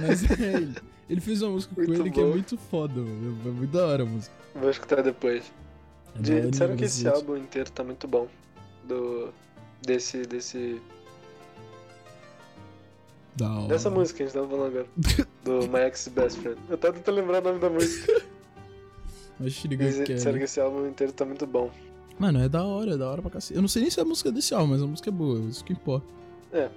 Mas 0.00 0.22
é 0.30 0.54
ele. 0.56 0.74
Ele 1.10 1.20
fez 1.20 1.42
uma 1.42 1.50
música 1.50 1.74
com 1.74 1.82
Muito 1.82 2.00
ele 2.00 2.10
que 2.10 2.20
é 2.20 2.22
bom. 2.22 2.30
muito 2.30 2.56
foda, 2.56 2.94
mano. 2.94 3.36
É 3.44 3.48
muito 3.50 3.70
da 3.70 3.86
hora 3.86 4.02
a 4.04 4.06
música. 4.06 4.32
Vou 4.54 4.70
escutar 4.70 5.02
depois. 5.02 5.42
É 6.16 6.22
De- 6.22 6.50
disseram 6.50 6.76
que 6.76 6.84
esse 6.84 7.06
álbum 7.08 7.36
inteiro 7.36 7.70
tá 7.70 7.84
muito 7.84 8.06
bom. 8.08 8.26
Do. 8.88 9.28
Desse. 9.84 10.22
desse. 10.22 10.80
Da 13.36 13.50
hora. 13.50 13.68
Dessa 13.68 13.90
música 13.90 14.18
que 14.18 14.22
a 14.22 14.26
gente 14.26 14.34
tava 14.34 14.48
falando 14.48 14.66
agora. 14.66 14.86
Do 15.44 15.68
My 15.72 15.80
Ex 15.86 16.08
Best 16.08 16.38
Friend. 16.40 16.58
Eu 16.68 16.78
tava 16.78 16.94
tentando 16.94 17.14
lembrar 17.14 17.40
o 17.40 17.44
nome 17.44 17.58
da 17.58 17.70
música. 17.70 18.22
Mas 19.40 19.54
te 19.54 19.76
Mas 19.76 19.96
que 19.96 20.12
é. 20.12 20.14
disseram 20.14 20.38
que 20.38 20.44
esse 20.44 20.60
álbum 20.60 20.86
inteiro 20.86 21.12
tá 21.12 21.24
muito 21.24 21.46
bom. 21.46 21.70
Mano, 22.18 22.40
é 22.40 22.48
da 22.48 22.62
hora, 22.64 22.92
é 22.92 22.96
da 22.96 23.10
hora 23.10 23.22
pra 23.22 23.30
cacete. 23.30 23.54
Eu 23.54 23.62
não 23.62 23.68
sei 23.68 23.82
nem 23.82 23.90
se 23.90 23.98
é 23.98 24.02
a 24.02 24.06
música 24.06 24.30
desse 24.30 24.54
álbum, 24.54 24.68
mas 24.68 24.82
a 24.82 24.86
música 24.86 25.08
é 25.08 25.12
boa, 25.12 25.38
isso 25.40 25.64
que 25.64 25.72
importa. 25.72 26.06
É 26.52 26.70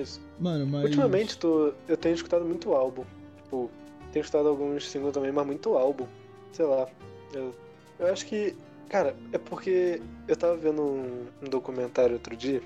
isso. 0.00 0.20
Mano, 0.38 0.66
mas. 0.66 0.84
Ultimamente 0.84 1.38
tô, 1.38 1.72
eu 1.88 1.96
tenho 1.96 2.14
escutado 2.14 2.44
muito 2.44 2.72
álbum. 2.72 3.04
Tipo, 3.42 3.70
tenho 4.12 4.22
escutado 4.22 4.48
alguns 4.48 4.88
singles 4.88 5.14
também, 5.14 5.32
mas 5.32 5.46
muito 5.46 5.76
álbum. 5.76 6.06
Sei 6.52 6.64
lá. 6.64 6.88
Eu, 7.32 7.54
eu 7.98 8.06
acho 8.12 8.26
que. 8.26 8.54
Cara, 8.88 9.16
é 9.32 9.38
porque 9.38 10.00
eu 10.28 10.36
tava 10.36 10.56
vendo 10.56 10.80
um, 10.82 11.26
um 11.42 11.48
documentário 11.48 12.14
outro 12.14 12.36
dia 12.36 12.62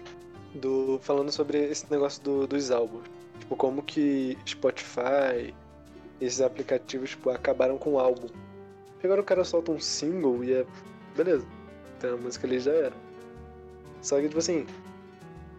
do, 0.55 0.99
falando 1.03 1.31
sobre 1.31 1.59
esse 1.59 1.91
negócio 1.91 2.23
do- 2.23 2.47
dos 2.47 2.71
álbuns. 2.71 3.05
Tipo, 3.41 3.57
como 3.57 3.83
que 3.83 4.37
Spotify, 4.47 5.55
esses 6.21 6.41
aplicativos, 6.41 7.11
tipo, 7.11 7.31
acabaram 7.31 7.79
com 7.79 7.95
o 7.95 7.99
álbum. 7.99 8.29
Agora 9.03 9.21
o 9.21 9.25
cara 9.25 9.45
solta 9.45 9.73
um 9.73 9.81
single 9.81 10.45
e 10.45 10.53
é. 10.53 10.67
Beleza. 11.17 11.47
Tem 11.99 12.11
a 12.11 12.17
música 12.17 12.47
ali 12.47 12.61
já 12.61 12.73
era. 12.73 12.93
Só 14.03 14.17
que, 14.21 14.29
tipo 14.29 14.39
assim, 14.39 14.67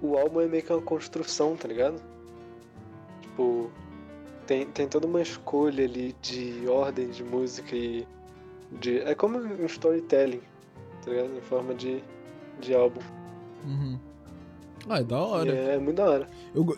o 0.02 0.18
álbum 0.18 0.42
é 0.42 0.48
meio 0.48 0.64
que 0.64 0.72
uma 0.72 0.82
construção, 0.82 1.56
tá 1.56 1.68
ligado? 1.68 2.02
Tipo, 3.22 3.72
tem, 4.46 4.66
tem 4.68 4.88
toda 4.88 5.08
uma 5.08 5.22
escolha 5.22 5.86
ali 5.86 6.16
de 6.22 6.68
ordem 6.68 7.10
de 7.10 7.24
música 7.24 7.76
e 7.76 8.08
de. 8.72 9.00
É 9.00 9.16
como 9.16 9.38
um 9.38 9.66
storytelling, 9.66 10.42
tá 11.04 11.12
ligado? 11.12 11.38
Em 11.38 11.42
forma 11.42 11.74
de, 11.74 12.04
de 12.60 12.74
álbum. 12.74 13.02
Uhum. 13.66 14.00
Ah, 14.90 15.00
é 15.00 15.04
da 15.04 15.20
hora. 15.20 15.54
E 15.54 15.58
é 15.58 15.80
muito 15.80 15.98
da 15.98 16.10
hora. 16.10 16.30
Eu 16.54 16.64
go... 16.64 16.78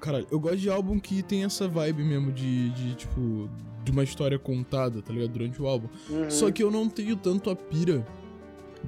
Caralho, 0.00 0.26
eu 0.30 0.40
gosto 0.40 0.56
de 0.56 0.68
álbum 0.68 0.98
que 0.98 1.22
tem 1.22 1.44
essa 1.44 1.68
vibe 1.68 2.02
mesmo 2.02 2.32
de, 2.32 2.70
de, 2.70 2.94
tipo, 2.96 3.48
de 3.84 3.92
uma 3.92 4.02
história 4.02 4.38
contada, 4.38 5.00
tá 5.00 5.12
ligado? 5.12 5.30
Durante 5.30 5.62
o 5.62 5.66
álbum. 5.66 5.88
Uhum. 6.10 6.30
Só 6.30 6.50
que 6.50 6.62
eu 6.62 6.70
não 6.70 6.88
tenho 6.88 7.14
tanto 7.14 7.50
a 7.50 7.54
pira, 7.54 8.04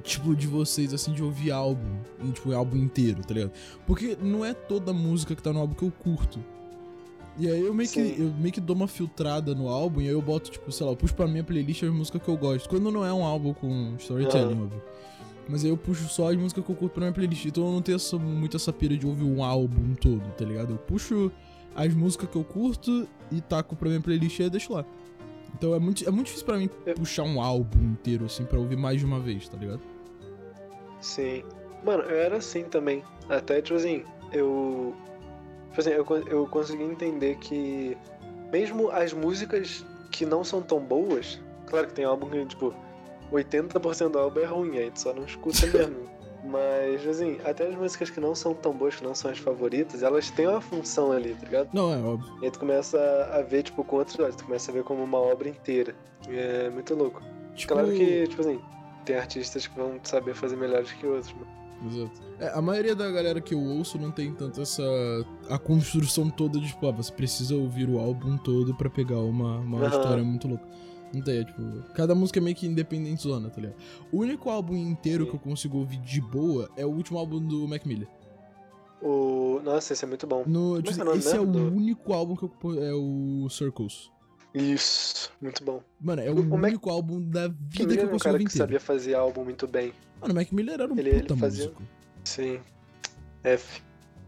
tipo, 0.03 0.35
de 0.35 0.45
vocês, 0.45 0.93
assim, 0.93 1.13
de 1.13 1.23
ouvir 1.23 1.51
álbum, 1.51 2.01
tipo, 2.33 2.51
álbum 2.51 2.75
inteiro, 2.75 3.21
tá 3.25 3.33
ligado? 3.33 3.51
Porque 3.87 4.17
não 4.21 4.43
é 4.43 4.53
toda 4.53 4.91
música 4.91 5.33
que 5.33 5.41
tá 5.41 5.53
no 5.53 5.59
álbum 5.59 5.73
que 5.73 5.83
eu 5.83 5.91
curto. 5.91 6.39
E 7.37 7.49
aí 7.49 7.61
eu 7.61 7.73
meio, 7.73 7.89
que, 7.89 7.99
eu 7.99 8.33
meio 8.39 8.53
que 8.53 8.61
dou 8.61 8.75
uma 8.75 8.87
filtrada 8.87 9.53
no 9.53 9.67
álbum 9.67 9.99
e 9.99 10.05
aí 10.05 10.13
eu 10.13 10.21
boto, 10.21 10.49
tipo, 10.49 10.71
sei 10.71 10.85
lá, 10.85 10.93
eu 10.93 10.95
puxo 10.95 11.13
pra 11.13 11.27
minha 11.27 11.43
playlist 11.43 11.83
as 11.83 11.89
músicas 11.89 12.21
que 12.21 12.29
eu 12.29 12.37
gosto. 12.37 12.69
Quando 12.69 12.89
não 12.89 13.05
é 13.05 13.13
um 13.13 13.23
álbum 13.23 13.53
com 13.53 13.95
storytelling, 13.99 14.53
Aham. 14.53 14.63
óbvio. 14.63 14.81
Mas 15.47 15.63
aí 15.63 15.69
eu 15.69 15.77
puxo 15.77 16.07
só 16.09 16.31
as 16.31 16.35
músicas 16.37 16.63
que 16.65 16.71
eu 16.71 16.75
curto 16.75 16.93
pra 16.93 17.01
minha 17.01 17.13
playlist. 17.13 17.45
Então 17.45 17.65
eu 17.65 17.71
não 17.71 17.81
tenho 17.81 17.95
essa, 17.97 18.17
muito 18.17 18.57
essa 18.57 18.73
pira 18.73 18.97
de 18.97 19.05
ouvir 19.05 19.23
um 19.23 19.43
álbum 19.43 19.93
todo, 19.95 20.23
tá 20.37 20.43
ligado? 20.43 20.71
Eu 20.73 20.77
puxo 20.77 21.31
as 21.75 21.93
músicas 21.93 22.29
que 22.29 22.35
eu 22.35 22.43
curto 22.43 23.07
e 23.31 23.41
taco 23.41 23.75
pra 23.75 23.89
minha 23.89 24.01
playlist 24.01 24.39
e 24.39 24.43
aí 24.43 24.49
deixo 24.49 24.73
lá. 24.73 24.83
Então 25.53 25.73
é 25.73 25.79
muito, 25.79 26.07
é 26.07 26.11
muito 26.11 26.25
difícil 26.27 26.45
pra 26.45 26.57
mim 26.57 26.69
Eu- 26.85 26.95
puxar 26.95 27.23
um 27.23 27.41
álbum 27.41 27.81
inteiro, 27.91 28.25
assim, 28.25 28.43
pra 28.43 28.57
ouvir 28.59 28.75
mais 28.75 28.99
de 28.99 29.05
uma 29.05 29.19
vez, 29.19 29.47
tá 29.47 29.57
ligado? 29.57 29.81
Sim. 31.01 31.43
Mano, 31.83 32.03
eu 32.03 32.17
era 32.17 32.37
assim 32.37 32.63
também. 32.63 33.03
Até, 33.29 33.61
tipo 33.61 33.77
assim, 33.77 34.03
eu. 34.31 34.95
Tipo 35.69 35.81
assim, 35.81 35.89
eu, 35.91 36.05
eu 36.27 36.47
consegui 36.47 36.83
entender 36.83 37.37
que 37.37 37.95
mesmo 38.51 38.89
as 38.89 39.13
músicas 39.13 39.85
que 40.11 40.25
não 40.25 40.43
são 40.43 40.61
tão 40.61 40.79
boas, 40.79 41.39
claro 41.67 41.87
que 41.87 41.93
tem 41.93 42.05
álbum 42.05 42.29
que, 42.29 42.45
tipo, 42.45 42.73
80% 43.31 44.09
do 44.09 44.19
álbum 44.19 44.39
é 44.39 44.45
ruim, 44.45 44.77
aí 44.77 44.91
tu 44.91 44.99
só 45.01 45.13
não 45.13 45.25
escuta 45.25 45.65
mesmo. 45.67 46.15
Mas, 46.47 47.05
assim, 47.07 47.39
até 47.43 47.67
as 47.67 47.75
músicas 47.75 48.11
que 48.11 48.19
não 48.19 48.35
são 48.35 48.53
tão 48.53 48.71
boas, 48.71 48.95
que 48.95 49.03
não 49.03 49.15
são 49.15 49.31
as 49.31 49.39
favoritas, 49.39 50.03
elas 50.03 50.29
têm 50.29 50.45
uma 50.47 50.61
função 50.61 51.11
ali, 51.11 51.33
tá 51.33 51.45
ligado? 51.45 51.69
Não, 51.73 51.91
é 51.91 51.97
óbvio. 51.97 52.31
E 52.39 52.45
aí 52.45 52.51
tu 52.51 52.59
começa 52.59 52.99
a 53.33 53.41
ver, 53.41 53.63
tipo, 53.63 53.83
com 53.83 53.95
outros 53.95 54.19
olhos, 54.19 54.35
tu 54.35 54.43
começa 54.45 54.69
a 54.69 54.73
ver 54.73 54.83
como 54.83 55.03
uma 55.03 55.17
obra 55.17 55.49
inteira. 55.49 55.95
E 56.29 56.35
é 56.35 56.69
muito 56.69 56.93
louco. 56.93 57.23
Tipo, 57.55 57.73
Claro 57.73 57.87
que, 57.91 58.27
tipo 58.27 58.41
assim, 58.41 58.59
tem 59.05 59.15
artistas 59.15 59.65
que 59.65 59.75
vão 59.75 59.99
saber 60.03 60.35
fazer 60.35 60.55
melhores 60.55 60.91
que 60.91 61.07
outros, 61.07 61.33
mano. 61.33 61.47
Exato. 61.87 62.21
É, 62.39 62.49
a 62.49 62.61
maioria 62.61 62.95
da 62.95 63.09
galera 63.09 63.41
que 63.41 63.53
eu 63.53 63.59
ouço 63.59 63.97
não 63.97 64.11
tem 64.11 64.31
tanto 64.33 64.61
essa. 64.61 64.83
a 65.49 65.57
construção 65.57 66.29
toda 66.29 66.59
de, 66.59 66.67
tipo, 66.67 66.87
ah, 66.87 66.91
você 66.91 67.11
precisa 67.11 67.55
ouvir 67.55 67.89
o 67.89 67.97
álbum 67.97 68.37
todo 68.37 68.75
pra 68.75 68.89
pegar 68.89 69.19
uma, 69.19 69.57
uma 69.57 69.79
Aham. 69.79 69.87
história 69.87 70.23
muito 70.23 70.47
louca. 70.47 70.65
Não 71.13 71.21
tem, 71.21 71.39
é 71.39 71.43
tipo. 71.45 71.61
Cada 71.93 72.13
música 72.13 72.39
é 72.39 72.41
meio 72.41 72.55
que 72.55 72.65
independente 72.67 73.23
zona, 73.23 73.49
tá 73.49 73.61
ligado? 73.61 73.75
O 74.11 74.19
único 74.19 74.49
álbum 74.49 74.75
inteiro 74.75 75.23
Sim. 75.25 75.29
que 75.31 75.35
eu 75.35 75.39
consigo 75.39 75.77
ouvir 75.77 75.97
de 76.01 76.19
boa 76.21 76.69
é 76.75 76.85
o 76.85 76.89
último 76.89 77.17
álbum 77.17 77.39
do 77.39 77.67
Mac 77.67 77.85
Miller. 77.85 78.07
O... 79.01 79.59
Nossa, 79.63 79.93
esse 79.93 80.03
é 80.03 80.07
muito 80.07 80.25
bom. 80.27 80.43
No, 80.47 80.79
é 80.79 80.81
tipo, 80.81 81.03
que 81.03 81.09
é 81.09 81.15
esse 81.17 81.35
é 81.35 81.39
o 81.39 81.45
do- 81.45 81.67
único 81.73 82.13
álbum 82.13 82.35
que 82.35 82.43
eu. 82.43 82.83
É 82.83 82.93
o 82.93 83.47
Circles. 83.49 84.09
Isso, 84.53 85.31
muito 85.41 85.63
bom. 85.63 85.81
Mano, 85.99 86.21
é 86.21 86.31
O- 86.31 86.35
o, 86.35 86.39
o 86.41 86.57
Mac- 86.57 86.71
único 86.71 86.89
álbum 86.89 87.21
da 87.21 87.47
vida 87.47 87.67
que 87.69 87.81
eu 87.81 87.91
era 87.91 88.07
um 88.07 88.11
consigo 88.11 88.19
cara 88.23 88.33
ouvir 88.35 88.45
que 88.45 88.51
inteiro. 88.51 88.63
sabia 88.67 88.79
fazer 88.79 89.13
álbum 89.13 89.43
muito 89.43 89.67
bem. 89.67 89.93
Mano, 90.21 90.33
o 90.33 90.35
Mac 90.35 90.51
Miller 90.51 90.75
era 90.81 90.93
um 90.93 90.97
Ele- 90.97 91.09
ele 91.09 91.21
puta 91.23 91.35
fazia- 91.37 91.65
músico. 91.65 91.83
Sim. 92.23 92.59
F. 93.43 93.81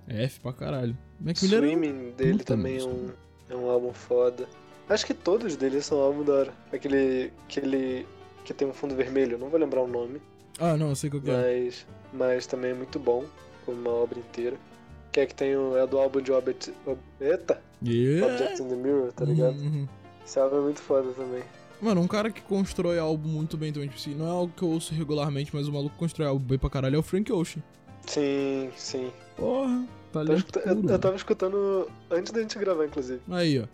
É 0.07 0.23
F 0.25 0.39
pra 0.41 0.53
caralho. 0.53 0.97
Mac 1.19 1.41
Miller 1.41 1.63
um 1.63 1.67
Swimming 1.67 2.11
dele 2.11 2.43
também 2.43 2.77
é 2.77 2.83
um, 2.83 3.09
é 3.49 3.55
um 3.55 3.69
álbum 3.69 3.93
foda. 3.93 4.47
Acho 4.89 5.05
que 5.05 5.13
todos 5.13 5.55
deles 5.55 5.85
são 5.85 5.99
álbum 5.99 6.23
da 6.23 6.33
hora. 6.33 6.53
Aquele, 6.71 7.31
aquele 7.47 8.05
que 8.45 8.53
tem 8.53 8.67
um 8.67 8.73
fundo 8.73 8.95
vermelho, 8.95 9.37
não 9.37 9.49
vou 9.49 9.59
lembrar 9.59 9.81
o 9.81 9.87
nome, 9.87 10.21
Ah, 10.59 10.77
não, 10.77 10.89
eu 10.89 10.95
sei 10.95 11.09
qual 11.09 11.21
que 11.21 11.29
é. 11.29 11.33
mas, 11.65 11.85
mas 12.13 12.47
também 12.47 12.71
é 12.71 12.73
muito 12.73 12.97
bom, 12.97 13.25
como 13.65 13.77
uma 13.81 13.91
obra 13.91 14.17
inteira. 14.19 14.55
Que 15.11 15.19
é 15.21 15.25
que 15.25 15.35
tem 15.35 15.55
o, 15.55 15.75
é 15.77 15.85
do 15.85 15.97
álbum 15.97 16.21
de 16.21 16.31
Object, 16.31 16.73
Ob- 16.85 16.99
Eita! 17.19 17.61
Yeah. 17.85 18.25
Object 18.33 18.61
in 18.61 18.69
the 18.69 18.75
Mirror, 18.75 19.11
tá 19.13 19.25
ligado? 19.25 19.57
Uhum. 19.59 19.87
Esse 20.25 20.39
álbum 20.39 20.57
é 20.57 20.61
muito 20.61 20.81
foda 20.81 21.11
também. 21.13 21.43
Mano, 21.81 22.01
um 22.01 22.07
cara 22.07 22.31
que 22.31 22.41
constrói 22.41 22.97
álbum 22.97 23.27
muito 23.29 23.55
bem 23.57 23.71
também, 23.73 23.87
tipo 23.89 23.99
assim, 24.01 24.15
não 24.15 24.25
é 24.25 24.31
algo 24.31 24.51
que 24.55 24.63
eu 24.63 24.69
ouço 24.69 24.93
regularmente, 24.93 25.51
mas 25.53 25.67
o 25.67 25.71
maluco 25.73 25.95
constrói 25.97 26.27
álbum 26.27 26.43
bem 26.45 26.57
pra 26.57 26.69
caralho 26.69 26.95
é 26.95 26.99
o 26.99 27.03
Frank 27.03 27.31
Ocean. 27.31 27.61
Sim, 28.07 28.71
sim. 28.75 29.11
Porra, 29.35 29.85
tá 30.13 30.21
puro. 30.21 30.43
eu, 30.65 30.89
eu 30.89 30.99
tava 30.99 31.15
escutando 31.15 31.87
antes 32.09 32.31
da 32.31 32.41
gente 32.41 32.57
gravar, 32.57 32.85
inclusive. 32.85 33.19
Aí, 33.29 33.59
ó. 33.59 33.65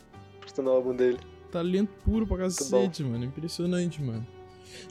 Escutando 0.46 0.68
o 0.68 0.72
álbum 0.72 0.96
dele. 0.96 1.20
Talento 1.52 1.90
puro 2.04 2.26
pra 2.28 2.38
cacete, 2.38 3.04
mano. 3.04 3.26
Impressionante, 3.26 4.02
mano. 4.02 4.26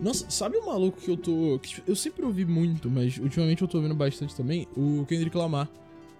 Nossa, 0.00 0.30
sabe 0.30 0.56
o 0.56 0.66
maluco 0.66 1.00
que 1.00 1.10
eu 1.10 1.16
tô. 1.16 1.58
que, 1.60 1.68
tipo, 1.70 1.90
eu 1.90 1.96
sempre 1.96 2.24
ouvi 2.24 2.44
muito, 2.44 2.88
mas 2.88 3.18
ultimamente 3.18 3.62
eu 3.62 3.68
tô 3.68 3.78
ouvindo 3.78 3.94
bastante 3.94 4.34
também? 4.34 4.68
O 4.76 5.04
Kendrick 5.08 5.36
Lamar. 5.36 5.68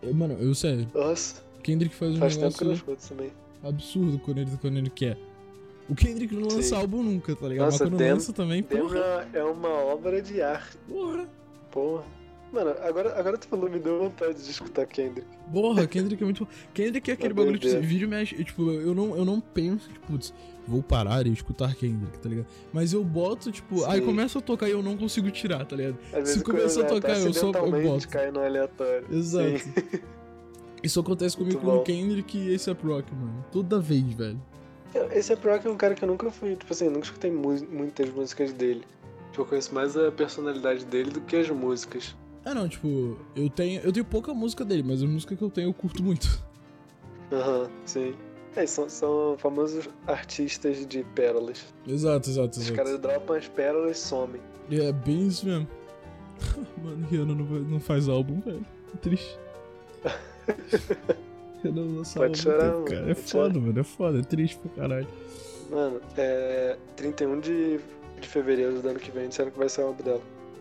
Eu- 0.03 0.13
mano, 0.15 0.35
eu 0.35 0.53
sério. 0.55 0.89
Nossa, 0.93 1.43
Kendrick 1.63 1.95
faz 1.95 2.13
um 2.17 2.19
faz 2.19 2.37
tempo 2.37 2.57
que 2.59 2.65
eu 2.65 2.69
negócio 2.69 2.93
escuto 2.95 3.09
também. 3.17 3.33
absurdo 3.63 4.19
quando 4.19 4.39
ele, 4.39 4.51
quando 4.61 4.77
ele 4.79 4.91
quer. 4.91 5.17
O 5.89 5.95
Kendrick 5.95 6.35
não 6.35 6.43
lança 6.45 6.63
Sim. 6.63 6.75
álbum 6.75 7.03
nunca, 7.05 7.37
tá 7.37 7.47
ligado? 7.47 7.67
Nossa, 7.67 7.85
mas 7.85 7.91
quando 7.93 7.99
Dem- 8.01 8.13
lança 8.13 8.33
também, 8.33 8.63
Demo 8.63 8.89
porra. 8.89 9.29
é 9.33 9.45
uma 9.45 9.69
obra 9.69 10.21
de 10.21 10.43
arte. 10.43 10.77
Porra. 10.89 11.29
Porra. 11.71 12.05
Mano, 12.53 12.71
agora, 12.83 13.19
agora 13.19 13.39
tu 13.39 13.49
falou, 13.49 13.71
me 13.71 13.79
deu 13.79 13.99
vontade 13.99 14.35
de 14.45 14.51
escutar 14.51 14.85
Kendrick. 14.87 15.27
Porra, 15.51 15.87
Kendrick 15.87 16.23
é 16.23 16.27
muito. 16.27 16.47
Kendrick 16.75 17.11
é 17.11 17.15
aquele 17.15 17.33
bagulho, 17.33 17.59
tipo, 17.59 17.73
Deus. 17.73 17.87
vídeo 17.87 18.07
mexe. 18.09 18.45
Tipo, 18.45 18.71
eu 18.71 18.95
não, 18.95 19.17
eu 19.17 19.25
não 19.25 19.41
penso, 19.41 19.89
tipo, 19.89 20.07
putz, 20.07 20.35
vou 20.69 20.83
parar 20.83 21.27
e 21.27 21.33
escutar 21.33 21.75
Kendrick, 21.75 22.19
tá 22.19 22.29
ligado? 22.29 22.47
Mas 22.71 22.93
eu 22.93 23.03
boto, 23.03 23.51
tipo, 23.51 23.85
aí 23.87 24.01
Sim. 24.01 24.07
começa 24.07 24.39
a 24.39 24.43
tocar 24.43 24.69
e 24.69 24.73
eu 24.73 24.83
não 24.83 24.99
consigo 24.99 25.31
tirar, 25.31 25.65
tá 25.65 25.75
ligado? 25.75 25.97
Às 26.13 26.29
Se 26.29 26.43
começa 26.45 26.83
a 26.83 26.85
tocar, 26.85 27.19
eu 27.19 27.33
só- 27.33 27.51
eu 27.51 27.83
boto. 27.83 28.09
cai 28.09 28.31
no 28.31 28.41
aleatório. 28.41 29.07
Exato. 29.11 29.59
Sim. 29.59 29.73
Isso 30.83 30.99
acontece 31.01 31.37
comigo 31.37 31.61
com 31.61 31.77
o. 31.79 31.83
Kendrick 31.85 32.37
e 32.37 32.53
esse 32.53 32.71
Rock, 32.73 33.15
mano. 33.15 33.45
Toda 33.53 33.79
vez, 33.79 34.03
velho. 34.15 34.41
Esse 35.13 35.33
é 35.33 35.37
Proc 35.37 35.65
é 35.65 35.71
um 35.71 35.77
cara 35.77 35.95
que 35.95 36.05
eu 36.05 36.09
nunca 36.09 36.31
fui, 36.31 36.55
tipo 36.55 36.71
assim, 36.73 36.87
nunca 36.91 37.05
escutei 37.07 37.31
mu- 37.31 37.67
muitas 37.71 38.11
músicas 38.11 38.53
dele. 38.53 38.83
Tipo, 39.31 39.43
eu 39.43 39.47
conheço 39.47 39.75
mais 39.75 39.97
a 39.97 40.11
personalidade 40.13 40.85
dele 40.85 41.11
do 41.11 41.21
que 41.23 41.37
as 41.37 41.49
músicas. 41.49 42.15
Ah, 42.45 42.55
não, 42.55 42.69
tipo, 42.69 43.17
eu 43.37 43.49
tenho, 43.49 43.81
eu 43.83 43.93
tenho 43.93 44.05
pouca 44.05 44.35
música 44.35 44.65
dele, 44.65 44.83
mas 44.83 45.03
a 45.03 45.07
música 45.07 45.37
que 45.37 45.43
eu 45.43 45.51
tenho 45.51 45.69
eu 45.69 45.75
curto 45.75 46.03
muito. 46.03 46.43
Aham, 47.33 47.71
sim. 47.87 48.15
É, 48.57 48.67
são, 48.67 48.89
são 48.89 49.37
famosos 49.39 49.89
artistas 50.07 50.85
de 50.87 51.03
pérolas. 51.15 51.65
Exato, 51.87 52.29
exato, 52.29 52.51
Os 52.59 52.65
exato. 52.67 52.77
caras 52.77 52.99
dropam 53.01 53.37
as 53.37 53.49
pérolas 53.49 53.97
e 53.97 54.01
somem. 54.01 54.41
É 54.71 54.93
bem 54.93 55.27
isso 55.29 55.47
mesmo. 55.47 55.67
Mano, 56.83 57.07
Rihanna 57.09 57.35
não, 57.35 57.45
não 57.45 57.81
faz 57.81 58.09
álbum, 58.09 58.41
velho. 58.41 58.67
É 58.93 58.97
triste. 58.99 59.39
Rihanna 61.63 61.81
não 61.81 61.97
lança 61.99 62.19
Pode 62.19 62.41
álbum, 62.41 62.43
chorar, 62.43 62.73
mano, 62.73 62.85
cara. 62.85 63.11
É 63.11 63.15
foda, 63.15 63.55
chorar. 63.55 63.67
mano. 63.67 63.81
É 63.81 63.85
foda, 63.85 64.19
é 64.19 64.23
triste 64.23 64.59
pra 64.59 64.83
caralho. 64.83 65.09
Mano, 65.71 66.01
é. 66.19 66.77
31 66.97 67.41
de, 67.41 67.79
de 68.21 68.29
fevereiro 68.29 68.83
do 68.83 68.89
ano 68.89 68.99
que 68.99 69.11
vem 69.11 69.29
disseram 69.29 69.51
que 69.51 69.59
vai 69.59 69.69
ser 69.69 69.83
o 69.83 69.87
álbum 69.87 70.03
dela. 70.03 70.21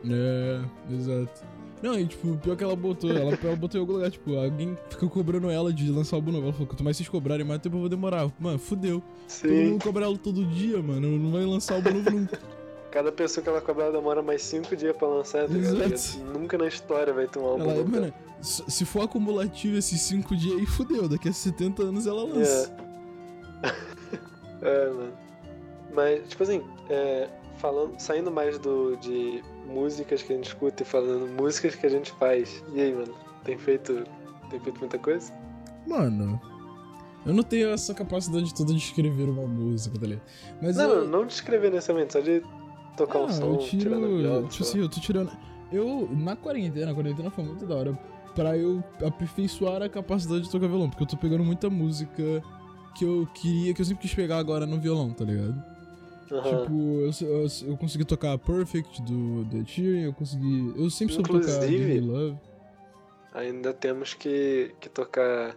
É, 0.09 0.61
exato. 0.93 1.43
Não, 1.81 1.99
e 1.99 2.05
tipo, 2.05 2.37
pior 2.37 2.55
que 2.55 2.63
ela 2.63 2.75
botou, 2.75 3.09
ela, 3.09 3.37
ela 3.43 3.55
botou 3.55 3.79
em 3.79 3.81
algum 3.81 3.93
lugar, 3.93 4.11
tipo, 4.11 4.35
alguém 4.35 4.77
ficou 4.89 5.09
cobrando 5.09 5.49
ela 5.49 5.73
de 5.73 5.89
lançar 5.89 6.15
álbum 6.15 6.31
novo. 6.31 6.45
Ela 6.45 6.53
falou, 6.53 6.67
quanto 6.67 6.83
mais 6.83 6.95
vocês 6.95 7.09
cobrarem, 7.09 7.45
mais 7.45 7.59
tempo 7.61 7.75
eu 7.75 7.79
vou 7.81 7.89
demorar. 7.89 8.31
Mano, 8.39 8.59
fudeu. 8.59 9.01
Todo 9.01 9.49
Sim. 9.49 9.71
mundo 9.71 9.83
cobra 9.83 10.05
ela 10.05 10.17
todo 10.17 10.45
dia, 10.45 10.81
mano. 10.81 11.17
Não 11.17 11.31
vai 11.31 11.43
lançar 11.43 11.75
álbum 11.75 11.91
novo 11.91 12.11
nunca. 12.11 12.39
Cada 12.91 13.09
pessoa 13.11 13.41
que 13.41 13.49
ela 13.49 13.61
cobrar 13.61 13.89
demora 13.89 14.21
mais 14.21 14.41
5 14.43 14.75
dias 14.75 14.95
pra 14.95 15.07
lançar, 15.07 15.47
tá 15.47 15.53
ligado? 15.53 15.81
Exato. 15.81 16.25
Nunca 16.25 16.57
na 16.57 16.67
história 16.67 17.13
vai 17.13 17.25
ter 17.25 17.39
um 17.39 17.45
álbum 17.45 17.63
Ela, 17.63 17.75
novo 17.75 17.89
mano, 17.89 18.13
se 18.41 18.63
se 18.69 18.85
for 18.85 19.03
acumulativo 19.03 19.77
esses 19.77 20.01
5 20.01 20.35
dias 20.35 20.59
aí, 20.59 20.65
fudeu. 20.65 21.07
Daqui 21.07 21.29
a 21.29 21.33
70 21.33 21.83
anos 21.83 22.05
ela 22.05 22.23
lança. 22.23 22.75
É. 23.63 23.69
é, 24.61 24.89
mano. 24.89 25.13
Mas, 25.93 26.27
tipo 26.27 26.43
assim, 26.43 26.61
é, 26.89 27.29
falando, 27.57 27.99
saindo 27.99 28.31
mais 28.31 28.57
do, 28.59 28.95
de 28.97 29.43
músicas 29.67 30.21
que 30.21 30.33
a 30.33 30.35
gente 30.35 30.47
escuta 30.47 30.83
e 30.83 30.85
falando 30.85 31.27
músicas 31.27 31.75
que 31.75 31.85
a 31.85 31.89
gente 31.89 32.11
faz. 32.13 32.63
E 32.73 32.81
aí, 32.81 32.93
mano? 32.93 33.13
Tem 33.43 33.57
feito, 33.57 34.03
tem 34.49 34.59
feito 34.59 34.79
muita 34.79 34.97
coisa? 34.99 35.33
Mano, 35.87 36.39
eu 37.25 37.33
não 37.33 37.43
tenho 37.43 37.69
essa 37.69 37.93
capacidade 37.93 38.53
toda 38.53 38.73
de 38.73 38.79
escrever 38.79 39.29
uma 39.29 39.47
música, 39.47 39.99
tá 39.99 40.05
ligado? 40.05 40.23
Mas 40.61 40.75
Não, 40.75 40.89
eu, 40.89 41.07
não, 41.07 41.25
de 41.25 41.33
escrever 41.33 41.71
necessariamente, 41.71 42.13
só 42.13 42.19
de 42.19 42.43
tocar 42.97 43.19
um 43.19 43.25
Ah, 43.25 43.31
som, 43.31 43.43
eu 43.43 43.99
na 43.99 44.07
viola. 44.07 44.47
Tipo 44.47 44.63
assim, 44.63 44.79
eu 44.79 44.89
tô 44.89 44.99
tirando. 44.99 45.31
Eu, 45.71 46.09
na 46.11 46.35
quarentena, 46.35 46.91
a 46.91 46.93
quarentena 46.93 47.29
foi 47.29 47.43
muito 47.43 47.65
da 47.65 47.75
hora 47.75 47.99
pra 48.35 48.57
eu 48.57 48.83
aperfeiçoar 49.05 49.81
a 49.81 49.89
capacidade 49.89 50.41
de 50.41 50.49
tocar 50.49 50.67
violão, 50.67 50.89
porque 50.89 51.03
eu 51.03 51.07
tô 51.07 51.17
pegando 51.17 51.43
muita 51.43 51.69
música 51.69 52.43
que 52.95 53.05
eu 53.05 53.27
queria, 53.33 53.73
que 53.73 53.81
eu 53.81 53.85
sempre 53.85 54.01
quis 54.01 54.13
pegar 54.13 54.37
agora 54.37 54.65
no 54.65 54.79
violão, 54.79 55.11
tá 55.11 55.23
ligado? 55.23 55.63
Aham. 56.31 56.63
Tipo, 56.63 57.01
eu, 57.01 57.11
eu, 57.27 57.47
eu 57.67 57.77
consegui 57.77 58.05
tocar 58.05 58.37
Perfect 58.37 59.01
do 59.01 59.45
The 59.45 59.65
Cheering, 59.65 60.03
eu 60.03 60.13
consegui. 60.13 60.73
Eu 60.77 60.89
sempre 60.89 61.13
soube 61.13 61.29
tocar 61.29 61.67
Give 61.67 61.85
Me 61.85 61.99
Love. 61.99 62.37
Ainda 63.33 63.73
temos 63.73 64.13
que, 64.13 64.73
que 64.79 64.89
tocar 64.89 65.55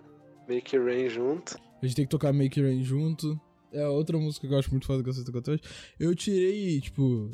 Make 0.49 0.77
It 0.77 0.79
Rain 0.79 1.09
junto. 1.09 1.57
A 1.81 1.87
gente 1.87 1.97
tem 1.97 2.05
que 2.05 2.11
tocar 2.11 2.33
Make 2.33 2.61
It 2.61 2.63
Rain 2.63 2.83
junto. 2.83 3.41
É 3.73 3.87
outra 3.87 4.19
música 4.19 4.47
que 4.47 4.55
eu 4.55 4.59
acho 4.59 4.71
muito 4.71 4.87
foda 4.87 5.03
que 5.03 5.09
eu 5.09 5.13
sei 5.13 5.25
tocar 5.25 5.39
até 5.39 5.53
hoje. 5.53 5.63
Eu 5.99 6.15
tirei, 6.15 6.81
tipo. 6.81 7.31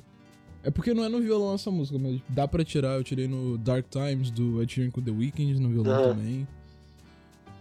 É 0.62 0.70
porque 0.70 0.92
não 0.92 1.05
é 1.05 1.09
no 1.09 1.20
violão 1.20 1.55
essa 1.55 1.70
música, 1.70 1.98
mas 1.98 2.20
dá 2.29 2.46
pra 2.46 2.62
tirar. 2.62 2.96
Eu 2.96 3.05
tirei 3.05 3.26
no 3.26 3.57
Dark 3.57 3.87
Times 3.88 4.31
do 4.31 4.62
Ed 4.62 4.72
Sheeran 4.72 4.90
com 4.90 5.00
The 5.00 5.11
Weeknd 5.11 5.59
no 5.59 5.70
violão 5.70 5.92
Aham. 5.92 6.14
também. 6.14 6.46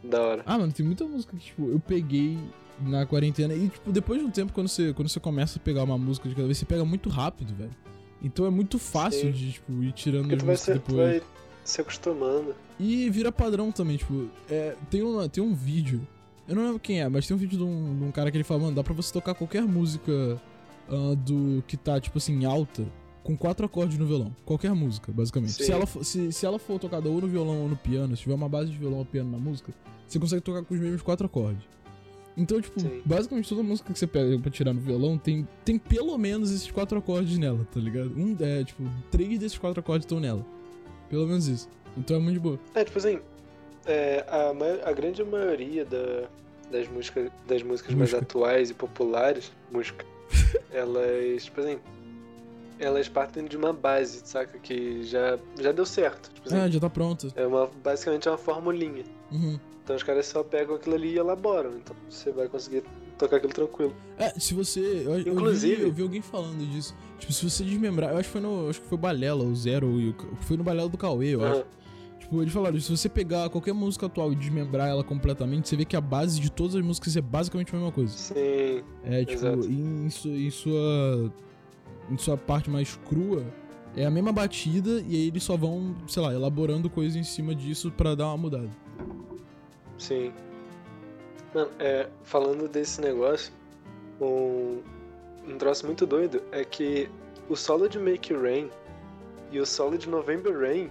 Da 0.04 0.22
hora. 0.22 0.44
Ah, 0.46 0.58
mano, 0.58 0.72
tem 0.72 0.86
muita 0.86 1.06
música 1.06 1.36
que, 1.36 1.46
tipo, 1.46 1.70
eu 1.70 1.80
peguei 1.80 2.38
na 2.82 3.06
quarentena. 3.06 3.54
E, 3.54 3.68
tipo, 3.70 3.92
depois 3.92 4.20
de 4.20 4.26
um 4.26 4.32
tempo, 4.32 4.54
quando 4.54 4.68
você, 4.68 4.94
quando 4.94 5.10
você 5.10 5.20
começa 5.20 5.60
a 5.60 5.62
pegar 5.62 5.84
uma 5.84 5.98
música 5.98 6.30
de 6.30 6.36
cada 6.36 6.48
vez, 6.48 6.58
você 6.58 6.66
pega 6.66 6.86
muito 6.86 7.10
rápido, 7.10 7.54
velho. 7.54 7.72
Então 8.22 8.46
é 8.46 8.50
muito 8.50 8.78
fácil 8.78 9.22
Sim. 9.22 9.32
de, 9.32 9.52
tipo, 9.54 9.84
ir 9.84 9.92
tirando 9.94 10.22
Porque 10.30 10.36
as 10.36 10.42
tu 10.42 10.46
vai, 10.46 10.54
músicas 10.56 10.76
se, 10.76 10.80
tu 10.82 10.92
depois. 10.92 11.10
vai 11.10 11.22
se 11.64 11.82
acostumando. 11.82 12.56
E 12.80 13.10
vira 13.10 13.32
padrão 13.32 13.72
também, 13.72 13.98
tipo, 13.98 14.30
é, 14.50 14.76
tem, 14.90 15.02
uma, 15.04 15.28
tem 15.30 15.44
um 15.44 15.54
vídeo, 15.54 16.06
eu 16.48 16.56
não 16.56 16.64
lembro 16.64 16.80
quem 16.80 17.02
é, 17.02 17.08
mas 17.08 17.28
tem 17.28 17.36
um 17.36 17.40
vídeo 17.40 17.58
de 17.58 17.64
um, 17.64 17.98
de 17.98 18.04
um 18.06 18.12
cara 18.12 18.32
que 18.32 18.38
ele 18.38 18.44
fala, 18.44 18.62
mano, 18.62 18.76
dá 18.76 18.84
pra 18.84 18.94
você 18.94 19.12
tocar 19.14 19.36
qualquer 19.36 19.64
música 19.64 20.42
ah, 20.90 21.16
do 21.16 21.64
que 21.68 21.78
tá, 21.78 22.00
tipo 22.00 22.18
assim, 22.18 22.44
alta, 22.46 22.88
com 23.24 23.36
quatro 23.38 23.66
acordes 23.66 23.98
no 23.98 24.06
violão. 24.06 24.36
Qualquer 24.46 24.74
música, 24.74 25.12
basicamente. 25.12 25.54
Sim. 25.54 25.64
Se 25.64 25.72
ela, 25.72 25.86
for, 25.86 26.04
se, 26.04 26.32
se 26.32 26.46
ela 26.46 26.58
for 26.60 26.80
tocada 26.80 27.10
ou 27.10 27.22
no 27.22 27.28
violão 27.28 27.62
ou 27.64 27.68
no 27.70 27.76
piano, 27.78 28.16
se 28.16 28.24
tiver 28.24 28.36
uma 28.36 28.50
base 28.50 28.72
de 28.72 28.78
violão 28.78 29.00
ou 29.00 29.06
piano 29.06 29.30
na 29.32 29.38
música, 29.38 29.74
você 30.08 30.20
consegue 30.20 30.42
tocar 30.42 30.64
com 30.64 30.74
os 30.74 30.80
mesmos 30.80 31.02
quatro 31.02 31.26
acordes. 31.26 31.64
Então, 32.38 32.62
tipo, 32.62 32.80
Sim. 32.80 33.02
basicamente 33.06 33.50
toda 33.50 33.62
música 33.62 33.92
que 33.92 34.00
você 34.00 34.08
pega 34.08 34.40
pra 34.40 34.50
tirar 34.50 34.72
no 34.74 34.80
violão 34.80 35.18
tem, 35.18 35.46
tem 35.66 35.78
pelo 35.78 36.18
menos 36.18 36.52
esses 36.52 36.72
quatro 36.72 36.98
acordes 36.98 37.38
nela, 37.38 37.68
tá 37.74 37.80
ligado? 37.80 38.12
Um, 38.18 38.36
é, 38.40 38.64
tipo, 38.64 38.84
três 39.12 39.38
desses 39.38 39.58
quatro 39.58 39.82
acordes 39.82 40.06
estão 40.06 40.20
nela. 40.22 40.46
Pelo 41.10 41.28
menos 41.28 41.48
isso. 41.48 41.68
Então 41.98 42.16
é 42.16 42.20
muito 42.20 42.36
de 42.36 42.40
boa. 42.40 42.60
É, 42.74 42.84
tipo 42.86 42.98
assim, 42.98 43.20
é, 43.86 44.24
a, 44.30 44.90
a 44.90 44.94
grande 44.94 45.22
maioria 45.24 45.84
da- 45.84 46.30
das 46.72 46.88
músicas, 46.88 47.30
das 47.48 47.62
músicas 47.64 47.94
mais 47.96 48.12
Música. 48.12 48.22
atuais 48.22 48.70
e 48.70 48.74
populares, 48.76 49.52
música, 49.72 50.06
elas, 50.72 51.44
tipo 51.44 51.60
assim, 51.60 51.78
elas 52.80 53.08
partem 53.10 53.46
de 53.46 53.58
uma 53.58 53.74
base, 53.74 54.22
saca? 54.24 54.58
Que 54.60 55.04
já, 55.04 55.38
já 55.60 55.72
deu 55.72 55.86
certo. 55.86 56.32
Tipo 56.34 56.48
assim, 56.48 56.58
Ah, 56.58 56.70
já 56.70 56.80
tá 56.80 56.90
pronto. 56.90 57.32
é 57.36 57.46
uma, 57.46 57.70
basicamente 57.84 58.28
é 58.28 58.32
uma 58.32 58.38
formulinha. 58.38 59.04
Uhum. 59.32 59.60
Então 59.84 59.96
os 59.96 60.04
caras 60.04 60.26
só 60.28 60.44
pegam 60.44 60.76
aquilo 60.76 60.96
ali 60.96 61.14
e 61.14 61.18
elaboram. 61.18 61.76
Então 61.78 61.96
você 62.10 62.32
vai 62.32 62.48
conseguir 62.48 62.84
tocar 63.18 63.38
aquilo 63.38 63.54
tranquilo. 63.54 63.94
É, 64.18 64.30
se 64.40 64.54
você. 64.54 64.80
Eu, 64.80 65.18
eu 65.18 65.24
vi- 65.24 65.30
Inclusive- 65.32 65.84
eu 65.84 65.92
vi, 65.92 66.02
alguém 66.04 66.22
falando 66.22 66.66
disso. 66.70 66.96
Tipo, 67.18 67.34
se 67.34 67.50
você 67.50 67.64
desmembrar. 67.64 68.12
Eu 68.12 68.18
acho 68.18 68.30
que 68.30 68.34
foi 68.34 68.42
no. 68.42 68.70
Acho 68.70 68.82
que 68.82 68.88
foi 68.88 68.98
o 68.98 69.02
Balela, 69.02 69.44
o 69.44 69.56
Zero. 69.56 70.00
E 70.00 70.10
o, 70.10 70.16
foi 70.42 70.56
no 70.58 70.64
Balela 70.64 70.88
do 70.90 70.98
Cauê, 70.98 71.36
eu 71.36 71.44
acho. 71.44 71.56
Aham. 71.56 71.64
Tipo, 72.20 72.42
eles 72.44 72.54
falaram: 72.54 72.80
se 72.80 72.96
você 72.96 73.10
pegar 73.10 73.50
qualquer 73.50 73.74
música 73.74 74.06
atual 74.06 74.32
e 74.32 74.36
desmembrar 74.36 74.88
ela 74.88 75.04
completamente, 75.04 75.68
você 75.68 75.76
vê 75.76 75.84
que 75.86 75.96
a 75.96 76.02
base 76.02 76.40
de 76.40 76.52
todas 76.52 76.76
as 76.76 76.82
músicas 76.84 77.18
é 77.18 77.22
basicamente 77.22 77.74
a 77.74 77.78
mesma 77.78 77.92
coisa. 77.92 78.14
Sim, 78.16 78.84
É, 79.04 79.26
tipo, 79.26 79.46
em, 79.66 80.06
em 80.06 80.50
sua. 80.52 81.34
Em 82.10 82.18
sua 82.18 82.38
parte 82.38 82.70
mais 82.70 82.96
crua. 83.08 83.44
É 83.96 84.06
a 84.06 84.12
mesma 84.12 84.32
batida 84.32 85.04
e 85.08 85.16
aí 85.16 85.28
eles 85.28 85.44
só 85.44 85.58
vão, 85.58 85.96
sei 86.08 86.22
lá, 86.22 86.34
elaborando 86.34 86.90
coisas 86.90 87.16
em 87.16 87.24
cima 87.24 87.56
disso 87.56 87.92
pra 87.92 88.16
dar 88.16 88.28
uma 88.28 88.38
mudada. 88.38 88.70
sim. 89.98 90.32
Mano, 91.54 91.72
é, 91.80 92.08
falando 92.24 92.68
desse 92.68 93.02
negócio, 93.02 93.52
um, 94.22 94.82
um 95.48 95.58
troço 95.58 95.86
muito 95.86 96.06
doido 96.06 96.42
é 96.52 96.64
que 96.64 97.10
o 97.50 97.56
solo 97.56 97.90
de 97.90 97.98
Make 97.98 98.34
Rain 98.34 98.70
e 99.52 99.60
o 99.60 99.66
solo 99.66 99.98
de 99.98 100.08
November 100.08 100.56
Rain 100.58 100.90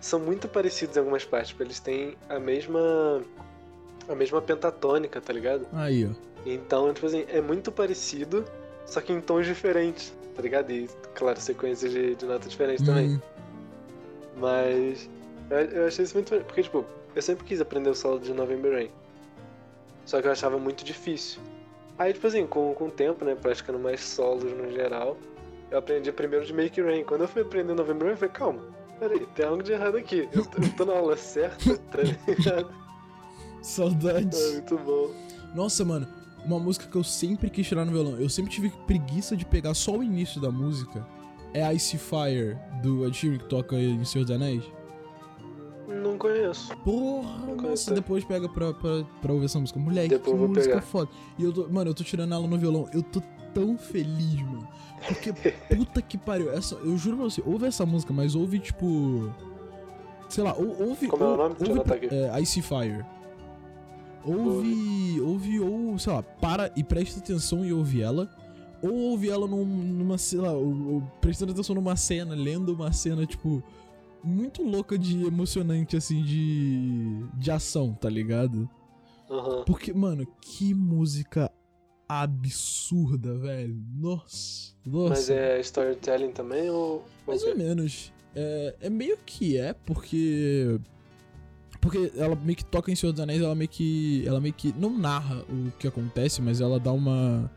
são 0.00 0.18
muito 0.18 0.48
parecidos 0.48 0.96
em 0.96 1.00
algumas 1.00 1.24
partes. 1.24 1.50
Tipo, 1.50 1.62
eles 1.62 1.78
têm 1.78 2.16
a 2.28 2.38
mesma. 2.38 3.22
a 4.08 4.14
mesma 4.14 4.40
pentatônica, 4.40 5.20
tá 5.20 5.32
ligado? 5.32 5.66
Aí, 5.72 6.06
ó. 6.06 6.30
Então, 6.46 6.92
tipo 6.94 7.06
assim, 7.06 7.26
é 7.28 7.40
muito 7.40 7.70
parecido, 7.70 8.46
só 8.86 9.00
que 9.02 9.12
em 9.12 9.20
tons 9.20 9.46
diferentes, 9.46 10.14
tá 10.34 10.42
ligado? 10.42 10.70
E, 10.70 10.88
claro, 11.14 11.40
sequências 11.40 11.92
de, 11.92 12.14
de 12.14 12.26
notas 12.26 12.50
diferentes 12.50 12.84
também. 12.84 13.14
Hum, 13.14 13.20
Mas 14.36 15.08
eu, 15.50 15.58
eu 15.58 15.86
achei 15.86 16.04
isso 16.04 16.14
muito. 16.14 16.34
Porque, 16.44 16.62
tipo, 16.62 16.84
eu 17.14 17.22
sempre 17.22 17.44
quis 17.44 17.60
aprender 17.60 17.90
o 17.90 17.94
solo 17.94 18.18
de 18.20 18.32
November 18.32 18.72
Rain. 18.72 18.90
Só 20.04 20.20
que 20.20 20.28
eu 20.28 20.32
achava 20.32 20.58
muito 20.58 20.84
difícil. 20.84 21.40
Aí, 21.98 22.12
tipo 22.12 22.26
assim, 22.26 22.46
com, 22.46 22.72
com 22.74 22.86
o 22.86 22.90
tempo, 22.90 23.24
né, 23.24 23.34
praticando 23.34 23.78
mais 23.78 24.00
solos 24.00 24.44
no 24.44 24.70
geral, 24.72 25.16
eu 25.70 25.78
aprendi 25.78 26.10
primeiro 26.10 26.46
de 26.46 26.52
Make 26.52 26.80
Rain. 26.80 27.04
Quando 27.04 27.22
eu 27.22 27.28
fui 27.28 27.42
aprender 27.42 27.74
November 27.74 28.04
Rain, 28.04 28.12
eu 28.12 28.16
falei, 28.16 28.32
calma, 28.34 28.62
peraí, 28.98 29.26
tem 29.34 29.46
algo 29.46 29.62
de 29.62 29.72
errado 29.72 29.96
aqui. 29.96 30.28
Eu 30.32 30.44
tô, 30.46 30.62
eu 30.62 30.76
tô 30.76 30.84
na 30.86 30.94
aula 30.94 31.16
certa, 31.16 31.76
tá 31.76 31.98
ligado? 32.26 32.72
Saudades. 33.62 34.40
É 34.40 34.52
muito 34.52 34.78
bom. 34.78 35.10
Nossa, 35.54 35.84
mano, 35.84 36.08
uma 36.44 36.58
música 36.58 36.86
que 36.86 36.96
eu 36.96 37.04
sempre 37.04 37.48
quis 37.50 37.66
tirar 37.66 37.84
no 37.84 37.92
violão. 37.92 38.16
Eu 38.18 38.28
sempre 38.28 38.50
tive 38.50 38.70
preguiça 38.86 39.36
de 39.36 39.44
pegar 39.44 39.74
só 39.74 39.96
o 39.96 40.02
início 40.02 40.40
da 40.40 40.50
música. 40.50 41.06
É 41.52 41.72
Ice 41.74 41.98
Fire, 41.98 42.56
do 42.82 43.04
Ed 43.06 43.16
Sheeran, 43.16 43.38
que 43.38 43.44
toca 43.48 43.76
em 43.76 44.04
Senhor 44.04 44.24
dos 44.24 44.34
Anéis. 44.34 44.62
Não 45.88 46.16
conheço. 46.16 46.74
Porra, 46.78 47.38
Não 47.38 47.46
nossa, 47.48 47.62
conheço. 47.62 47.94
depois 47.94 48.24
pega 48.24 48.48
pra, 48.48 48.72
pra, 48.72 49.02
pra 49.20 49.32
ouvir 49.32 49.46
essa 49.46 49.58
música. 49.58 49.78
Moleque, 49.80 50.10
Depois 50.10 50.36
que 50.40 50.46
música 50.46 50.68
pegar. 50.76 50.80
foda. 50.82 51.10
E 51.36 51.42
eu 51.42 51.52
tô, 51.52 51.68
mano, 51.68 51.90
eu 51.90 51.94
tô 51.94 52.04
tirando 52.04 52.32
ela 52.32 52.46
no 52.46 52.56
violão. 52.56 52.88
Eu 52.92 53.02
tô 53.02 53.20
tão 53.52 53.76
feliz, 53.76 54.40
mano. 54.42 54.68
Porque, 55.08 55.32
puta 55.74 56.00
que 56.00 56.16
pariu. 56.16 56.52
Essa, 56.52 56.76
eu 56.76 56.96
juro 56.96 57.16
pra 57.16 57.24
você, 57.24 57.42
ouve 57.44 57.66
essa 57.66 57.84
música, 57.84 58.12
mas 58.12 58.36
ouve, 58.36 58.60
tipo... 58.60 59.34
Sei 60.28 60.44
lá, 60.44 60.54
ou- 60.54 60.90
ouve... 60.90 61.08
Como 61.08 61.24
é 61.24 61.26
o 61.26 61.36
nome? 61.36 61.54
Deixa 61.58 61.72
eu 61.72 61.78
ouve 61.78 61.90
anotar 61.92 61.96
aqui. 61.96 62.14
é, 62.14 62.40
Ice 62.40 62.62
Fire. 62.62 63.04
Ouve, 64.24 65.20
ouve, 65.20 65.60
ou, 65.60 65.98
sei 65.98 66.12
lá, 66.12 66.22
para 66.22 66.72
e 66.76 66.84
presta 66.84 67.20
atenção 67.20 67.64
e 67.64 67.72
ouve 67.72 68.02
ela. 68.02 68.28
Ou 68.82 68.92
ouve 68.92 69.28
ela 69.28 69.46
num- 69.46 69.64
numa, 69.64 70.16
sei 70.18 70.38
lá, 70.40 70.52
ou, 70.52 70.94
ou 70.94 71.02
prestando 71.20 71.52
atenção 71.52 71.74
numa 71.74 71.96
cena, 71.96 72.34
lendo 72.34 72.72
uma 72.74 72.92
cena, 72.92 73.26
tipo, 73.26 73.62
muito 74.22 74.62
louca 74.62 74.98
de 74.98 75.22
emocionante, 75.24 75.96
assim, 75.96 76.22
de, 76.22 77.24
de 77.34 77.50
ação, 77.50 77.92
tá 77.94 78.08
ligado? 78.08 78.68
Aham. 79.30 79.64
Porque, 79.64 79.92
mano, 79.92 80.26
que 80.40 80.74
música 80.74 81.50
absurda, 82.08 83.36
velho. 83.38 83.76
Nossa, 83.96 84.74
nossa. 84.84 85.10
Mas 85.10 85.30
é 85.30 85.60
storytelling 85.60 86.32
também 86.32 86.68
ou. 86.70 87.04
Mais 87.26 87.42
ou 87.44 87.56
menos. 87.56 88.12
É, 88.34 88.76
é 88.82 88.90
meio 88.90 89.16
que 89.24 89.56
é, 89.56 89.72
porque. 89.72 90.78
Porque 91.80 92.12
ela 92.16 92.36
meio 92.36 92.56
que 92.56 92.64
toca 92.64 92.90
em 92.92 92.94
Senhor 92.94 93.12
dos 93.12 93.20
Anéis, 93.20 93.40
ela 93.40 93.54
meio 93.54 93.68
que. 93.68 94.24
Ela 94.26 94.40
meio 94.40 94.52
que. 94.52 94.74
Não 94.78 94.96
narra 94.96 95.42
o 95.48 95.70
que 95.78 95.88
acontece, 95.88 96.42
mas 96.42 96.60
ela 96.60 96.78
dá 96.78 96.92
uma. 96.92 97.50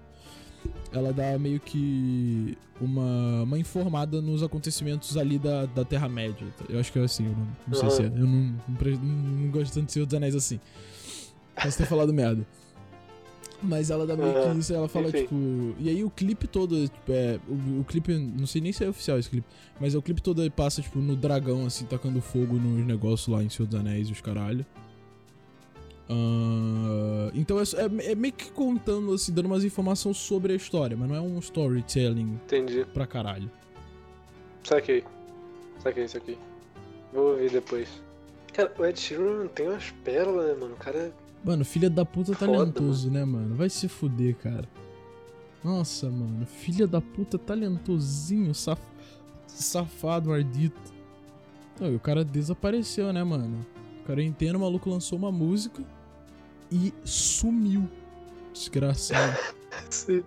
Ela 0.91 1.12
dá 1.12 1.38
meio 1.38 1.59
que. 1.59 2.57
Uma, 2.81 3.43
uma 3.43 3.59
informada 3.59 4.21
nos 4.21 4.41
acontecimentos 4.43 5.15
ali 5.15 5.38
da, 5.38 5.65
da 5.67 5.86
Terra-média. 5.86 6.45
Eu 6.67 6.79
acho 6.79 6.91
que 6.91 6.99
é 6.99 7.03
assim, 7.03 7.25
eu 7.25 7.31
não, 7.31 7.47
não 7.67 7.73
sei 7.75 7.88
Aham. 7.88 7.95
se 7.95 8.01
é. 8.01 8.05
Eu 8.07 8.27
não, 8.27 8.55
não, 8.67 8.91
não, 9.01 9.31
não 9.41 9.51
gosto 9.51 9.73
tanto 9.73 9.86
de 9.86 9.91
Senhor 9.93 10.05
dos 10.05 10.15
Anéis 10.15 10.36
assim. 10.36 10.59
Posso 11.62 11.77
ter 11.77 11.86
falado 11.86 12.12
merda. 12.13 12.45
Mas 13.65 13.89
ela 13.89 14.06
dá 14.06 14.15
meio 14.17 14.34
que 14.34 14.39
Aham, 14.39 14.60
isso, 14.60 14.73
ela 14.73 14.89
fala, 14.89 15.08
enfim. 15.08 15.21
tipo. 15.23 15.36
E 15.80 15.88
aí 15.89 16.04
o 16.04 16.10
clipe 16.10 16.47
todo, 16.47 16.84
tipo, 16.88 17.12
é. 17.12 17.39
O, 17.47 17.80
o 17.80 17.86
clipe, 17.86 18.13
não 18.13 18.45
sei 18.45 18.60
nem 18.62 18.73
se 18.73 18.84
é 18.84 18.89
oficial 18.89 19.17
esse 19.17 19.30
clipe, 19.30 19.47
mas 19.80 19.95
é 19.95 19.97
o 19.97 20.02
clipe 20.02 20.21
todo 20.21 20.41
ele 20.41 20.49
passa, 20.49 20.82
tipo, 20.82 20.99
no 20.99 21.15
dragão, 21.15 21.65
assim, 21.65 21.86
tacando 21.86 22.21
fogo 22.21 22.56
nos 22.56 22.86
negócios 22.86 23.28
lá 23.30 23.41
em 23.41 23.47
Senhor 23.49 23.67
dos 23.69 23.80
Anéis 23.80 24.10
e 24.10 24.12
os 24.12 24.19
caralho. 24.21 24.65
Ah, 26.10 27.32
então 27.34 27.58
é, 27.60 27.63
é- 27.63 28.12
é 28.12 28.15
meio 28.15 28.34
que 28.34 28.52
contando, 28.52 29.13
assim, 29.13 29.32
dando 29.34 29.45
umas 29.45 29.63
informações 29.63 30.17
sobre 30.17 30.54
a 30.54 30.56
história, 30.56 30.95
mas 30.97 31.08
não 31.10 31.15
é 31.15 31.21
um 31.21 31.39
storytelling 31.39 32.39
Entendi. 32.45 32.86
pra 32.93 33.08
caralho. 33.08 33.49
Saquei. 34.63 35.04
Saquei 35.82 36.06
isso 36.06 36.17
aqui. 36.17 36.38
Vou 37.13 37.32
ouvir 37.32 37.49
depois. 37.52 37.88
Cara, 38.54 38.71
o 38.78 38.86
Ed 38.86 38.99
Sheeran 38.99 39.47
tem 39.47 39.67
umas 39.67 39.89
pérolas, 40.04 40.47
né, 40.47 40.54
mano? 40.60 40.73
O 40.73 40.78
cara. 40.78 41.12
Mano, 41.43 41.65
filha 41.65 41.89
da 41.89 42.06
puta 42.06 42.34
Foda, 42.34 42.51
talentoso, 42.51 43.12
né, 43.12 43.25
mano? 43.25 43.56
Vai 43.56 43.69
se 43.69 43.88
fuder, 43.88 44.36
cara. 44.36 44.67
Nossa, 45.63 46.10
mano. 46.10 46.45
Filha 46.45 46.88
da 46.88 47.01
puta 47.01 47.38
talentosinho, 47.38 48.53
saf... 48.53 48.82
safado, 49.47 50.32
ardito. 50.32 50.93
Não, 51.79 51.91
e 51.91 51.95
o 51.95 51.99
cara 51.99 52.23
desapareceu, 52.23 53.12
né, 53.12 53.23
mano? 53.23 53.65
O 54.01 54.08
cara 54.08 54.21
entendo, 54.23 54.56
o 54.56 54.60
maluco 54.60 54.89
lançou 54.89 55.17
uma 55.17 55.32
música 55.32 55.84
e 56.71 56.93
sumiu. 57.03 57.89
Desgraçado. 58.53 59.38
Se- 59.89 60.23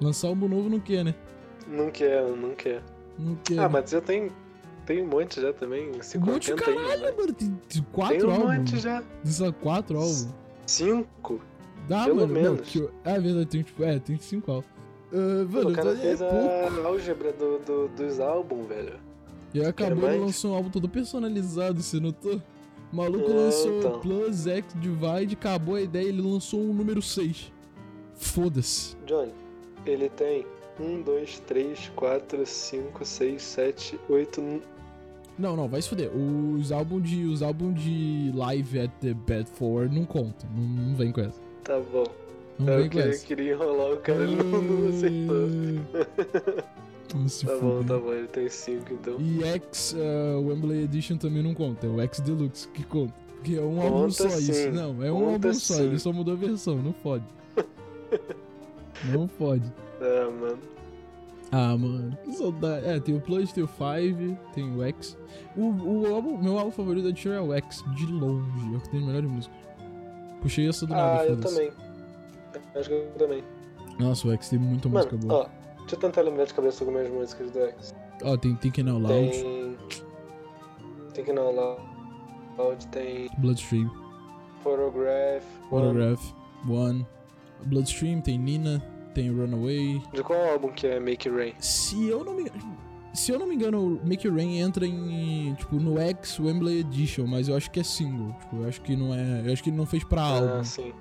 Lançar 0.00 0.28
álbum 0.28 0.48
novo 0.48 0.68
não 0.68 0.80
quer, 0.80 1.04
né? 1.04 1.14
Não 1.66 1.90
quer, 1.90 2.22
não 2.36 2.54
quer. 2.54 2.82
Não 3.18 3.36
quer. 3.36 3.58
Ah, 3.58 3.62
né? 3.62 3.68
mas 3.68 3.90
já 3.90 4.00
tem. 4.00 4.30
Tem 4.86 5.02
um 5.02 5.06
monte 5.06 5.40
já 5.40 5.52
também. 5.52 5.90
Se 6.02 6.18
um 6.18 6.20
monte 6.20 6.46
de 6.46 6.52
contenta 6.52 6.70
aí, 6.70 6.76
caralho, 6.76 7.02
né? 7.02 7.12
mano. 7.16 7.32
Tem, 7.32 7.60
tem 7.68 7.86
quatro 7.92 8.16
Tem 8.18 8.26
um 8.26 8.30
álbuns. 8.32 8.56
monte 8.58 8.78
já. 8.78 9.02
Quatro 9.62 9.96
álbuns. 9.98 10.28
Cinco. 10.66 11.40
Dá, 11.88 12.04
Pelo 12.04 12.16
mano. 12.16 12.34
Não, 12.34 12.42
menos. 12.52 12.68
que 12.68 12.78
eu- 12.78 12.90
é 13.04 13.18
verdade, 13.18 13.46
tem 13.46 13.62
tipo. 13.62 13.82
É, 13.84 13.98
tem 13.98 14.18
cinco 14.18 14.50
álbuns. 14.52 14.70
Ah, 15.12 15.46
mano, 15.50 15.70
o 15.70 15.72
cara 15.72 15.92
é 15.92 15.96
fez 15.96 16.18
pouco. 16.18 16.34
a 16.34 16.86
álgebra 16.86 17.32
do, 17.32 17.58
do- 17.60 17.88
dos 17.88 18.18
álbuns, 18.20 18.66
velho. 18.66 18.98
E 19.54 19.64
acabou, 19.64 19.96
mais? 20.08 20.20
lançou 20.20 20.52
um 20.52 20.54
álbum 20.56 20.70
todo 20.70 20.88
personalizado, 20.88 21.80
você 21.82 22.00
notou? 22.00 22.42
O 22.92 22.96
maluco 22.96 23.30
É, 23.30 23.34
lançou 23.34 23.78
então. 23.78 24.00
Plus 24.00 24.46
X 24.46 24.74
Divide, 24.80 25.34
acabou 25.34 25.76
a 25.76 25.80
ideia, 25.80 26.08
ele 26.08 26.20
lançou 26.20 26.60
um 26.60 26.72
número 26.72 27.00
6. 27.00 27.52
Foda-se. 28.16 28.96
Johnny, 29.06 29.32
ele 29.86 30.08
tem 30.08 30.44
um, 30.80 31.02
dois, 31.02 31.38
três, 31.40 31.90
quatro, 31.96 32.44
cinco, 32.46 33.04
seis, 33.04 33.42
sete, 33.42 33.98
oito. 34.08 34.40
n- 34.40 34.62
Não, 35.38 35.56
não, 35.56 35.68
vai 35.68 35.80
se 35.82 35.88
fuder. 35.88 36.10
Os 36.14 36.70
álbuns 36.72 37.08
de, 37.08 37.24
os 37.24 37.42
álbum 37.42 37.72
de 37.72 38.32
Live 38.34 38.80
at 38.80 38.90
the 39.00 39.14
Bedford 39.14 39.94
não 39.94 40.04
contam. 40.04 40.48
Não, 40.56 40.62
não 40.88 40.94
vem 40.96 41.12
com 41.12 41.20
essa. 41.20 41.40
Tá 41.62 41.78
bom. 41.92 42.04
Não 42.58 42.72
eu 42.72 42.78
vem 42.80 42.88
com 42.88 42.96
queria, 42.96 43.10
essa. 43.12 43.26
queria 43.26 43.52
enrolar 43.52 43.92
o 43.92 43.96
cara, 43.98 44.22
ele 44.22 44.36
não, 44.36 44.62
não 44.62 44.88
aceitou. 44.88 45.48
Não 47.14 47.28
se 47.28 47.46
Tá 47.46 47.56
bom, 47.58 47.82
tá 47.84 47.98
bom, 47.98 48.12
ele 48.12 48.26
tem 48.28 48.48
cinco 48.48 48.92
então. 48.94 49.16
E 49.20 49.42
X 49.44 49.94
uh, 49.96 50.40
Wembley 50.48 50.82
Edition 50.84 51.16
também 51.16 51.42
não 51.42 51.54
conta, 51.54 51.86
é 51.86 51.90
o 51.90 52.00
X 52.00 52.20
Deluxe 52.20 52.66
que 52.68 52.82
conta. 52.84 53.14
Porque 53.36 53.56
é 53.56 53.60
um 53.60 53.80
álbum 53.80 54.00
Conta 54.02 54.10
só 54.10 54.26
isso. 54.38 54.52
sim, 54.54 54.70
Não, 54.70 55.02
é 55.04 55.12
um 55.12 55.20
conta 55.20 55.32
álbum 55.48 55.54
só, 55.54 55.74
sim. 55.74 55.82
ele 55.84 55.98
só 55.98 56.12
mudou 56.12 56.34
a 56.34 56.36
versão, 56.36 56.76
não 56.82 56.92
fode. 56.94 57.24
não 59.12 59.28
fode. 59.28 59.70
Ah, 60.04 60.30
mano. 60.30 60.58
Ah, 61.52 61.76
mano, 61.76 62.18
que 62.24 62.32
saudade. 62.32 62.84
É, 62.86 62.98
tem 63.00 63.16
o 63.16 63.20
Plus, 63.20 63.52
tem 63.52 63.62
o 63.64 63.68
5, 63.68 64.38
tem 64.52 64.76
o 64.76 64.82
X. 64.82 65.16
O, 65.56 65.62
o 65.70 66.14
álbum, 66.14 66.36
meu 66.38 66.58
álbum 66.58 66.70
favorito 66.72 67.04
da 67.06 67.12
Tira 67.12 67.36
é 67.36 67.40
o 67.40 67.52
X, 67.54 67.84
de 67.94 68.06
longe. 68.06 68.74
É 68.74 68.76
o 68.76 68.80
que 68.80 68.88
tem 68.90 69.02
a 69.02 69.06
melhor 69.06 69.22
música. 69.22 69.54
Puxei 70.42 70.68
essa 70.68 70.84
do 70.86 70.92
nada, 70.92 71.20
Ah, 71.20 71.26
eu 71.26 71.40
também. 71.40 71.70
Acho 72.74 72.88
que 72.88 72.94
eu 72.94 73.10
também. 73.16 73.44
Nossa, 73.98 74.26
o 74.28 74.32
X 74.32 74.48
tem 74.48 74.58
muita 74.58 74.88
Mano, 74.88 75.06
música 75.10 75.26
boa. 75.28 75.42
ó, 75.42 75.78
deixa 75.80 75.94
eu 75.94 75.98
tentar 76.00 76.22
lembrar 76.22 76.44
de 76.44 76.54
cabeça 76.54 76.82
algumas 76.84 77.08
músicas 77.08 77.50
do 77.52 77.58
X. 77.60 77.94
Ó, 78.24 78.36
tem 78.36 78.54
Thinking 78.56 78.88
Out 78.88 79.02
Loud, 79.02 79.30
Tem. 81.14 81.34
Não 81.34 81.54
lá. 81.54 81.76
Loud, 82.58 82.86
tem 82.88 83.28
Bloodstream, 83.38 83.88
Photograph. 84.62 85.44
One. 85.70 85.82
Photograph, 85.82 86.32
One. 86.68 87.06
Bloodstream, 87.66 88.20
tem 88.20 88.38
Nina, 88.38 88.82
tem 89.14 89.30
Runaway. 89.30 90.02
De 90.12 90.22
qual 90.22 90.50
álbum 90.50 90.70
que 90.70 90.86
é 90.86 90.98
Make 90.98 91.28
It 91.28 91.30
Rain? 91.30 91.54
Se 91.58 92.08
eu 92.08 92.24
não 92.24 92.34
me 92.34 92.50
se 93.14 93.30
eu 93.30 93.38
não 93.38 93.46
me 93.46 93.54
engano, 93.54 94.00
Make 94.02 94.26
It 94.26 94.28
Rain 94.28 94.58
entra 94.58 94.84
em, 94.84 95.54
tipo, 95.54 95.76
no 95.76 96.00
X 96.00 96.40
Wembley 96.40 96.80
Edition, 96.80 97.26
mas 97.26 97.48
eu 97.48 97.56
acho 97.56 97.70
que 97.70 97.78
é 97.78 97.84
single. 97.84 98.34
Tipo, 98.40 98.56
eu 98.56 98.68
acho 98.68 98.80
que 98.80 98.96
não 98.96 99.14
é. 99.14 99.42
Eu 99.46 99.52
acho 99.52 99.62
que 99.62 99.70
ele 99.70 99.76
não 99.76 99.86
fez 99.86 100.02
pra 100.02 100.20
álbum. 100.20 100.58
Ah, 100.58 100.64
sim. 100.64 100.92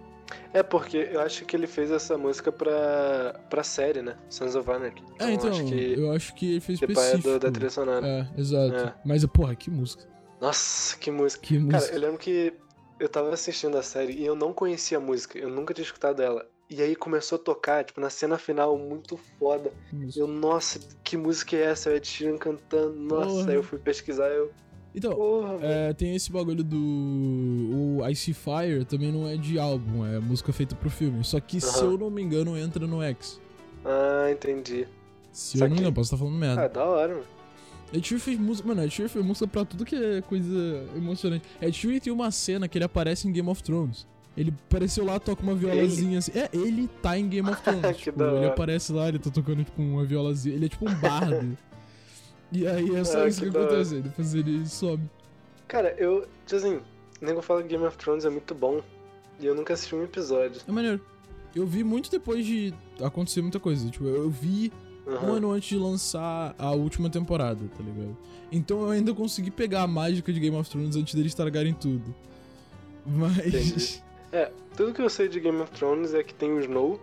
É 0.53 0.61
porque 0.61 1.09
eu 1.11 1.19
acho 1.21 1.43
que 1.45 1.55
ele 1.55 1.67
fez 1.67 1.89
essa 1.89 2.17
música 2.17 2.51
pra, 2.51 3.39
pra 3.49 3.63
série, 3.63 4.01
né? 4.01 4.15
Sons 4.29 4.55
of 4.55 4.69
Anarchy. 4.69 5.03
É, 5.19 5.31
então, 5.31 5.49
acho 5.49 5.65
que 5.65 5.93
eu 5.97 6.11
acho 6.11 6.35
que 6.35 6.51
ele 6.51 6.59
fez 6.59 6.79
tipo, 6.79 6.91
é 6.91 6.93
específico. 6.93 7.29
do, 7.29 7.39
da 7.39 7.51
trilha 7.51 7.69
sonora. 7.69 8.07
É, 8.07 8.27
exato. 8.39 8.75
É. 8.75 8.93
Mas, 9.03 9.25
porra, 9.25 9.55
que 9.55 9.71
música. 9.71 10.07
Nossa, 10.39 10.95
que 10.97 11.09
música. 11.09 11.41
Que 11.45 11.57
música. 11.57 11.79
Cara, 11.79 11.93
eu 11.93 11.99
lembro 11.99 12.17
que 12.19 12.53
eu 12.99 13.09
tava 13.09 13.33
assistindo 13.33 13.77
a 13.77 13.83
série 13.83 14.13
e 14.13 14.25
eu 14.25 14.35
não 14.35 14.53
conhecia 14.53 14.97
a 14.97 15.01
música, 15.01 15.37
eu 15.37 15.49
nunca 15.49 15.73
tinha 15.73 15.83
escutado 15.83 16.21
ela. 16.21 16.47
E 16.73 16.81
aí 16.81 16.95
começou 16.95 17.35
a 17.35 17.39
tocar, 17.39 17.83
tipo, 17.83 18.01
na 18.01 18.09
cena 18.09 18.35
final, 18.35 18.75
muito 18.79 19.15
foda. 19.37 19.71
música. 19.91 20.19
Eu, 20.19 20.25
nossa, 20.27 20.79
que 21.03 21.15
música 21.15 21.55
é 21.55 21.65
essa? 21.65 21.91
O 21.91 21.93
Ed 21.93 22.07
Sheeran 22.07 22.35
cantando. 22.35 22.95
Nossa, 22.95 23.51
aí 23.51 23.55
eu 23.55 23.61
fui 23.61 23.77
pesquisar 23.77 24.27
eu. 24.29 24.51
Então, 24.95 25.13
Porra, 25.13 25.59
é, 25.61 25.93
tem 25.93 26.15
esse 26.15 26.31
bagulho 26.31 26.63
do. 26.63 26.77
O 26.77 28.09
Ice 28.09 28.33
Fire 28.33 28.85
também 28.85 29.11
não 29.11 29.27
é 29.27 29.37
de 29.37 29.59
álbum, 29.59 30.03
é 30.03 30.17
música 30.19 30.51
feita 30.51 30.75
pro 30.75 30.89
filme. 30.89 31.23
Só 31.23 31.39
que, 31.39 31.61
se 31.61 31.79
Aham. 31.79 31.91
eu 31.91 31.97
não 31.99 32.09
me 32.09 32.23
engano, 32.23 32.57
entra 32.57 32.87
no 32.87 33.03
X. 33.03 33.39
Ah, 33.85 34.31
entendi. 34.31 34.87
Se 35.31 35.59
eu 35.59 35.61
não 35.67 35.75
me 35.75 35.77
engano, 35.77 35.93
posso 35.93 36.07
estar 36.07 36.17
falando 36.17 36.35
merda. 36.39 36.63
Ah, 36.63 36.67
da 36.67 36.85
hora, 36.85 37.13
mano. 37.13 37.25
Ed 37.93 38.07
Sheeran 38.07 38.19
fez 38.19 38.39
música, 38.39 38.67
mano, 38.67 38.83
Ed 38.83 38.91
Sheeran 38.91 39.09
fez 39.09 39.23
música 39.23 39.47
pra 39.47 39.63
tudo 39.63 39.85
que 39.85 39.95
é 39.95 40.21
coisa 40.23 40.87
emocionante. 40.95 41.45
Ed 41.61 41.71
Sheeran 41.77 41.99
tem 41.99 42.11
uma 42.11 42.31
cena 42.31 42.67
que 42.67 42.79
ele 42.79 42.85
aparece 42.85 43.27
em 43.27 43.31
Game 43.31 43.47
of 43.47 43.61
Thrones. 43.61 44.07
Ele 44.35 44.53
apareceu 44.67 45.05
lá, 45.05 45.19
toca 45.19 45.43
uma 45.43 45.53
violazinha 45.53 46.17
assim. 46.19 46.31
É, 46.33 46.49
ele 46.51 46.87
tá 47.01 47.17
em 47.17 47.27
Game 47.29 47.47
of 47.49 47.61
Thrones. 47.63 47.97
Tipo, 47.97 48.23
ele 48.23 48.45
aparece 48.47 48.91
lá, 48.91 49.07
ele 49.07 49.19
tá 49.19 49.29
tocando 49.29 49.63
tipo 49.63 49.81
uma 49.81 50.03
violazinha. 50.03 50.55
Ele 50.55 50.65
é 50.65 50.69
tipo 50.69 50.89
um 50.89 50.95
bardo. 50.95 51.55
e 52.51 52.65
aí 52.65 52.95
é 52.95 53.03
só 53.03 53.23
Ah, 53.23 53.27
isso 53.27 53.41
que, 53.43 53.51
que 53.51 53.57
acontece. 53.57 54.01
Depois 54.01 54.33
ele 54.33 54.65
some. 54.67 55.03
Cara, 55.67 55.93
eu, 55.99 56.27
tipo 56.45 56.55
assim, 56.55 56.75
o 57.21 57.25
nego 57.25 57.41
fala 57.41 57.61
que 57.61 57.69
Game 57.69 57.83
of 57.85 57.95
Thrones 57.97 58.25
é 58.25 58.29
muito 58.29 58.55
bom. 58.55 58.81
E 59.39 59.45
eu 59.45 59.53
nunca 59.55 59.73
assisti 59.73 59.93
um 59.95 60.03
episódio. 60.03 60.61
É 60.67 60.71
maneiro. 60.71 60.99
Eu 61.55 61.67
vi 61.67 61.83
muito 61.83 62.09
depois 62.09 62.43
de 62.43 62.73
acontecer 63.01 63.41
muita 63.43 63.59
coisa. 63.59 63.87
Tipo, 63.89 64.05
eu 64.05 64.29
vi 64.31 64.71
um 65.05 65.11
Aham. 65.13 65.31
ano 65.37 65.51
antes 65.51 65.69
de 65.69 65.77
lançar 65.77 66.55
a 66.57 66.71
última 66.71 67.07
temporada, 67.09 67.59
tá 67.77 67.83
ligado? 67.83 68.17
Então 68.51 68.81
eu 68.81 68.89
ainda 68.89 69.13
consegui 69.13 69.51
pegar 69.51 69.83
a 69.83 69.87
mágica 69.87 70.33
de 70.33 70.39
Game 70.39 70.55
of 70.55 70.67
Thrones 70.69 70.95
antes 70.95 71.13
deles 71.13 71.31
estragarem 71.31 71.73
tudo. 71.73 72.13
Mas. 73.05 74.01
É, 74.33 74.51
tudo 74.75 74.93
que 74.93 75.01
eu 75.01 75.09
sei 75.09 75.29
de 75.29 75.39
Game 75.39 75.61
of 75.61 75.71
Thrones 75.71 76.13
é 76.13 76.23
que 76.23 76.33
tem 76.33 76.51
o 76.51 76.59
Snow 76.59 76.99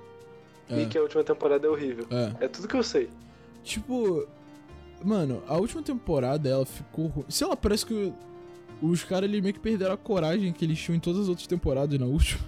É, 0.69 0.83
e 0.83 0.87
que 0.87 0.99
a 0.99 1.03
última 1.03 1.23
temporada 1.25 1.67
é 1.67 1.71
horrível. 1.71 2.05
é. 2.11 2.45
É 2.45 2.49
tudo 2.49 2.67
que 2.69 2.77
eu 2.77 2.83
sei. 2.83 3.09
Tipo. 3.63 4.27
Mano, 5.03 5.43
a 5.49 5.57
última 5.57 5.83
temporada 5.83 6.49
ela 6.49 6.67
ficou. 6.67 7.25
Sei 7.29 7.47
lá, 7.47 7.57
parece 7.57 7.87
que 7.87 8.13
os 8.83 9.03
caras 9.05 9.29
eles 9.29 9.41
meio 9.41 9.55
que 9.55 9.61
perderam 9.61 9.95
a 9.95 9.97
coragem 9.97 10.53
que 10.53 10.65
eles 10.65 10.79
tinham 10.79 10.97
em 10.97 11.01
todas 11.01 11.23
as 11.23 11.29
outras 11.29 11.47
temporadas 11.47 11.99
na 11.99 12.07
última. 12.07 12.41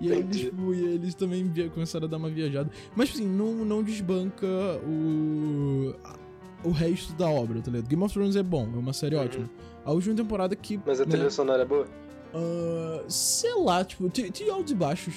E 0.00 0.10
aí 0.12 0.22
tipo, 0.24 0.72
e 0.74 0.78
aí 0.86 0.94
eles 0.94 1.14
também 1.14 1.50
começaram 1.74 2.06
a 2.06 2.08
dar 2.08 2.16
uma 2.16 2.30
viajada. 2.30 2.70
Mas 2.96 3.10
assim, 3.10 3.26
não, 3.26 3.52
não 3.64 3.82
desbanca 3.82 4.46
o. 4.86 5.94
o 6.64 6.70
resto 6.70 7.12
da 7.14 7.28
obra, 7.28 7.60
tá 7.60 7.70
ligado? 7.70 7.88
Game 7.88 8.02
of 8.02 8.12
Thrones 8.14 8.36
é 8.36 8.42
bom, 8.42 8.68
é 8.74 8.78
uma 8.78 8.92
série 8.92 9.16
Uhum. 9.16 9.22
ótima. 9.24 9.50
A 9.84 9.92
última 9.92 10.14
temporada 10.14 10.54
que. 10.56 10.78
Mas 10.86 11.00
a 11.00 11.04
né, 11.04 11.10
trilha 11.10 11.30
sonora 11.30 11.62
é 11.62 11.66
boa? 11.66 11.86
Ah, 12.34 13.02
sei 13.08 13.54
lá, 13.62 13.84
tipo, 13.84 14.08
tem, 14.10 14.30
tem 14.30 14.50
altos 14.50 14.72
e 14.72 14.74
baixos. 14.74 15.14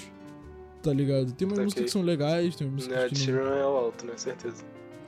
Tá 0.81 0.91
ligado? 0.91 1.31
Tem 1.31 1.47
umas 1.47 1.53
Ok. 1.59 1.63
músicas 1.65 1.85
que 1.85 1.91
são 1.91 2.01
legais, 2.01 2.55
tem 2.55 2.67
umas 2.67 2.85
músicas 2.85 3.03
a 3.05 3.07
que 3.15 3.31
não. 3.31 3.53
É 3.53 3.65
o 3.65 3.69
alto, 3.77 4.05
né? 4.05 4.13
Certeza. 4.17 4.63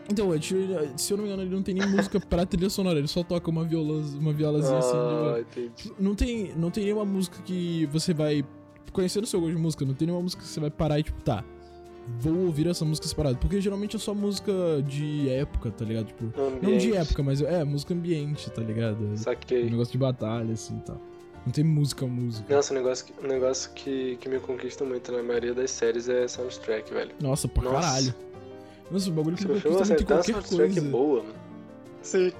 Então, 0.09 0.33
Ed 0.35 0.45
Sheeran, 0.45 0.95
se 0.97 1.11
eu 1.11 1.17
não 1.17 1.23
me 1.23 1.29
engano, 1.31 1.43
ele 1.47 1.55
não 1.55 1.63
tem 1.63 1.73
nem 1.73 1.87
música 1.87 2.19
pra 2.19 2.45
trilha 2.45 2.69
sonora, 2.69 2.99
ele 2.99 3.07
só 3.07 3.23
toca 3.23 3.49
uma, 3.49 3.63
viola, 3.65 4.01
uma 4.19 4.31
violazinha 4.31 4.77
assim. 4.77 4.91
de 4.91 4.97
Ah, 4.97 5.39
entendi. 5.41 5.91
Não 5.99 6.13
tem, 6.15 6.53
não 6.55 6.69
tem 6.71 6.83
nenhuma 6.85 7.03
música 7.05 7.41
que 7.43 7.87
você 7.87 8.13
vai. 8.13 8.45
Conhecendo 8.93 9.23
o 9.23 9.27
seu 9.27 9.41
gosto 9.41 9.55
de 9.55 9.61
música, 9.61 9.83
não 9.83 9.93
tem 9.95 10.05
nenhuma 10.05 10.21
música 10.23 10.41
que 10.43 10.47
você 10.47 10.59
vai 10.59 10.69
parar 10.69 10.99
e 10.99 11.03
tipo, 11.03 11.21
tá. 11.23 11.43
Vou 12.19 12.37
ouvir 12.45 12.67
essa 12.67 12.85
música 12.85 13.07
separada. 13.07 13.35
Porque 13.37 13.59
geralmente 13.59 13.95
é 13.95 13.99
só 13.99 14.13
música 14.13 14.53
de 14.87 15.27
época, 15.27 15.71
tá 15.71 15.83
ligado? 15.83 16.05
Tipo. 16.05 16.25
Não 16.39 16.59
de 16.59 16.65
Ambiente. 16.67 16.95
época, 16.95 17.23
mas 17.23 17.41
é 17.41 17.63
música 17.63 17.93
ambiente, 17.95 18.49
tá 18.51 18.61
ligado? 18.61 19.03
Um 19.03 19.17
Saquei. 19.17 19.63
negócio 19.67 19.91
de 19.91 19.97
batalha, 19.97 20.53
assim 20.53 20.77
e 20.77 20.81
tal. 20.81 21.01
Não 21.45 21.51
tem 21.53 21.63
música, 21.63 22.05
música. 22.08 22.53
Nossa, 22.53 22.73
um 22.73 22.77
negócio, 22.77 23.05
que, 23.05 23.13
um 23.23 23.27
negócio 23.27 23.71
que, 23.73 24.17
que 24.17 24.27
me 24.27 24.39
conquista 24.39 24.84
muito 24.84 25.12
na 25.12 25.21
maioria 25.21 25.53
das 25.53 25.69
séries 25.71 26.10
é 26.10 26.27
soundtrack, 26.27 26.91
velho. 26.91 27.12
Nossa, 27.21 27.47
pra 27.47 27.63
Nossa. 27.63 27.81
caralho. 27.88 28.15
Nossa, 28.89 29.10
o 29.10 29.13
bagulho 29.13 29.36
que 29.36 29.41
Se 29.43 29.47
me 29.47 29.62
conquista 29.62 29.86
muito 29.86 30.01
em 30.03 30.05
qualquer 30.05 30.34
soundtrack 30.34 30.73
coisa. 30.73 30.89
boa, 30.89 31.23
mano. 31.23 31.36
Sim, 32.01 32.31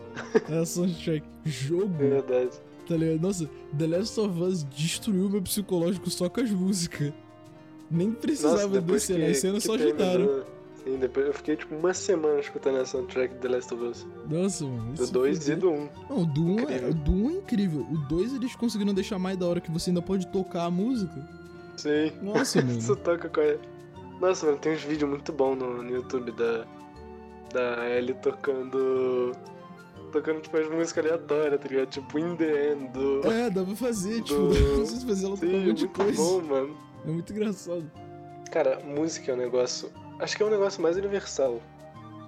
É 0.50 0.66
soundtrack. 0.66 1.24
Jogo. 1.46 1.94
é 2.00 2.10
verdade. 2.10 2.52
Tá 2.88 2.96
ligado? 2.96 3.22
Nossa, 3.22 3.50
The 3.78 3.88
Last 3.88 4.20
of 4.20 4.40
Us 4.42 4.64
destruiu 4.64 5.30
meu 5.30 5.42
psicológico 5.42 6.10
só 6.10 6.30
com 6.30 6.42
as 6.42 6.52
músicas. 6.52 7.14
Nem 7.90 8.12
precisava 8.12 8.68
Nossa, 8.68 8.82
descer, 8.82 9.16
que, 9.16 9.22
né? 9.22 9.30
As 9.30 9.38
cenas 9.38 9.64
só 9.64 9.76
ajudaram. 9.76 10.44
Sim, 10.86 10.98
depois 11.00 11.26
eu 11.26 11.34
fiquei 11.34 11.56
tipo 11.56 11.76
uma 11.76 11.94
semana 11.96 12.40
escutando 12.40 12.78
a 12.78 12.86
soundtrack 12.86 13.34
de 13.34 13.40
The 13.42 13.48
Last 13.50 13.74
of 13.74 13.84
Us. 13.84 14.08
Nossa, 14.30 14.66
mano. 14.66 14.94
Do 14.94 15.06
se 15.08 15.12
2 15.12 15.38
e 15.38 15.42
fuder. 15.42 15.58
do 15.58 15.70
1. 15.72 15.74
Um. 15.74 15.90
Não, 16.10 16.18
o 16.20 16.26
do 16.28 16.42
1 16.46 16.46
um 16.46 16.60
é, 16.60 16.62
Incrível. 16.64 16.90
o 16.90 16.94
do 16.94 17.12
um 17.12 17.30
é 17.30 17.34
incrível. 17.34 17.82
O 17.92 17.98
2 18.08 18.34
eles 18.36 18.56
conseguiram 18.56 18.94
deixar 18.94 19.18
mais 19.20 19.36
da 19.36 19.48
hora 19.48 19.60
que 19.60 19.72
você 19.72 19.90
ainda 19.90 20.02
pode 20.02 20.28
tocar 20.28 20.66
a 20.66 20.70
música. 20.72 21.28
Sim. 21.78 22.12
Nossa, 22.22 22.62
mano. 22.64 22.78
Isso 22.78 22.96
toca 22.98 23.28
com 23.30 23.42
a... 23.42 23.58
Nossa, 24.22 24.46
mano, 24.46 24.60
tem 24.60 24.74
uns 24.74 24.84
vídeos 24.84 25.10
muito 25.10 25.34
bons 25.34 25.56
no, 25.58 25.82
no 25.84 25.90
YouTube 25.90 26.32
da, 26.34 26.66
da 27.52 27.90
Ellie 27.90 28.14
tocando. 28.22 29.32
Tocando 30.12 30.40
tipo 30.42 30.56
as 30.56 30.70
músicas 30.70 31.04
aleatórias, 31.04 31.60
tá 31.60 31.68
ligado? 31.68 31.90
Tipo 31.90 32.20
In 32.20 32.36
The 32.38 32.72
End 32.74 32.88
do. 32.94 33.28
É, 33.28 33.50
dá 33.50 33.64
pra 33.64 33.76
fazer, 33.76 34.22
tipo, 34.22 34.40
Do- 34.40 34.54
dá 34.54 34.60
pra 34.60 34.86
você 34.86 35.06
fazer 35.08 35.26
ela 35.26 35.36
tocar 35.36 35.48
um 35.48 35.50
é 35.50 35.66
monte 35.66 35.74
de 35.78 35.84
muito 35.86 35.98
coisa. 35.98 36.22
bom, 36.22 36.42
mano. 36.44 36.78
É 37.06 37.10
muito 37.10 37.34
engraçado. 37.34 37.92
Cara, 38.52 38.80
música 38.86 39.32
é 39.32 39.36
um 39.36 39.38
negócio. 39.40 39.90
Acho 40.20 40.36
que 40.38 40.44
é 40.44 40.46
um 40.46 40.50
negócio 40.50 40.82
mais 40.82 40.96
universal. 40.98 41.62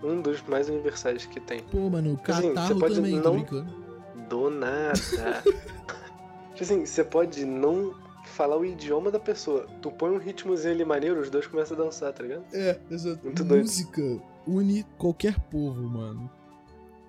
Um 0.04 0.22
dos 0.22 0.42
mais 0.44 0.70
universais 0.70 1.26
que 1.26 1.40
tem. 1.40 1.64
Pô, 1.64 1.90
mano, 1.90 2.12
o 2.14 2.32
Assim, 2.32 2.50
catarro 2.50 2.68
você 2.76 2.80
pode 2.80 2.96
também, 2.96 3.22
tô 3.22 3.30
não- 3.30 3.36
brincando. 3.36 3.88
Do 4.30 4.50
nada. 4.50 4.94
tipo 6.54 6.64
assim, 6.64 6.86
você 6.86 7.04
pode 7.04 7.46
não 7.46 7.96
falar 8.26 8.58
o 8.58 8.66
idioma 8.66 9.10
da 9.10 9.20
pessoa. 9.20 9.66
Tu 9.82 9.90
põe 9.92 10.12
um 10.12 10.18
ritmozinho 10.18 10.74
ali 10.74 10.86
maneiro, 10.86 11.20
os 11.22 11.30
dois 11.30 11.48
começam 11.48 11.78
a 11.80 11.84
dançar, 11.84 12.12
tá 12.14 12.22
ligado? 12.24 12.44
É, 12.54 12.80
exato. 12.92 13.24
Muito 13.24 13.44
doido. 13.44 13.62
música 13.62 14.02
une 14.46 14.84
qualquer 14.98 15.40
povo, 15.50 15.82
mano. 15.82 16.30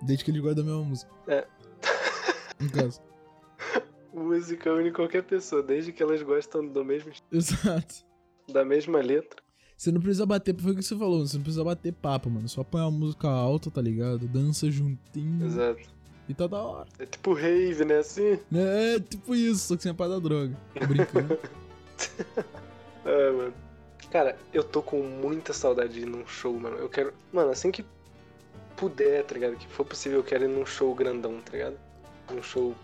Desde 0.01 0.23
que 0.23 0.31
eles 0.31 0.41
gostam 0.41 0.63
da 0.63 0.71
mesma 0.71 0.85
música. 0.85 1.11
É. 1.27 1.45
No 2.59 2.69
caso. 2.71 3.01
Música 4.13 4.73
une 4.73 4.91
qualquer 4.91 5.23
pessoa, 5.23 5.61
desde 5.61 5.91
que 5.93 6.01
elas 6.01 6.21
gostam 6.23 6.65
do 6.67 6.83
mesmo, 6.83 7.11
Exato. 7.31 8.03
da 8.51 8.65
mesma 8.65 8.99
letra. 8.99 9.41
Você 9.79 9.93
não 9.93 10.01
precisa 10.01 10.25
bater, 10.25 10.53
foi 10.59 10.73
o 10.73 10.75
que 10.75 10.83
você 10.83 10.93
falou, 10.97 11.25
você 11.25 11.37
não 11.37 11.43
precisa 11.43 11.63
bater 11.63 11.93
papo, 11.93 12.29
mano. 12.29 12.49
Só 12.49 12.65
põe 12.65 12.81
uma 12.81 12.91
música 12.91 13.29
alta, 13.29 13.71
tá 13.71 13.81
ligado? 13.81 14.27
Dança 14.27 14.69
juntinho. 14.69 15.45
Exato. 15.45 15.87
E 16.27 16.33
tá 16.33 16.47
da 16.47 16.61
hora. 16.61 16.87
É 16.99 17.05
tipo 17.05 17.33
rave, 17.33 17.85
né? 17.85 17.99
Assim. 17.99 18.37
É, 18.53 18.99
tipo 18.99 19.33
isso, 19.33 19.69
só 19.69 19.77
que 19.77 19.83
sem 19.83 19.93
a 19.93 19.95
parte 19.95 20.11
da 20.11 20.19
droga. 20.19 20.53
Tô 20.77 20.85
brincando. 20.85 21.39
É, 23.05 23.31
mano. 23.31 23.53
Cara, 24.11 24.37
eu 24.53 24.63
tô 24.63 24.81
com 24.81 25.01
muita 25.01 25.53
saudade 25.53 25.93
de 25.93 26.01
ir 26.01 26.05
num 26.05 26.27
show, 26.27 26.53
mano. 26.59 26.75
Eu 26.75 26.89
quero. 26.89 27.13
Mano, 27.31 27.49
assim 27.49 27.71
que 27.71 27.85
puder, 28.75 29.23
tá 29.23 29.33
ligado? 29.33 29.55
Que 29.55 29.67
for 29.67 29.85
possível, 29.85 30.19
eu 30.19 30.23
quero 30.23 30.43
ir 30.43 30.49
num 30.49 30.65
show 30.65 30.93
grandão, 30.93 31.39
tá 31.39 31.53
ligado? 31.53 31.77
Num 32.29 32.43
show 32.43 32.75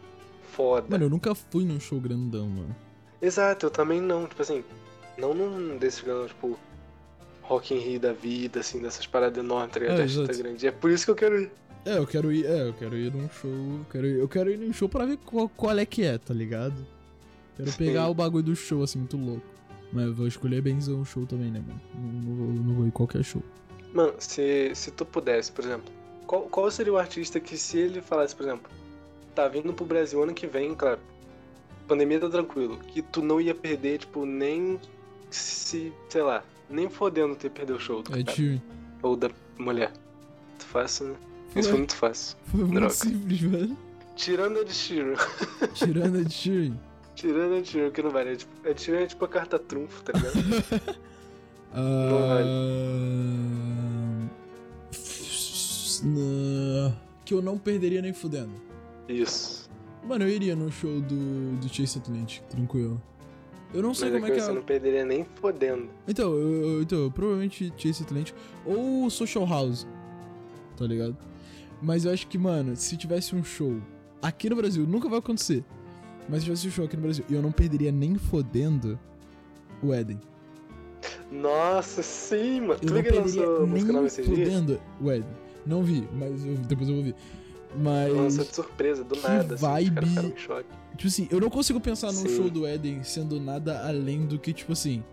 foda. 0.53 0.87
mano, 0.89 1.03
eu 1.03 1.09
nunca 1.09 1.35
fui 1.35 1.65
num 1.65 1.79
show 1.79 1.99
grandão, 1.99 2.47
mano. 2.47 2.75
Exato, 3.21 3.65
eu 3.65 3.69
também 3.69 4.01
não. 4.01 4.25
Tipo 4.25 4.41
assim, 4.41 4.63
não 5.17 5.33
num 5.33 5.77
desses 5.77 6.01
grandão, 6.01 6.27
tipo. 6.27 6.57
Rock 7.47 7.73
in 7.73 7.79
Rio 7.79 7.99
da 7.99 8.13
vida, 8.13 8.59
assim, 8.59 8.81
dessas 8.81 9.05
paradas 9.05 9.43
enormes, 9.43 9.73
tá 9.73 9.79
ligado? 9.79 9.99
É, 9.99 10.01
Artista 10.01 10.23
exato. 10.23 10.37
grande. 10.39 10.67
É 10.67 10.71
por 10.71 10.89
isso 10.89 11.05
que 11.05 11.11
eu 11.11 11.15
quero 11.15 11.41
ir. 11.41 11.51
É, 11.85 11.97
eu 11.97 12.07
quero 12.07 12.31
ir, 12.31 12.45
é, 12.45 12.67
eu 12.67 12.73
quero 12.73 12.97
ir 12.97 13.13
num 13.13 13.29
show. 13.29 13.51
Eu 13.51 13.85
quero 13.91 14.07
ir, 14.07 14.19
eu 14.19 14.27
quero 14.27 14.51
ir 14.51 14.57
num 14.57 14.73
show 14.73 14.89
pra 14.89 15.05
ver 15.05 15.17
qual, 15.17 15.47
qual 15.49 15.77
é 15.77 15.85
que 15.85 16.03
é, 16.03 16.17
tá 16.17 16.33
ligado? 16.33 16.75
Quero 17.55 17.71
Sim. 17.71 17.77
pegar 17.77 18.09
o 18.09 18.13
bagulho 18.13 18.43
do 18.43 18.55
show, 18.55 18.83
assim, 18.83 18.99
muito 18.99 19.17
louco. 19.17 19.45
Mas 19.93 20.05
eu 20.05 20.13
vou 20.13 20.27
escolher 20.27 20.61
benzão 20.61 21.01
o 21.01 21.05
show 21.05 21.25
também, 21.25 21.51
né, 21.51 21.61
mano? 21.65 21.81
Não, 21.93 22.21
não 22.21 22.35
vou, 22.35 22.47
não 22.47 22.73
vou 22.73 22.87
ir 22.87 22.91
qualquer 22.91 23.23
show. 23.23 23.41
Mano, 23.93 24.13
se, 24.19 24.71
se 24.73 24.91
tu 24.91 25.05
pudesse, 25.05 25.51
por 25.51 25.63
exemplo, 25.63 25.93
qual, 26.25 26.41
qual 26.43 26.69
seria 26.71 26.91
o 26.91 26.97
artista 26.97 27.39
que 27.39 27.55
se 27.55 27.77
ele 27.77 28.01
falasse, 28.01 28.35
por 28.35 28.43
exemplo, 28.43 28.69
tá 29.33 29.47
vindo 29.47 29.71
pro 29.71 29.85
Brasil 29.85 30.21
ano 30.21 30.33
que 30.33 30.47
vem, 30.47 30.73
claro, 30.75 30.99
pandemia 31.87 32.19
tá 32.19 32.29
tranquilo, 32.29 32.77
que 32.79 33.01
tu 33.01 33.21
não 33.21 33.39
ia 33.39 33.53
perder, 33.53 33.99
tipo, 33.99 34.25
nem 34.25 34.79
se, 35.29 35.93
sei 36.09 36.23
lá, 36.23 36.43
nem 36.69 36.89
fodendo 36.89 37.35
ter 37.35 37.49
perder 37.49 37.73
o 37.73 37.79
show 37.79 38.01
do 38.01 38.17
É 38.17 38.23
cara, 38.23 38.61
ou 39.01 39.15
da 39.15 39.29
mulher. 39.57 39.91
Muito 40.49 40.65
fácil, 40.65 41.07
né? 41.07 41.15
Foi, 41.49 41.59
Isso 41.61 41.69
foi 41.69 41.77
muito 41.77 41.95
fácil. 41.95 42.37
foi 42.45 42.59
muito 42.61 42.73
droga. 42.73 42.89
simples, 42.93 43.39
velho. 43.39 43.77
Tirando 44.15 44.59
a 44.59 44.63
de 44.63 44.73
Shiro. 44.73 45.13
Tirando 45.75 46.17
a 46.19 46.23
de 46.23 46.35
Tyrion. 46.41 46.75
Tirando 47.15 47.55
a 47.55 47.61
de 47.61 47.67
Shiro, 47.69 47.91
que 47.91 48.01
não 48.01 48.09
vale. 48.09 48.31
É 48.31 48.35
tipo, 48.35 48.67
a 48.69 48.71
de 48.73 48.81
Shiro 48.81 48.97
é 48.97 49.05
tipo 49.07 49.25
a 49.25 49.27
carta 49.27 49.59
trunfo, 49.59 50.03
tá 50.03 50.13
ligado? 50.13 50.99
Ah, 51.77 52.39
na- 56.03 56.93
Que 57.25 57.33
eu 57.33 57.41
não 57.41 57.57
perderia 57.57 58.01
nem 58.01 58.13
fudendo. 58.13 58.53
Isso. 59.09 59.69
Mano, 60.07 60.23
eu 60.23 60.29
iria 60.29 60.55
no 60.55 60.71
show 60.71 61.01
do, 61.01 61.57
do 61.57 61.67
Chase 61.67 61.97
Atlantic, 61.97 62.43
tranquilo. 62.43 63.01
Eu 63.73 63.81
não 63.81 63.89
Mas 63.89 63.97
sei 63.97 64.07
é 64.09 64.11
como 64.11 64.25
que 64.25 64.31
é 64.31 64.35
que 64.35 64.41
você 64.41 64.51
é. 64.51 64.53
não 64.53 64.61
perderia 64.61 65.05
nem 65.05 65.25
fodendo. 65.41 65.89
Então, 66.07 66.31
eu, 66.33 66.63
eu- 66.63 66.81
então, 66.81 66.99
eu 66.99 67.11
provavelmente 67.11 67.73
Chase 67.77 68.03
Atlantic 68.03 68.33
ou 68.65 69.09
Social 69.09 69.45
House, 69.45 69.85
tá 70.77 70.85
ligado? 70.85 71.17
Mas 71.81 72.05
eu 72.05 72.11
acho 72.13 72.27
que, 72.27 72.37
mano, 72.37 72.75
se 72.75 72.95
tivesse 72.95 73.35
um 73.35 73.43
show 73.43 73.75
aqui 74.21 74.49
no 74.49 74.55
Brasil, 74.55 74.85
nunca 74.87 75.09
vai 75.09 75.19
acontecer. 75.19 75.63
Mas 76.29 76.39
se 76.39 76.45
tivesse 76.45 76.67
um 76.67 76.71
show 76.71 76.85
aqui 76.85 76.95
no 76.95 77.03
Brasil, 77.03 77.25
eu 77.29 77.41
não 77.41 77.51
perderia 77.51 77.91
nem 77.91 78.15
fodendo 78.15 78.97
o 79.83 79.93
Eden. 79.93 80.19
Nossa, 81.31 82.01
sim, 82.01 82.61
mano. 82.61 82.73
Eu 82.73 82.79
Tu 82.79 82.93
não 82.93 83.01
perderia 83.03 83.21
nem 83.67 83.79
fodendo 84.25 84.79
o 85.01 85.11
Eden. 85.11 85.27
Não 85.65 85.83
vi, 85.83 86.07
mas 86.13 86.45
eu- 86.45 86.55
depois 86.55 86.87
eu 86.89 86.95
vou 86.95 87.03
ver. 87.03 87.15
Mas, 87.77 88.13
Lançou 88.13 88.45
de 88.45 88.55
surpresa, 88.55 89.03
do 89.03 89.15
que 89.15 89.27
nada. 89.27 89.55
Assim, 89.55 89.65
vibe- 89.65 90.33
choque. 90.37 90.67
tipo 90.97 91.07
assim, 91.07 91.27
eu 91.31 91.39
não 91.39 91.49
consigo 91.49 91.79
pensar 91.79 92.07
num 92.07 92.27
Sim. 92.27 92.35
show 92.37 92.49
do 92.49 92.67
Eden 92.67 93.03
sendo 93.03 93.39
nada 93.39 93.85
além 93.87 94.25
do 94.25 94.39
que, 94.39 94.53
tipo 94.53 94.71
assim, 94.73 95.03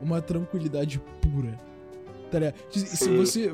uma 0.00 0.20
tranquilidade 0.20 1.00
pura. 1.20 1.58
Tá 2.30 2.38
ligado? 2.38 2.54
Se- 2.70 2.86
Se 2.86 2.96
Sim. 3.04 3.16
você. 3.16 3.50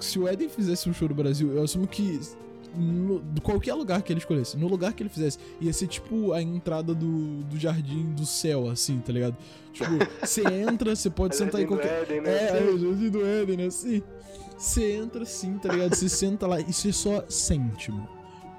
Se 0.00 0.18
o 0.18 0.28
Eden 0.28 0.48
fizesse 0.48 0.88
um 0.88 0.92
show 0.94 1.08
no 1.08 1.14
Brasil, 1.14 1.52
eu 1.52 1.62
assumo 1.62 1.86
que. 1.86 2.20
No, 2.76 3.22
qualquer 3.40 3.72
lugar 3.74 4.02
que 4.02 4.12
ele 4.12 4.18
escolhesse, 4.18 4.56
no 4.56 4.66
lugar 4.66 4.92
que 4.92 5.00
ele 5.04 5.08
fizesse, 5.08 5.38
ia 5.60 5.72
ser 5.72 5.86
tipo 5.86 6.32
a 6.32 6.42
entrada 6.42 6.92
do, 6.92 7.44
do 7.44 7.56
jardim 7.56 8.12
do 8.14 8.26
céu, 8.26 8.68
assim, 8.68 8.98
tá 8.98 9.12
ligado? 9.12 9.36
Tipo, 9.72 9.90
você 10.26 10.42
entra, 10.42 10.96
você 10.96 11.08
pode 11.08 11.36
Mas 11.36 11.38
sentar 11.38 11.60
em 11.60 11.68
Jardim 11.68 11.76
do 11.76 11.80
qualquer. 11.80 12.02
Éden, 12.02 12.20
né? 12.22 12.30
É, 12.36 12.48
Assim, 12.50 12.56
é, 12.56 12.70
o 12.72 12.78
jardim 12.78 13.10
do 13.10 13.24
Éden, 13.24 13.56
né? 13.58 13.66
Assim. 13.66 14.02
Você 14.56 14.92
entra 14.96 15.22
assim, 15.22 15.58
tá 15.58 15.72
ligado? 15.72 15.94
Você 15.94 16.08
senta 16.10 16.46
lá 16.46 16.60
e 16.60 16.72
você 16.72 16.92
só 16.92 17.24
sente, 17.28 17.90
mano. 17.90 18.08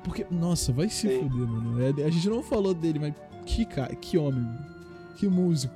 Porque, 0.04 0.26
nossa, 0.30 0.72
vai 0.72 0.90
se 0.90 1.08
Sim. 1.08 1.20
fuder, 1.30 1.48
mano. 1.48 1.82
É, 1.84 2.04
A 2.06 2.10
gente 2.10 2.30
não 2.30 2.44
falou 2.44 2.74
dele, 2.74 3.00
mas 3.00 3.14
que 3.46 3.66
cara, 3.66 3.96
que 3.96 4.18
homem, 4.18 4.42
mano. 4.42 4.66
Que 5.16 5.28
músico. 5.28 5.74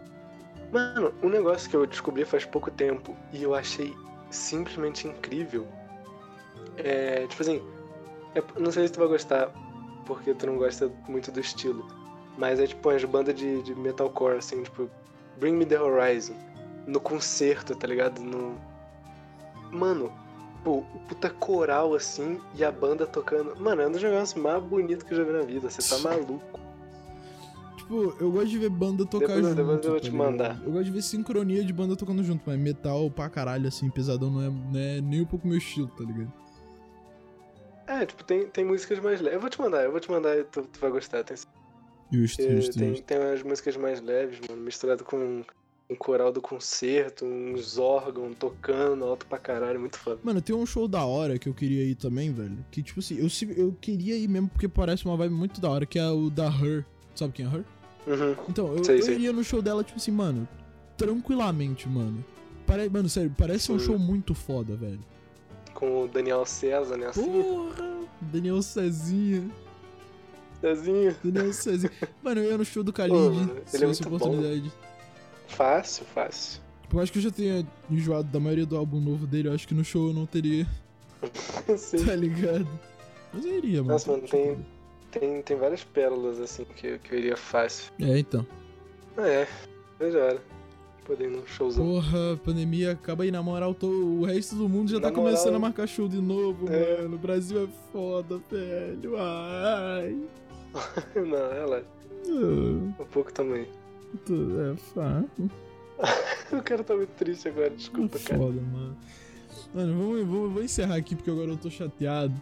Mano, 0.72 1.14
um 1.24 1.30
negócio 1.30 1.70
que 1.70 1.76
eu 1.76 1.86
descobri 1.88 2.26
faz 2.26 2.46
pouco 2.46 2.70
tempo 2.70 3.16
e 3.34 3.42
eu 3.42 3.56
achei 3.56 3.96
simplesmente 4.30 5.08
incrível. 5.08 5.66
É, 6.78 7.26
tipo 7.28 7.42
assim, 7.42 7.62
é- 8.36 8.44
não 8.60 8.72
sei 8.72 8.86
se 8.88 8.94
tu 8.94 9.00
vai 9.00 9.08
gostar, 9.08 9.52
porque 10.06 10.34
tu 10.34 10.46
não 10.46 10.58
gosta 10.58 10.92
muito 11.08 11.32
do 11.32 11.40
estilo. 11.40 11.88
Mas 12.38 12.60
é 12.60 12.68
tipo 12.68 12.88
as 12.90 13.04
bandas 13.04 13.36
de, 13.36 13.62
de 13.64 13.76
metalcore, 13.76 14.38
assim, 14.38 14.64
tipo, 14.64 14.90
Bring 15.40 15.54
Me 15.54 15.66
The 15.66 15.80
Horizon. 15.82 16.36
No 16.86 17.00
concerto, 17.00 17.76
tá 17.76 17.88
ligado? 17.88 18.22
No. 18.22 18.56
Mano, 19.72 20.12
pô, 20.64 20.78
o 20.80 21.00
puta 21.08 21.30
coral 21.30 21.94
assim 21.94 22.40
e 22.56 22.64
a 22.64 22.72
banda 22.72 23.06
tocando. 23.06 23.56
Mano, 23.60 23.82
é 23.82 23.88
um 23.88 23.92
dos 23.92 24.02
negócios 24.04 24.42
mais 24.42 24.64
bonitos 24.64 25.04
que 25.04 25.14
eu 25.14 25.18
já 25.18 25.24
vi 25.24 25.32
na 25.32 25.42
vida. 25.42 25.70
Você 25.70 25.82
tá 25.96 25.98
maluco. 26.08 26.60
Tipo, 27.78 28.16
eu 28.20 28.32
gosto 28.32 28.50
de 28.50 28.58
ver 28.60 28.70
banda 28.70 29.06
tocar 29.06 29.28
Depois- 29.36 29.46
junto. 29.48 29.56
depois 29.56 29.84
eu 29.86 29.92
vou 29.92 30.00
tá 30.00 30.06
te 30.06 30.12
mandar. 30.12 30.62
Eu 30.64 30.72
gosto 30.72 30.86
de 30.86 30.92
ver 30.92 31.02
sincronia 31.02 31.64
de 31.64 31.74
banda 31.74 31.96
tocando 31.96 32.24
junto, 32.24 32.44
mas 32.46 32.60
metal 32.60 33.10
pra 33.10 33.30
caralho, 33.30 33.68
assim, 33.68 33.90
pesadão 33.90 34.30
não 34.30 34.42
é, 34.42 34.50
não 34.50 34.80
é 34.80 35.02
nem 35.02 35.22
um 35.22 35.26
pouco 35.26 35.48
meu 35.48 35.58
estilo, 35.58 35.88
tá 35.88 36.04
ligado? 36.04 36.32
É, 37.88 38.06
tipo, 38.06 38.24
tem, 38.24 38.46
tem 38.48 38.64
músicas 38.64 39.00
mais 39.00 39.20
leves. 39.20 39.34
Eu 39.36 39.42
vou 39.42 39.50
te 39.50 39.60
mandar, 39.60 39.84
eu 39.84 39.92
vou 39.92 40.00
te 40.00 40.12
mandar 40.12 40.38
e 40.38 40.44
tu, 40.44 40.62
tu 40.62 40.80
vai 40.80 40.92
gostar. 40.92 41.24
Tem, 41.24 41.36
Justo, 42.12 42.42
justo, 42.42 42.78
tem, 42.78 42.90
justo. 42.90 43.04
tem 43.06 43.18
umas 43.20 43.42
músicas 43.44 43.78
mais 43.78 44.02
leves, 44.02 44.40
mano, 44.48 44.62
misturado 44.62 45.04
com 45.04 45.44
um 45.90 45.96
coral 45.96 46.32
do 46.32 46.40
concerto, 46.40 47.26
uns 47.26 47.80
órgãos 47.80 48.36
tocando 48.38 49.04
alto 49.04 49.26
pra 49.26 49.40
caralho, 49.40 49.80
muito 49.80 49.98
foda. 49.98 50.20
Mano, 50.24 50.40
tem 50.40 50.56
um 50.56 50.66
show 50.66 50.88
da 50.88 51.04
hora 51.04 51.40
que 51.40 51.50
eu 51.50 51.54
queria 51.54 51.84
ir 51.84 51.96
também, 51.96 52.32
velho. 52.32 52.64
Que, 52.70 52.84
tipo 52.84 53.00
assim, 53.00 53.18
eu, 53.18 53.28
eu 53.58 53.76
queria 53.82 54.16
ir 54.16 54.28
mesmo 54.28 54.50
porque 54.50 54.68
parece 54.68 55.04
uma 55.06 55.18
vibe 55.18 55.34
muito 55.34 55.60
da 55.60 55.70
hora, 55.70 55.86
que 55.88 55.98
é 55.98 56.08
o 56.08 56.30
da 56.30 56.46
Her. 56.46 56.86
Sabe 57.16 57.34
quem 57.34 57.46
é 57.46 57.50
Her? 57.50 57.66
Uhum. 58.06 58.36
Então, 58.48 58.78
eu, 58.78 58.84
Sei, 58.84 59.00
eu 59.00 59.02
sei. 59.02 59.16
iria 59.16 59.34
no 59.34 59.44
show 59.44 59.64
dela, 59.64 59.84
tipo 59.84 59.98
assim, 59.98 60.12
mano, 60.12 60.48
tranquilamente, 60.96 61.90
mano. 61.90 62.24
Pare... 62.68 62.88
Mano, 62.88 63.10
sério, 63.10 63.34
parece 63.36 63.72
um 63.72 63.80
Sim. 63.80 63.86
show 63.88 64.00
muito 64.00 64.36
foda, 64.36 64.76
velho. 64.76 65.00
Com 65.74 66.04
o 66.04 66.08
Daniel 66.08 66.46
César, 66.46 66.98
né? 66.98 67.08
Assim, 67.08 67.24
Porra! 67.24 68.00
Daniel 68.22 68.62
Cezinha. 68.62 69.50
Cezinho. 70.62 71.16
Daniel 71.24 71.54
Cezinha. 71.54 71.92
Mano, 72.22 72.42
eu 72.42 72.52
ia 72.52 72.58
no 72.58 72.66
show 72.66 72.84
do 72.84 72.92
Khalid, 72.92 73.16
mano, 73.16 73.62
se 73.66 73.78
ele 73.78 73.86
é 73.86 73.88
muito 73.88 74.10
bom. 74.10 74.44
Fácil, 75.50 76.06
fácil. 76.06 76.62
Por 76.90 76.96
mais 76.98 77.10
que 77.10 77.18
eu 77.20 77.22
já 77.22 77.32
tenha 77.32 77.66
enjoado 77.90 78.28
da 78.30 78.40
maioria 78.40 78.66
do 78.66 78.76
álbum 78.78 79.00
novo 79.00 79.28
dele, 79.28 79.50
eu 79.50 79.54
acho 79.54 79.68
que 79.68 79.74
no 79.76 79.84
show 79.84 80.08
eu 80.08 80.14
não 80.14 80.26
teria, 80.26 80.66
Sim. 81.78 82.06
tá 82.06 82.16
ligado? 82.16 82.68
Mas 83.34 83.46
eu 83.46 83.58
iria, 83.58 83.78
mano. 83.82 83.94
Nossa, 83.94 84.12
mano, 84.12 84.24
tem, 84.28 84.58
tem, 85.12 85.42
tem 85.44 85.58
várias 85.58 85.84
pérolas 85.84 86.40
assim 86.40 86.66
que, 86.76 86.98
que 87.00 87.14
eu 87.14 87.20
iria 87.20 87.38
fácil. 87.38 87.92
É, 88.02 88.18
então. 88.18 88.46
É, 89.18 89.48
hora. 90.02 90.42
Poder 91.06 91.26
ir 91.26 91.32
num 91.32 91.46
showzão. 91.46 91.84
Porra, 91.86 92.40
pandemia 92.44 92.92
acaba 92.92 93.24
aí, 93.24 93.32
na 93.32 93.42
moral, 93.42 93.74
tô- 93.74 93.88
o 93.88 94.26
resto 94.26 94.56
do 94.56 94.70
mundo 94.70 94.92
já 94.92 94.98
Na 95.00 95.10
tá 95.10 95.12
começando 95.12 95.46
moral, 95.46 95.58
a 95.58 95.60
marcar 95.60 95.88
show 95.88 96.08
de 96.08 96.22
novo, 96.22 96.72
é. 96.72 97.02
mano. 97.02 97.16
O 97.16 97.20
Brasil 97.20 97.64
é 97.64 97.68
foda, 97.92 98.40
velho. 98.50 99.16
Ai. 99.18 100.16
Não, 101.16 101.52
ela, 101.52 101.84
Ah, 102.28 103.02
um 103.02 103.06
pouco 103.12 103.34
também. 103.34 103.68
Tô- 104.18 104.34
É, 104.62 104.76
O 106.58 106.62
cara 106.64 106.84
tá 106.84 106.96
muito 106.96 107.10
triste 107.12 107.48
agora, 107.48 107.70
desculpa, 107.70 108.18
é 108.18 108.22
cara. 108.22 108.40
foda, 108.40 108.62
mano. 108.62 108.98
Mano, 109.74 109.98
vamos, 109.98 110.26
vou, 110.28 110.50
vou 110.50 110.64
encerrar 110.64 110.96
aqui 110.96 111.16
porque 111.16 111.30
agora 111.30 111.52
eu 111.52 111.58
tô 111.58 111.70
chateado. 111.70 112.34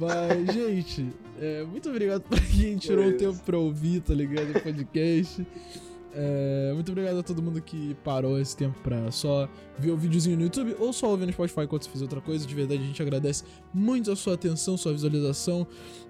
Mas, 0.00 0.46
gente, 0.52 1.06
é, 1.40 1.64
muito 1.64 1.88
obrigado 1.88 2.22
pra 2.22 2.40
quem 2.40 2.76
tirou 2.76 3.06
o 3.06 3.16
tempo 3.16 3.38
pra 3.44 3.56
ouvir, 3.58 4.00
tá 4.00 4.12
ligado? 4.14 4.56
O 4.56 4.60
podcast. 4.60 5.46
É, 6.16 6.70
muito 6.74 6.90
obrigado 6.92 7.18
a 7.18 7.22
todo 7.22 7.42
mundo 7.42 7.60
que 7.60 7.96
parou 8.04 8.38
esse 8.38 8.56
tempo 8.56 8.78
pra 8.82 9.10
só 9.10 9.48
ver 9.76 9.90
o 9.90 9.96
videozinho 9.96 10.36
no 10.36 10.44
YouTube 10.44 10.76
ou 10.78 10.92
só 10.92 11.08
ouvir 11.08 11.26
no 11.26 11.32
Spotify 11.32 11.62
enquanto 11.62 11.84
você 11.84 11.90
fizer 11.90 12.04
outra 12.04 12.20
coisa. 12.20 12.46
De 12.46 12.54
verdade, 12.54 12.82
a 12.82 12.86
gente 12.86 13.02
agradece 13.02 13.44
muito 13.72 14.12
a 14.12 14.16
sua 14.16 14.34
atenção, 14.34 14.76
sua 14.76 14.92
visualização, 14.92 15.66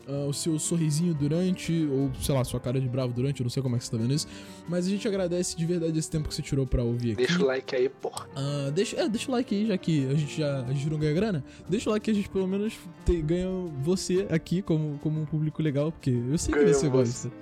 ah, 0.07 0.27
o 0.29 0.33
seu 0.35 0.59
sorrisinho 0.59 1.15
durante, 1.15 1.89
ou 1.91 2.11
sei 2.21 2.35
lá, 2.35 2.45
sua 2.45 2.61
cara 2.61 2.79
de 2.79 2.87
bravo 2.89 3.15
durante, 3.15 3.41
eu 3.41 3.45
não 3.45 3.51
sei 3.51 3.63
como 3.63 3.77
é 3.77 3.79
que 3.79 3.87
você 3.87 3.91
tá 3.93 3.97
vendo 3.97 4.13
isso. 4.13 4.29
Mas 4.69 4.87
a 4.87 4.91
gente 4.91 5.09
agradece 5.09 5.57
de 5.57 5.65
verdade 5.65 5.99
esse 5.99 6.11
tempo 6.11 6.29
que 6.29 6.35
você 6.35 6.43
tirou 6.43 6.67
pra 6.67 6.83
ouvir 6.83 7.13
aqui. 7.13 7.27
Deixa 7.27 7.43
o 7.43 7.47
like 7.47 7.75
aí, 7.75 7.89
porra. 7.89 8.29
Ah, 8.37 8.71
deixa, 8.75 8.97
é, 9.01 9.09
deixa 9.09 9.31
o 9.31 9.33
like 9.33 9.55
aí, 9.55 9.67
já 9.67 9.79
que 9.79 10.07
a 10.07 10.15
gente 10.15 10.39
já 10.39 10.61
a 10.61 10.73
gente 10.73 10.91
não 10.91 10.99
ganha 10.99 11.15
grana. 11.15 11.45
Deixa 11.69 11.89
o 11.89 11.93
like 11.93 12.05
que 12.05 12.11
a 12.11 12.15
gente 12.15 12.29
pelo 12.29 12.47
menos 12.47 12.75
tem, 13.07 13.25
ganha 13.25 13.49
você 13.83 14.27
aqui 14.29 14.61
como, 14.61 14.99
como 14.99 15.21
um 15.21 15.25
público 15.25 15.63
legal, 15.63 15.91
porque 15.91 16.11
eu 16.11 16.37
sei 16.37 16.53
que 16.53 16.61
você 16.61 16.73
você. 16.73 16.89
gosta. 16.91 17.33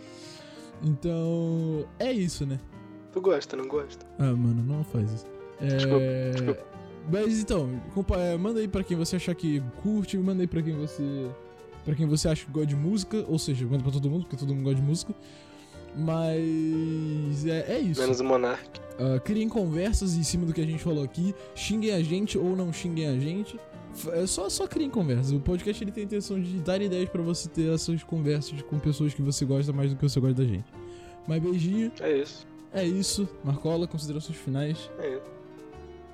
Então, 0.83 1.87
é 1.99 2.13
isso, 2.13 2.45
né? 2.45 2.59
Tu 3.13 3.21
gosta, 3.21 3.57
não 3.57 3.69
gosta? 3.69 4.05
Ah, 4.19 4.33
mano, 4.33 4.63
não 4.63 4.85
faz 4.85 5.13
isso. 5.13 5.27
É... 5.61 5.67
Desculpa, 5.67 6.05
desculpa. 6.33 6.73
Mas 7.11 7.41
então, 7.41 7.69
é, 8.17 8.37
manda 8.37 8.61
aí 8.61 8.69
pra 8.69 8.85
quem 8.85 8.97
você 8.97 9.17
achar 9.17 9.35
que 9.35 9.63
curte, 9.83 10.17
manda 10.19 10.43
aí 10.43 10.47
pra 10.47 10.63
quem 10.63 10.75
você. 10.77 11.29
para 11.85 11.95
quem 11.95 12.07
você 12.07 12.29
acha 12.29 12.45
que 12.45 12.53
gosta 12.53 12.69
de 12.69 12.77
música, 12.77 13.25
ou 13.29 13.39
seja, 13.39 13.67
manda 13.67 13.83
pra 13.83 13.93
todo 13.93 14.09
mundo, 14.09 14.23
porque 14.23 14.37
todo 14.37 14.55
mundo 14.55 14.65
gosta 14.65 14.81
de 14.81 14.87
música. 14.87 15.15
Mas 15.97 17.45
é, 17.45 17.75
é 17.75 17.79
isso. 17.79 18.01
Menos 18.01 18.21
o 18.21 18.25
Monark. 18.25 18.81
Ah, 18.99 19.19
criem 19.21 19.49
conversas 19.49 20.15
em 20.15 20.23
cima 20.23 20.47
do 20.47 20.53
que 20.53 20.61
a 20.61 20.67
gente 20.67 20.83
falou 20.83 21.05
aqui. 21.05 21.35
Xinguem 21.55 21.93
a 21.93 22.03
gente 22.03 22.39
ou 22.39 22.57
não 22.57 22.73
xinguem 22.73 23.09
a 23.09 23.19
gente. 23.19 23.59
É 24.13 24.27
só, 24.27 24.49
só 24.49 24.67
criem 24.67 24.89
conversas. 24.91 25.33
O 25.33 25.41
podcast 25.41 25.83
ele 25.85 25.93
tem 25.93 26.03
a 26.03 26.07
intenção 26.07 26.41
de 26.41 26.59
dar 26.61 26.81
ideias 26.81 27.09
pra 27.09 27.23
você 27.23 27.49
ter 27.49 27.73
essas 27.73 28.03
conversas 28.03 28.61
com 28.63 28.79
pessoas 28.79 29.13
que 29.15 29.21
você 29.23 29.45
gosta 29.45 29.73
mais 29.73 29.91
do 29.91 29.97
que 29.97 30.03
você 30.09 30.19
gosta 30.21 30.35
da 30.43 30.45
gente. 30.49 30.65
Mas 31.27 31.43
beijinho, 31.43 31.93
É 32.01 32.17
isso. 32.19 32.47
é 32.73 32.85
isso. 32.85 33.29
Marcola, 33.45 33.87
considerações 33.87 34.39
finais. 34.39 34.91
É 34.99 35.09
isso. 35.17 35.23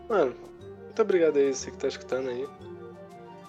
Mano, 0.08 0.34
muito 0.84 1.02
obrigado 1.02 1.36
aí, 1.36 1.54
você 1.54 1.70
que 1.70 1.76
tá 1.78 1.88
escutando 1.88 2.28
aí. 2.28 2.46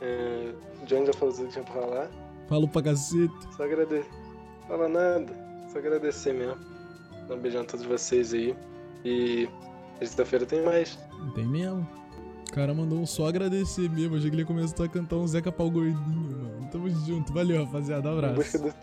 É, 0.02 0.54
o 0.82 0.86
John 0.86 1.06
já 1.06 1.14
falou 1.14 1.34
tudo 1.34 1.48
que 1.48 1.54
tinha 1.54 1.64
pra 1.66 1.74
falar. 1.74 2.12
Falou 2.48 2.68
pra 2.68 2.82
cacete. 2.82 3.34
Só 3.58 3.64
agradecer. 3.64 4.10
Fala 4.68 4.88
nada. 4.88 5.34
Só 5.72 5.80
agradecer 5.80 6.34
mesmo. 6.34 6.58
Um 7.30 7.38
beijão 7.38 7.62
a 7.62 7.66
todos 7.66 7.86
vocês 7.86 8.34
aí. 8.34 8.56
E 9.06 9.48
sexta-feira 10.00 10.46
tem 10.46 10.64
mais. 10.64 10.98
Tem 11.36 11.46
mesmo. 11.46 11.88
O 12.50 12.54
cara 12.54 12.74
mandou 12.74 13.00
um 13.00 13.06
só 13.06 13.28
agradecer 13.28 13.88
mesmo. 13.90 14.16
Achei 14.16 14.30
que 14.30 14.36
ele 14.36 14.42
ia 14.42 14.48
começar 14.48 14.84
a 14.84 14.88
cantar 14.88 15.18
um 15.18 15.28
Zeca 15.28 15.52
Pau 15.52 15.70
Gordinho, 15.70 16.00
mano. 16.00 16.68
Tamo 16.72 16.90
junto. 16.90 17.32
Valeu, 17.32 17.64
rapaziada. 17.64 18.12
Abraço. 18.12 18.36
busca 18.36 18.58
dos 18.58 18.74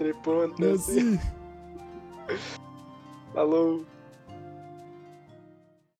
assim. 0.89 1.19
Falou. 3.35 3.85